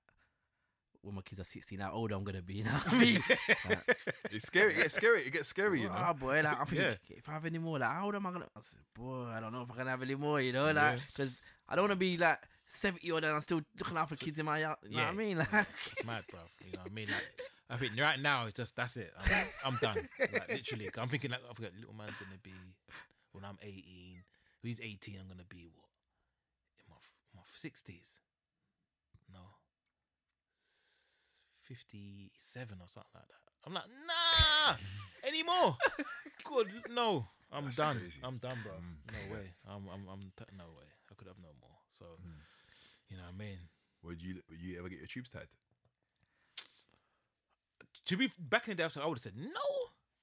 [1.03, 2.55] when my kids are sixteen, how old I'm gonna be.
[2.59, 3.15] You know what I mean?
[3.29, 3.39] Like,
[4.33, 4.73] It's scary.
[4.73, 5.21] It gets scary.
[5.23, 5.83] It gets scary.
[5.83, 6.15] You Ah, know.
[6.15, 6.95] boy, like, I think Yeah.
[7.11, 8.49] if I have any more, like, how old am I gonna?
[8.57, 10.75] I said, boy, I don't know if I can have any more, you know, like,
[10.77, 10.97] Yeah.
[11.09, 14.17] because I don't want to be like seventy old and I'm still looking out for
[14.17, 14.77] kids in my yard.
[14.89, 15.37] You know what I mean?
[15.53, 16.41] Like, it's mad, bro.
[16.65, 17.09] You know what I mean?
[17.09, 17.25] Like,
[17.71, 19.13] I think right now it's just that's it.
[19.19, 20.09] I'm, I'm done.
[20.33, 21.73] Like literally, 'Cause I'm thinking like I forget.
[21.79, 22.53] Little man's gonna be
[23.33, 24.23] when I'm 18.
[24.63, 25.89] When he's 18, I'm gonna be what
[26.79, 26.97] in my
[27.37, 28.21] my 60s.
[29.33, 29.41] No,
[31.63, 33.45] 57 or something like that.
[33.67, 34.75] I'm like, nah,
[35.27, 35.77] anymore.
[36.45, 37.27] Good, no.
[37.53, 37.97] I'm That's done.
[38.01, 38.21] crazy.
[38.23, 38.73] I'm done, bro.
[38.75, 39.13] Mm.
[39.13, 39.47] No way.
[39.67, 40.85] I'm, I'm, I'm t- no way.
[41.11, 41.79] I could have no more.
[41.89, 42.41] So, Mm.
[43.15, 43.59] You know what I mean?
[44.03, 45.49] Would you would you ever get your tubes tied?
[48.07, 49.61] to be back in the day, I would have said no,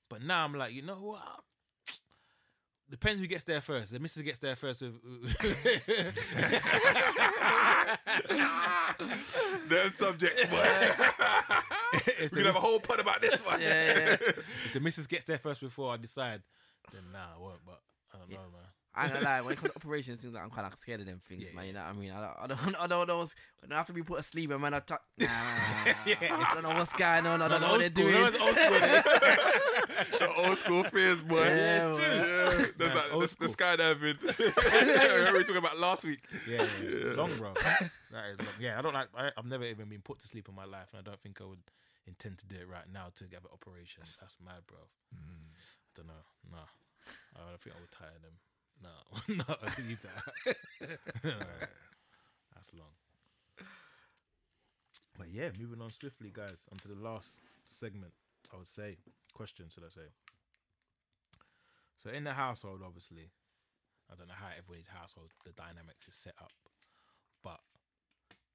[0.10, 1.22] but now I'm like, you know what?
[2.90, 3.94] Depends who gets there first.
[3.94, 4.82] The missus gets there first.
[4.82, 4.92] With,
[9.70, 10.58] Them subjects, boy.
[11.94, 13.62] if, we can have a whole pod about this one.
[13.62, 14.18] yeah, yeah.
[14.66, 16.42] if the missus gets there first before I decide,
[16.92, 17.60] then nah, I won't.
[17.66, 17.80] But
[18.14, 18.61] I don't know, man.
[18.94, 21.00] I ain't gonna lie, when it comes to operations, things like I'm kind of scared
[21.00, 21.68] of them things, Yeah, man.
[21.68, 22.12] You know what I mean?
[22.12, 23.20] I don't, I don't, I don't know.
[23.20, 25.02] What's, when I have to be put asleep, and man, I talk.
[25.22, 26.46] Nah, nah, nah, nah.
[26.46, 27.42] I don't know what's going on.
[27.42, 28.14] I don't know what they're doing.
[28.14, 28.78] No, old school.
[28.78, 29.04] innit?
[30.20, 31.38] the old school fears, boy.
[31.38, 32.04] Yeah, it's boy.
[32.04, 32.16] true.
[32.16, 34.18] Yeah, there's Man, like old the, the skydiving.
[34.24, 36.20] I heard we talking about last week.
[36.48, 37.54] yeah, yeah, it's, it's long, bro.
[38.12, 38.48] That is long.
[38.60, 39.08] Yeah, I don't like.
[39.16, 41.40] I, I've never even been put to sleep in my life, and I don't think
[41.42, 41.64] I would
[42.08, 44.04] intend to do it right now to get an operation.
[44.20, 44.80] That's mad, bro.
[45.16, 45.50] Mm.
[45.50, 46.24] I don't know.
[46.52, 46.68] Nah,
[47.36, 48.34] I don't think I would tire them.
[48.82, 48.90] No,
[49.28, 49.56] no,
[49.88, 50.56] leave that.
[52.56, 52.92] That's long.
[55.18, 58.14] But yeah, moving on swiftly, guys, onto the last segment.
[58.54, 58.98] I would say
[59.34, 60.10] question, should I say?
[61.98, 63.32] So in the household, obviously,
[64.12, 66.52] I don't know how everybody's household the dynamics is set up,
[67.44, 67.62] but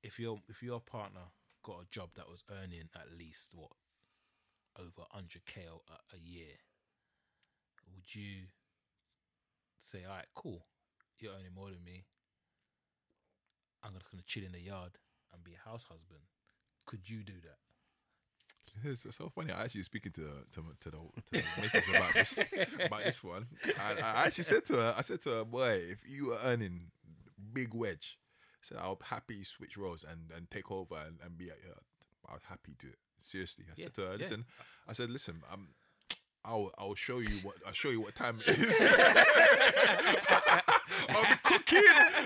[0.03, 1.33] if your if your partner
[1.65, 3.73] got a job that was earning at least what
[4.79, 6.55] over hundred k a, a year,
[7.95, 8.47] would you
[9.79, 10.67] say, all right, cool,
[11.19, 12.05] you're earning more than me.
[13.83, 14.99] I'm just gonna chill in the yard
[15.33, 16.21] and be a house husband.
[16.87, 17.59] Could you do that?
[18.85, 19.53] It's so funny.
[19.53, 20.23] I actually was speaking to
[20.53, 22.39] to to the, to the missus about this
[22.85, 23.47] about this one.
[23.79, 26.91] I, I actually said to her, I said to her, boy, if you were earning
[27.55, 28.19] big wedge,
[28.55, 31.75] I said I'll happy switch roles and and take over and, and be at your.
[32.29, 32.99] I'll happy do it.
[33.23, 34.19] Seriously, I Yeah, said to her, yeah.
[34.19, 34.45] listen.
[34.89, 35.69] I said, listen, um,
[36.47, 38.81] I'll I'll show you what I'll show you what time it is.
[41.09, 41.83] I'll be cooking.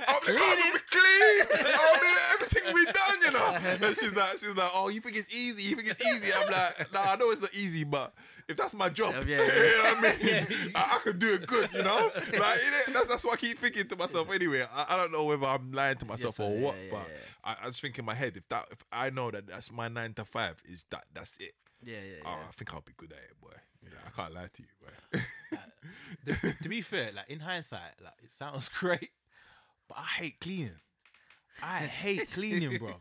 [0.07, 1.47] I'll be, I'll be clean.
[1.75, 3.87] I'll be everything we done, you know.
[3.87, 5.63] And she's like, she's like, oh, you think it's easy?
[5.71, 6.33] You think it's easy?
[6.37, 8.13] I'm like, nah, I know it's not easy, but
[8.49, 10.47] if that's my job, Yeah, you yeah, know what I mean?
[10.75, 12.11] I, I can do it good, you know.
[12.15, 12.59] Like
[12.93, 14.31] that's, that's what I keep thinking to myself.
[14.33, 16.91] Anyway, I, I don't know whether I'm lying to myself sir, or yeah, what, yeah,
[16.91, 17.15] but yeah.
[17.45, 19.89] I, I just think in my head if that if I know that that's my
[19.89, 21.53] nine to five is that that's it.
[21.85, 22.37] Yeah, yeah, oh, yeah.
[22.43, 23.51] Oh, I think I'll be good at it, boy.
[23.91, 25.21] Yeah, I can't lie to you, boy.
[25.53, 25.57] Uh,
[26.25, 29.11] the- to be fair, like in hindsight, like it sounds great,
[29.89, 30.81] but I hate cleaning.
[31.63, 32.95] I hate cleaning, bro.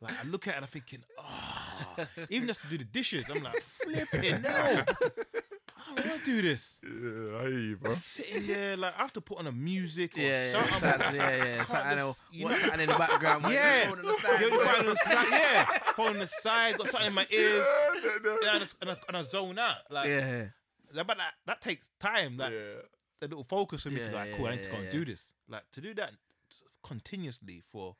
[0.00, 3.26] Like I look at it and I'm thinking, oh, even just to do the dishes,
[3.30, 4.84] I'm like, flipping no.
[5.90, 6.78] I don't want to do this.
[6.84, 7.92] yeah, I hear you, bro.
[7.94, 10.74] Sitting there, like I have to put on a music or yeah, yeah, something.
[10.74, 11.64] exactly, yeah, yeah.
[11.64, 13.42] Something, just- you know- something in the background.
[13.44, 14.64] man, Yeah, phone on the side, You're boy.
[14.78, 15.64] on the side, yeah,
[15.96, 17.66] phone on the side, got something in my ears,
[18.04, 19.76] Yeah, yeah, yeah, and, I, and, I, and I zone out.
[19.90, 20.44] Like, Yeah,
[20.94, 22.36] but that that takes time.
[22.36, 22.82] Like yeah.
[23.22, 24.74] a little focus for me to Yeah, be like, yeah, cool, I need to go
[24.76, 24.98] yeah, and yeah.
[25.00, 25.32] do this.
[25.48, 26.12] Like to do that
[26.82, 27.96] continuously for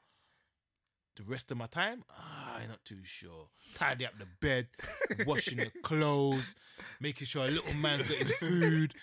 [1.17, 3.49] the rest of my time, ah, I'm not too sure.
[3.75, 4.69] Tidy up the bed,
[5.27, 6.55] washing the clothes,
[7.01, 8.95] making sure a little man's got his food.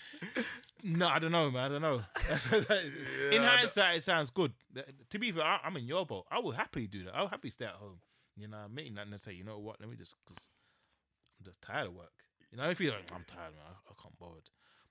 [0.83, 1.65] No, I don't know, man.
[1.65, 2.01] I don't know.
[3.31, 4.53] in hindsight, it sounds good.
[5.09, 6.25] To be fair, I, I'm in your boat.
[6.31, 7.15] I would happily do that.
[7.15, 7.99] I would happily stay at home.
[8.37, 8.97] You know what I mean?
[8.97, 9.79] And then say, you know what?
[9.79, 10.49] Let me just, cause
[11.39, 12.13] I'm just tired of work.
[12.51, 14.39] You know, if you're like, I'm tired, man, I, I can't bother.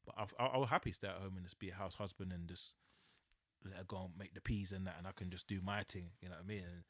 [0.05, 2.33] But I've, I, I would happy stay at home and just be a house husband
[2.33, 2.77] and just
[3.65, 5.83] let her go and make the peas and that, and I can just do my
[5.83, 6.11] thing.
[6.21, 6.63] You know what I mean?
[6.65, 6.85] And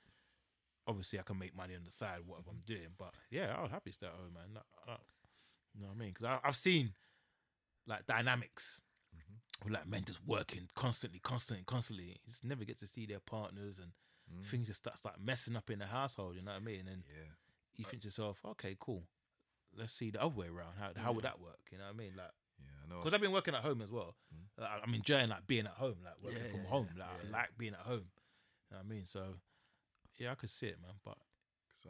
[0.88, 2.88] obviously I can make money on the side, whatever I'm doing.
[2.98, 4.54] But yeah, I was happy to stay at home, man.
[4.54, 4.60] No-
[4.92, 4.96] I-
[5.74, 6.08] you know what I mean?
[6.14, 6.94] Because I've seen
[7.86, 8.80] like dynamics
[9.16, 9.66] Mm-hmm.
[9.68, 12.04] of like men just working constantly, constantly, constantly.
[12.06, 13.92] You just never get to see their partners and
[14.30, 14.44] Mm.
[14.44, 16.36] things just start, start messing up in the household.
[16.36, 16.86] You know what I mean?
[16.86, 17.24] And Yeah.
[17.76, 19.08] you think to yourself, okay, cool.
[19.74, 20.76] Let's see the other way around.
[20.76, 21.60] How how would that work?
[21.72, 22.14] You know what I mean?
[22.14, 22.66] Like, Yeah.
[22.84, 22.98] I know.
[22.98, 24.14] because I've been working at home as well.
[24.58, 26.44] Like, I'm enjoying like being at home, like working Mm.
[26.44, 26.88] Yeah, from yeah, home.
[26.94, 28.10] yeah, Like I like being at home.
[28.70, 29.06] You know what I mean?
[29.06, 29.40] So
[30.18, 30.92] yeah, I could see it, man.
[31.04, 31.16] but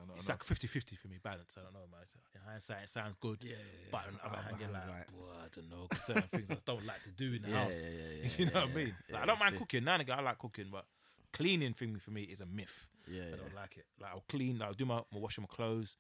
[0.01, 1.57] I know- I it's know- like 50-50 for me, balance.
[1.59, 2.01] I don't know, man.
[2.35, 3.39] In hindsight, it sounds good.
[3.43, 3.89] Yeah, yeah, yeah.
[3.91, 5.87] But on the other hand, you're behind like, is boy, I don't know.
[5.89, 7.74] 'cause certain things I don't like to do in the Yeah, house.
[7.85, 8.95] yeah, yeah, yeah, you know yeah, what I mean?
[9.09, 9.59] yeah, Like, I don't mind true.
[9.61, 9.85] cooking.
[9.85, 10.85] Now and again, I like cooking, but
[11.33, 12.87] cleaning thing for me is a myth.
[13.11, 13.87] Yeah, I don't like it.
[14.01, 15.97] Like I'll clean, I'll do my, my washing my clothes.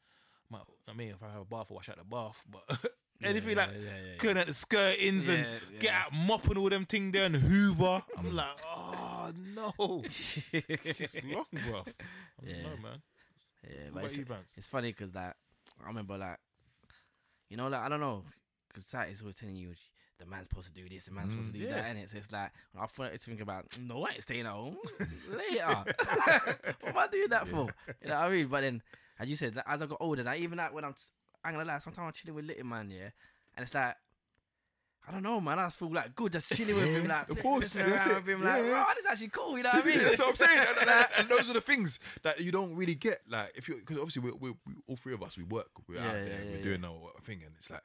[0.50, 0.58] My,
[0.88, 2.42] I mean, if I have a bath, I'll wash out the bath.
[2.50, 2.92] But
[3.24, 4.16] anything yeah, like yeah, yeah, yeah.
[4.18, 7.34] clearing out the skirtings Yeah, and yeah, get out mopping all them thing there and
[7.36, 10.06] Hoover, I'm like, oh no,
[10.52, 11.84] it's long, bro.
[12.38, 12.62] I don't Yeah.
[12.62, 13.02] know, man.
[13.68, 14.56] Yeah, but about it's, you, Vance?
[14.56, 15.34] it's funny because like
[15.82, 16.38] I remember like
[17.48, 18.24] you know like I don't know
[18.68, 19.74] because is always telling you
[20.18, 22.12] the man's supposed to do this, the man's supposed to do Mm, that, and it's
[22.14, 24.76] it's like when I to think about no, I ain't staying at home
[25.28, 25.86] later.
[26.80, 27.72] what am I doing that for?
[28.02, 28.46] You know what I mean?
[28.48, 28.82] But then
[29.18, 30.94] as you said, like, as I got older, like, even like when I'm
[31.44, 33.10] I'm gonna lie, sometimes I'm chilling with little man, yeah,
[33.56, 33.94] and it's like.
[35.08, 35.58] I don't know, man.
[35.58, 38.14] I just feel like good just chilling with him, like Of course, that's it.
[38.14, 38.70] with him, Yeah, like, yeah.
[38.70, 39.56] bro, oh, this is actually cool.
[39.56, 39.98] You know what I mean?
[40.00, 42.94] That's what I'm saying, and, and- and those are the things that you don't really
[42.94, 43.20] get.
[43.28, 45.96] Like if you, because obviously we, we, we, all three of us, we work, we're
[45.96, 47.80] Yeah, out there, we're doing our thing, and it's like,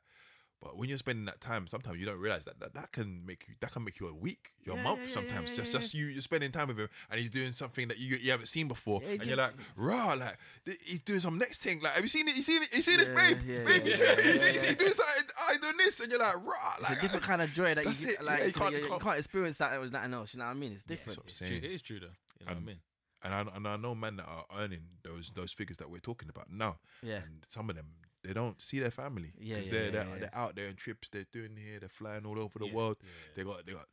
[0.64, 3.46] but when you're spending that time, sometimes you don't realize that that, that can make
[3.50, 5.00] you, that can make you a week, your Yeah, month.
[5.02, 7.30] yeah, yeah, sometimes yeah, just yeah, just you, you're spending time with him, and he's
[7.30, 10.78] doing something that you you haven't seen before, Yeah, and you're like, rah, like th-
[10.86, 11.82] he's doing some next thing.
[11.82, 12.36] Like, have you seen it?
[12.36, 12.76] You seen it?
[12.76, 13.40] You seen this, babe?
[13.46, 14.52] yeah, babe, yeah, yeah, yeah, He's- yeah, he's, yeah.
[14.70, 15.24] he's doing something.
[15.50, 17.92] I doing this, and you're like, rah, It's a different kind of joy that you,
[17.92, 18.24] it.
[18.24, 20.34] like Yeah, you you, can't- you, you you can't- can't experience that with nothing else.
[20.34, 20.72] You know what I mean?
[20.72, 21.08] It's Yeah, different.
[21.08, 21.62] that's what I'm It's saying.
[21.62, 22.16] true, it is true, though.
[22.40, 22.80] You know what I Um, mean?
[23.26, 26.28] and I, and I know men that are earning those those figures that we're talking
[26.30, 26.80] about now.
[27.02, 27.18] Yeah.
[27.24, 27.88] And some of them
[28.24, 30.16] they don't see their family Yeah, because yeah, they're they're, yeah.
[30.20, 31.10] they're out there on trips.
[31.10, 31.80] They're doing here.
[31.80, 32.98] They're flying all over the world.
[33.36, 33.88] They got they got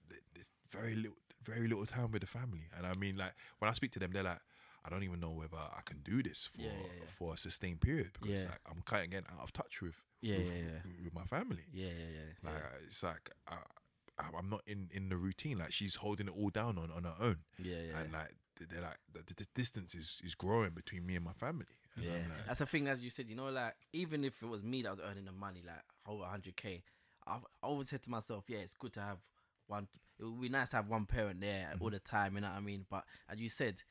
[0.68, 2.68] very little very little time with the family.
[2.76, 4.40] And I mean, like when I speak to them, they're like,
[4.84, 6.62] I don't even know whether I can do this for
[7.08, 10.36] for a sustained period because like I'm kind of getting out of touch with Yeah,
[10.38, 11.64] with, with- with my family.
[11.72, 12.50] Yeah, yeah, yeah.
[12.52, 13.30] Like it's like.
[13.48, 15.56] I, I- I'm not in, in the routine.
[15.58, 18.00] Like she's holding it all down on, on her own Yeah, yeah.
[18.00, 18.34] and like
[18.68, 21.64] they're like the, the distance is, is growing between me and my family.
[21.96, 22.88] And yeah, like, that's the thing.
[22.88, 25.32] As you said, you know, like even if it was me that was earning the
[25.32, 26.82] money, like over hundred k,
[27.26, 29.18] I've always said to myself, yeah, it's good to have
[29.66, 29.88] one.
[30.18, 31.82] It would be nice to have one parent there Mm-hmm.
[31.82, 32.34] all the time.
[32.34, 32.84] You know what I mean?
[32.90, 33.82] But as you said,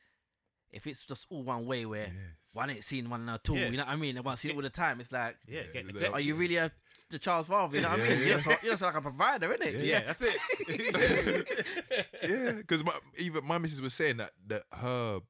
[0.70, 2.14] if it's just all one way where Yes.
[2.54, 3.68] one ain't seeing one at all, Yeah.
[3.70, 4.16] you know what I mean?
[4.16, 6.12] And one seeing it all the time, it's like, Yeah, Yeah, neglected.
[6.12, 6.70] are you really a
[7.10, 7.76] the child's father?
[7.76, 8.18] You know what I mean?
[8.28, 9.84] You're, just, you're just like a provider, isn't it?
[9.84, 10.36] Yeah, that's it.
[12.28, 12.84] yeah, because
[13.18, 15.20] even my missus was saying that that her,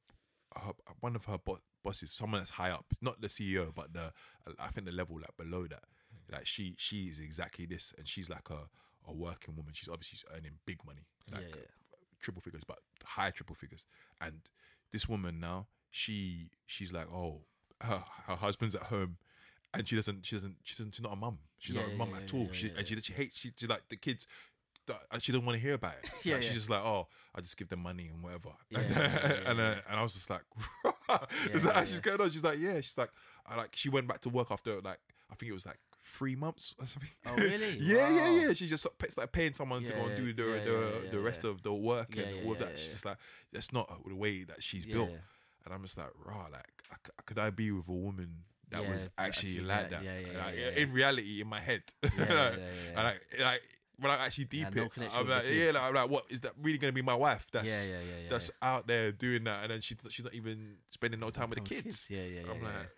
[0.56, 4.12] her one of her bo- bosses, someone that's high up, not the CEO, but the
[4.58, 6.32] I think the level like below that, mm.
[6.32, 8.68] like she she is exactly this, and she's like a
[9.08, 9.72] a working woman.
[9.74, 11.98] She's obviously she's earning big money, like Yeah, yeah.
[12.20, 13.84] triple figures, but high triple figures.
[14.20, 14.40] And
[14.92, 17.42] this woman now, she she's like, oh,
[17.80, 19.16] her her husband's at home.
[19.72, 21.38] And she doesn't, she doesn't, she doesn't, she's not a mum.
[21.58, 22.48] She's Yeah, not a mum at all.
[22.50, 24.26] she, and she, she hates, she, she like the kids,
[24.88, 26.10] and uh, she doesn't want to hear about it.
[26.24, 26.48] Yeah, Like, yeah.
[26.48, 27.06] She's just like, oh,
[27.36, 28.48] I just give them money and whatever.
[28.68, 30.42] Yeah, and, uh, yeah, and, uh, and I was just like,
[31.52, 32.00] is that yeah, how she's yeah.
[32.00, 32.30] going on?
[32.30, 32.80] She's like, yeah.
[32.80, 33.10] She's like,
[33.46, 33.70] I like.
[33.74, 34.98] She went back to work after like,
[35.30, 37.10] I think it was like three months or something.
[37.26, 37.78] Oh, really?
[37.80, 38.36] yeah, yeah, Wow.
[38.48, 38.52] yeah.
[38.54, 38.86] She just
[39.16, 41.50] like paying someone to go and do the yeah, the, yeah, yeah, the rest yeah.
[41.50, 42.72] of the work Yeah, and yeah, all of yeah, that.
[42.72, 42.92] yeah, She's yeah.
[42.92, 43.16] just like,
[43.52, 44.94] that's not the way that she's Yeah.
[44.94, 45.10] built.
[45.64, 46.46] And I'm just like, raw.
[46.50, 46.66] Like,
[47.26, 50.02] could I be with a woman that Yeah, was actually, actually like that?
[50.02, 50.82] yeah, yeah, Like, yeah, yeah.
[50.82, 51.82] In reality, in my head.
[52.02, 52.88] yeah, Like, yeah, yeah.
[52.96, 53.62] And like, like
[54.00, 56.24] when I actually deep Had no it, connection I'm like, yeah, like, I'm like, what
[56.30, 57.46] is that really gonna be my wife?
[57.52, 58.30] That's yeah, yeah, yeah, yeah.
[58.30, 61.62] that's out there doing that, and then she she's not even spending no time with
[61.62, 62.08] the Time kids.
[62.10, 62.50] Yeah, yeah, yeah.
[62.50, 62.90] I'm yeah, like,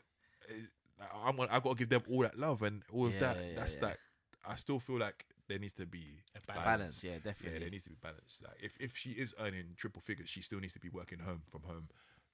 [0.49, 3.15] is- like, I'm gonna, I got to give them all that love and all of
[3.15, 3.37] Yeah, that.
[3.37, 3.87] yeah, that's yeah.
[3.87, 3.99] like,
[4.47, 6.55] I still feel like there needs to be A yeah.
[6.55, 6.65] balance.
[6.65, 7.05] balance.
[7.05, 7.59] Yeah, Yeah, definitely.
[7.59, 8.41] there needs to be balance.
[8.45, 11.43] Like, if if she is earning triple figures, she still needs to be working home
[11.51, 11.89] from home,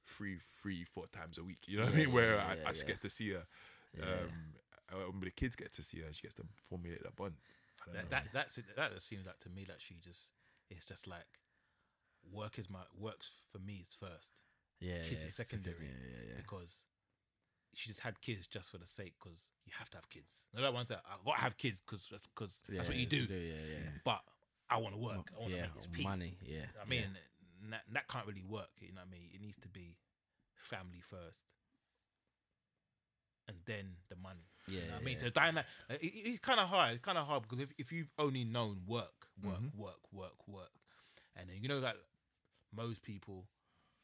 [0.06, 1.60] three, three, four times a week.
[1.66, 2.08] You know what I mean?
[2.08, 3.46] yeah, Where yeah, I, yeah, I get to see her.
[4.02, 4.54] Um,
[4.92, 7.34] uh, when the kids get to see her, she gets to formulate that bond.
[7.92, 8.64] That, that that's it.
[8.76, 10.30] That seems like to me that she just
[10.70, 11.26] it's just like
[12.32, 14.42] work is my works for me is first
[14.80, 15.76] yeah, kids yeah, is secondary.
[15.80, 16.34] Yeah, yeah, yeah.
[16.36, 16.84] because
[17.74, 20.46] she just had kids just for the sake because you have to have kids.
[20.54, 23.06] No, that one said I got to have kids because because yeah, that's what you
[23.06, 23.34] it's- do.
[23.34, 23.90] Yeah, yeah.
[24.04, 24.20] But
[24.70, 25.30] I want to work.
[25.36, 26.36] I want to yeah, make money.
[26.44, 26.66] Yeah.
[26.80, 27.04] I mean,
[27.70, 28.70] that, that can't really work.
[28.80, 29.30] You know what I mean?
[29.32, 29.96] It needs to be
[30.54, 31.44] family first,
[33.48, 34.46] and then the money.
[34.68, 35.20] yeah, You know I mean, yeah.
[35.24, 36.92] so dyna- uh, it, it- it's kind of hard.
[36.94, 39.80] It's kind of hard because if, if you've only known work, work, Mm-hmm.
[39.80, 40.70] work, work, work,
[41.36, 41.96] and then you know that
[42.74, 43.46] most people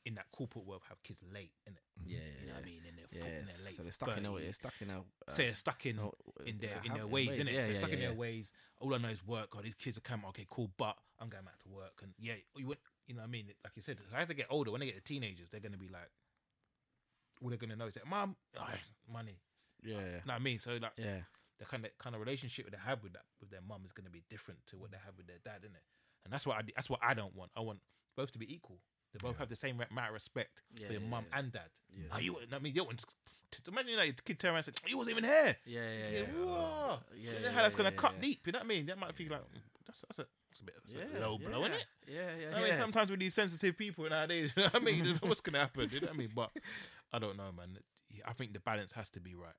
[0.06, 1.78] in that corporate world have kids late, innit?
[2.06, 2.80] Yeah, You know yeah, what I mean?
[2.88, 3.20] In their, yeah.
[3.20, 4.42] fo- in yeah, their late so they're stuck in their 30s.
[4.42, 6.12] they're stuck in their uh, so they're stuck in no,
[6.46, 7.52] in their in their ways, innit?
[7.52, 8.52] Yeah, so they're stuck in their ways.
[8.80, 9.48] All I know is work.
[9.56, 10.26] Oh, these kids are coming.
[10.28, 10.70] Okay, cool.
[10.76, 13.46] But I'm going back to work, and yeah, you would, you know what I mean?
[13.64, 15.88] Like you said, as they get older, when they get to teenagers, they're gonna be
[15.88, 16.10] like,
[17.42, 18.36] all they're gonna know is that, mom,
[19.12, 19.38] money.
[19.82, 20.58] Yeah, You know what I mean?
[20.58, 21.20] So like yeah,
[21.58, 24.06] the kind of kind of relationship they have with that with their mum is going
[24.06, 25.82] to be different to what they have with their dad, isn't it?
[26.24, 27.50] And that's what I that's what I don't want.
[27.56, 27.80] I want
[28.16, 28.78] both to be equal.
[29.12, 29.40] They both Yeah.
[29.40, 31.38] have the same amount of respect Yeah, for your yeah, mum yeah.
[31.38, 31.68] and dad.
[31.92, 32.06] Yeah.
[32.12, 32.38] Are you?
[32.52, 32.98] I mean, you don't want
[33.50, 35.80] to, to imagine like your kid turn around and say, "You wasn't even here." yeah,
[35.80, 36.24] yeah, Yeah, yeah.
[36.44, 36.98] whoa.
[37.14, 38.20] Yeah, You know yeah, how that's gonna yeah, cut yeah.
[38.22, 38.40] deep.
[38.46, 38.86] You know what I mean?
[38.86, 41.60] That might feel like mm, that's that's a, that's a bit that's a low blow,
[41.60, 41.66] yeah.
[41.66, 41.86] isn't it?
[42.08, 45.04] Yeah, yeah, I mean, sometimes with these sensitive people nowadays, you know what I mean?
[45.04, 45.88] You know what's gonna happen?
[45.92, 46.30] You know what I mean?
[46.34, 46.50] But
[47.14, 47.78] I don't know, man.
[48.26, 49.54] I think the balance has to be right.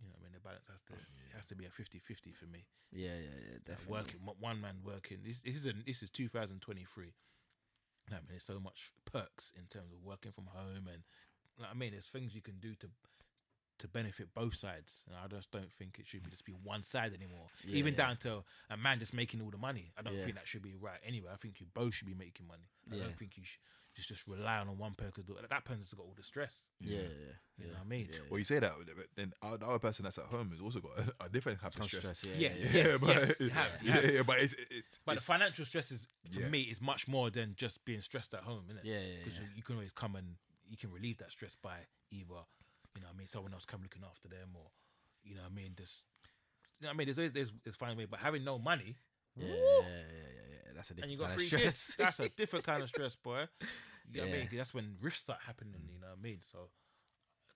[0.00, 0.32] You know what I mean?
[0.32, 2.64] The balance has to it has to be a 50-50 for me.
[2.92, 3.92] yeah, yeah, yeah, Like, definitely.
[3.92, 5.18] working one- man working.
[5.24, 7.12] This this is a, this is 2023.
[8.10, 11.02] I mean, there's so much perks in terms of working from home, and
[11.56, 12.88] you know I mean, there's things you can do to
[13.80, 15.04] to benefit both sides.
[15.06, 17.46] And I just don't think it should be just be one side anymore.
[17.64, 17.98] Yeah, Even yeah.
[18.06, 19.92] down to a man just making all the money.
[19.98, 20.24] I don't Yeah.
[20.24, 20.98] think that should be right.
[21.06, 22.68] Anyway, I think you both should be making money.
[22.92, 23.60] I don't think you should
[23.94, 25.12] just just rely on one person.
[25.12, 26.60] 'cause That person's got all the stress.
[26.80, 27.12] Yeah, yeah, You
[27.58, 27.66] yeah.
[27.66, 28.08] know what I mean?
[28.10, 30.60] Yeah, Well, you say that, but then our- the other person that's at home has
[30.60, 32.02] also got a, a different type of stress.
[32.18, 34.14] stress, yeah, Yes, yeah, yes, Yeah, but yes, you have, you yeah, have.
[34.14, 36.48] yeah, but it's it's But it's, the financial stress is for Yeah.
[36.48, 38.84] me is much more than just being stressed at home, isn't it?
[38.84, 39.44] Yeah, yeah, Because yeah.
[39.46, 40.36] you, you can always come and
[40.66, 42.44] you can relieve that stress by either,
[42.94, 44.70] you know, what I mean, someone else come looking after them, or
[45.22, 46.06] you know, what I mean, just,
[46.78, 48.96] you know, what I mean, there's always there's, there's fine way, but having no money
[49.36, 50.39] yeah, yeah, yeah, yeah.
[50.80, 51.62] That's a different and you got kind three of stress.
[51.62, 53.46] kids, that's a different kind of stress, boy.
[54.10, 54.32] You know what I mean?
[54.40, 54.46] Yeah.
[54.48, 55.82] 'Cause that's when rifts start happening.
[55.92, 56.42] You know what I mean?
[56.42, 56.70] So.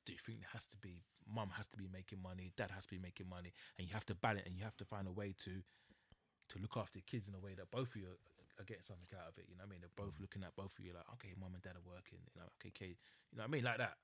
[0.04, 2.84] Do you think there has to be mum has to be making money, dad has
[2.84, 5.12] to be making money, and you have to balance and you have to find a
[5.12, 5.64] way to
[6.50, 8.20] to look after your kids in a way that both of you are,
[8.60, 9.46] are getting something out of it.
[9.48, 9.80] You know what I mean?
[9.80, 12.20] They're both looking at both of you like, okay, mum and dad are working.
[12.20, 12.92] You know, okay, okay.
[13.32, 13.64] You know what I mean?
[13.64, 13.96] Like that.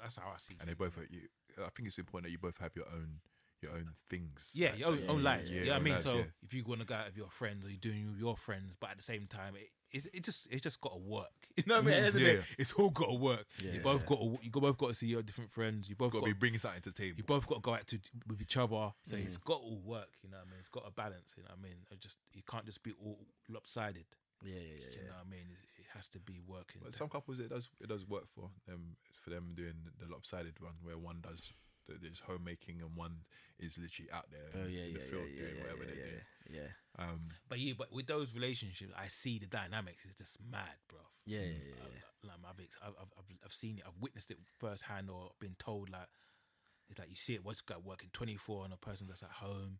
[0.00, 0.54] That's how I see.
[0.54, 0.60] Mm.
[0.64, 1.04] and they both innit?
[1.04, 1.28] are, you.
[1.60, 3.20] I think it's important that you both have your own
[3.64, 4.52] your own things.
[4.54, 5.52] Yeah, like, your own, yeah, own yeah, lives.
[5.52, 5.92] yeah, you know what I mean?
[5.94, 6.22] lives, so yeah.
[6.42, 8.74] if you want to go out with your friends or you're doing with your friends,
[8.78, 11.28] but at the same time, it it's, it just it's just got to work.
[11.56, 11.94] You know what I mean?
[11.94, 13.46] At the end of the day, it's all got to work.
[13.62, 13.74] Yeah.
[13.74, 15.88] You both got to, you both got to see your different friends.
[15.88, 17.14] You both got got to be bringing something to the table.
[17.16, 18.90] you both got to go out to with each other.
[19.02, 19.24] So Mm.
[19.24, 20.08] it's got to all work.
[20.24, 20.58] You know what I mean?
[20.58, 21.34] It's got a balance.
[21.36, 21.76] You know what I mean?
[21.92, 24.06] It just you can't just be all lopsided.
[24.44, 25.08] Yeah, yeah, yeah, You yeah.
[25.08, 25.46] know what I mean?
[25.52, 26.80] It's, it has to be working.
[26.84, 30.58] But some couples it does it does work for them for them doing the lopsided
[30.60, 31.54] one where one does the,
[31.88, 33.24] there's homemaking and one
[33.58, 35.86] is literally out there Oh in yeah, the yeah, field yeah, doing yeah, whatever yeah,
[35.86, 36.24] they're yeah, doing.
[36.50, 36.60] yeah,
[36.98, 40.76] yeah, Um, But yeah, but with those relationships, I see the dynamics is just mad,
[40.88, 41.00] bro.
[41.26, 42.28] yeah, yeah, yeah, yeah.
[42.28, 46.08] Like I've, I've, I've, I've seen it, I've witnessed it firsthand, or been told like
[46.88, 47.44] it's like you see it.
[47.44, 49.78] What's got working twenty four on a person that's at home.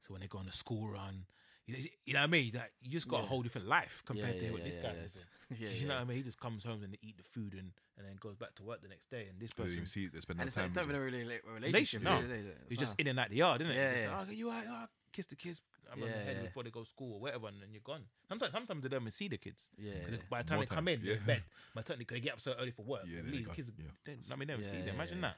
[0.00, 1.26] So when they go on a school run,
[1.68, 2.50] you know, you know what I mean.
[2.54, 4.76] Like you just got a whole different life compared Yeah, to yeah, what yeah, this
[4.76, 5.04] yeah, guy yeah.
[5.04, 5.26] is.
[5.60, 6.16] Yeah, you know what I mean?
[6.16, 8.62] He just comes home and they eat the food and, and then goes back to
[8.62, 9.26] work the next day.
[9.30, 10.64] And this person, even see they spend And no it's, time.
[10.66, 12.02] it's not with even a really like, a relationship.
[12.02, 12.18] no.
[12.18, 12.30] is it?
[12.32, 13.00] Is he's just ah.
[13.00, 13.76] in and out the yard, isn't it?
[13.76, 14.24] Yeah, just, yeah.
[14.28, 14.66] oh, you all right?
[14.68, 15.60] Oh, kiss the kids.
[15.92, 16.42] I'm on the Yeah, head yeah.
[16.48, 18.04] before they go to school or whatever, and then you're gone.
[18.28, 19.70] Sometimes, sometimes they don't even see the kids.
[19.78, 20.22] Yeah, 'Cause yeah.
[20.28, 21.26] by the time More they come time, in, they're in yeah.
[21.26, 21.42] bed.
[21.74, 23.54] By the time they, they get up so early for work, Yeah, and leave, they're
[23.54, 24.12] the kids, gone, yeah.
[24.28, 24.94] they, I mean, never see Yeah, them.
[24.96, 25.28] Imagine yeah.
[25.28, 25.36] that.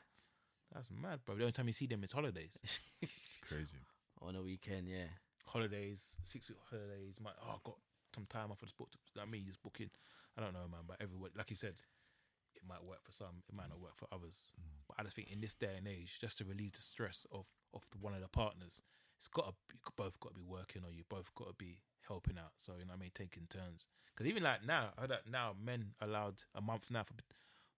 [0.75, 1.37] That's mad, bro.
[1.37, 2.59] The only time you see them is holidays.
[3.49, 3.79] Crazy.
[4.23, 4.89] on a weekend.
[4.89, 5.05] Yeah,
[5.51, 7.19] holidays, six week holidays.
[7.23, 7.77] Might oh, I've got
[8.15, 8.91] some time off for the sport.
[9.17, 9.91] Like me, just booking.
[10.39, 10.87] I don't know, man.
[10.87, 11.75] But everyone, like you said,
[12.55, 13.43] it might work for some.
[13.49, 14.53] It might not work for others.
[14.87, 17.47] But I just think in this day and age, just to relieve the stress of
[17.75, 18.81] of the, one of the partners,
[19.19, 21.81] it's got to you both got to be working or you both got to be
[22.07, 22.53] helping out.
[22.57, 23.87] So you know, what I mean, taking turns.
[24.15, 27.15] Because even like now, I heard that now men allowed a month now for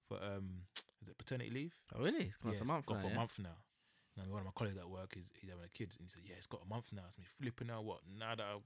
[0.08, 0.68] for um
[1.02, 1.74] is it paternity leave?
[1.94, 2.26] Oh really?
[2.26, 3.02] It's gone yeah, a month gone now.
[3.02, 3.14] for yeah?
[3.14, 3.56] a month now.
[4.16, 6.08] You know, one of my colleagues at work is he's having a kid, and he
[6.08, 7.84] said, "Yeah, it's got a month now." It's me flipping out.
[7.84, 8.60] What now that I-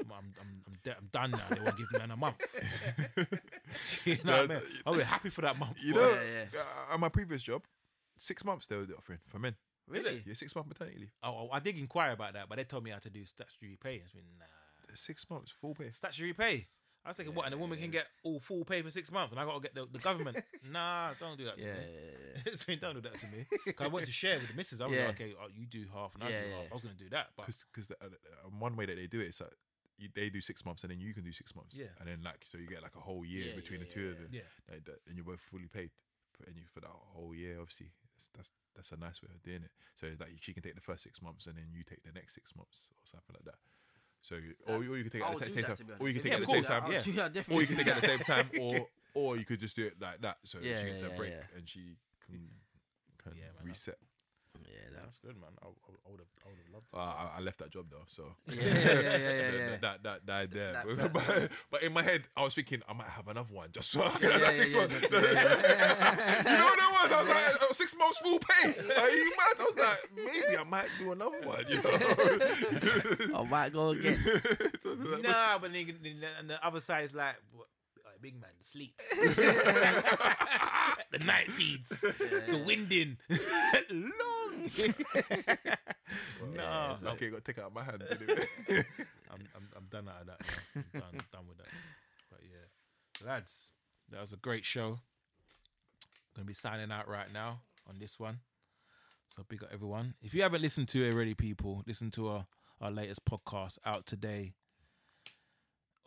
[0.00, 1.38] I'm I'm I'm, I'm, de- I'm done now.
[1.50, 2.36] They won't give me a month.
[4.04, 4.62] you know what I mean?
[4.86, 5.78] I'll be happy for that month.
[5.82, 6.00] You boy.
[6.00, 6.60] know, Yeah, yeah.
[6.90, 7.62] uh, at my previous job,
[8.18, 9.54] six months they were offering for men.
[9.88, 10.22] Really?
[10.26, 11.12] Yeah, six month maternity leave.
[11.22, 13.96] Oh, I did inquire about that, but they told me how to do statutory pay.
[13.96, 14.46] I mean, nah,
[14.94, 15.90] Six months full pay.
[15.90, 16.64] statutory pay.
[17.04, 17.44] I was thinking, what?
[17.44, 19.60] And the woman can get all full pay for six months, and I got to
[19.60, 20.38] get the, the government.
[20.72, 21.80] nah, don't do that to Yeah, me.
[21.80, 22.52] yeah, yeah.
[22.52, 23.46] I mean, don't do that to me.
[23.74, 24.80] 'Cause I went to share with the missus.
[24.80, 25.04] I was Yeah.
[25.04, 26.54] like, okay, oh, you do half, and I Yeah, do yeah.
[26.56, 26.66] half.
[26.70, 29.28] I was gonna do that, but Because uh, uh, one way that they do it
[29.28, 29.52] is that
[29.98, 31.76] you, they do six months and then you can do six months.
[31.78, 31.86] Yeah.
[32.00, 34.04] And then like so you get like a whole year Yeah, between yeah, the two
[34.06, 34.28] yeah, of them.
[34.32, 34.40] yeah.
[34.70, 35.90] Like that, and you're both fully paid,
[36.32, 37.60] for- and you for that whole year.
[37.60, 39.70] Obviously, that's that's, that's a nice way of doing it.
[39.94, 42.34] So like she can take the first six months and then you take the next
[42.34, 43.60] six months or something like that.
[44.24, 45.66] So you, or, you- or you can take it I'll at the do same that,
[45.68, 46.24] time, to be or you can honest.
[46.24, 47.42] take Yeah, it at the same time, I'll yeah.
[47.50, 49.84] Or you can take it at the same time, or or you could just do
[49.86, 51.56] it like that, so Yeah, she gets yeah, a break yeah.
[51.58, 52.48] and she can,
[53.22, 53.98] can Yeah, man, reset.
[54.66, 55.50] Yeah, that That's good, man.
[55.62, 58.04] I, I would have, I would have loved Uh, I, I left that job though,
[58.08, 59.76] so Yeah, yeah, yeah, yeah, yeah, that, yeah.
[59.82, 60.72] that that died there.
[60.72, 63.90] That- but, but, in my head, I was thinking I might have another one just
[63.90, 64.94] so I can Yeah, have yeah, that six yeah, months.
[65.02, 67.12] you know what that was?
[67.12, 68.68] I was like, uh, six months full pay.
[68.70, 69.56] Are you mad?
[69.60, 71.64] I was like, maybe I might do another one.
[71.68, 73.38] You know?
[73.38, 74.18] I might go again.
[75.22, 77.73] Nah, but then, then- and the other side is like, what, like
[78.24, 79.06] big man sleeps.
[81.10, 83.18] the night feeds, the winding,
[83.90, 84.70] long.
[86.56, 88.02] nah, okay, got to take out my hand.
[88.08, 88.48] didn't it?
[89.30, 90.40] I'm, I'm I'm done out of that.
[90.74, 90.82] Now.
[90.94, 91.66] I'm done done with that.
[92.30, 93.72] But yeah, lads,
[94.10, 95.00] that was a great show.
[96.34, 98.38] Gonna be signing out right now on this one.
[99.28, 100.14] So big up everyone.
[100.22, 102.46] If you haven't listened to it already, people, listen to our
[102.80, 104.54] our latest podcast out today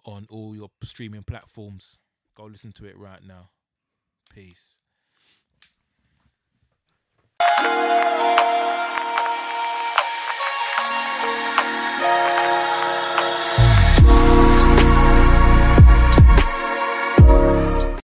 [0.03, 1.99] on all your streaming platforms.
[2.37, 3.49] Go listen to it right now.
[4.31, 4.77] Peace.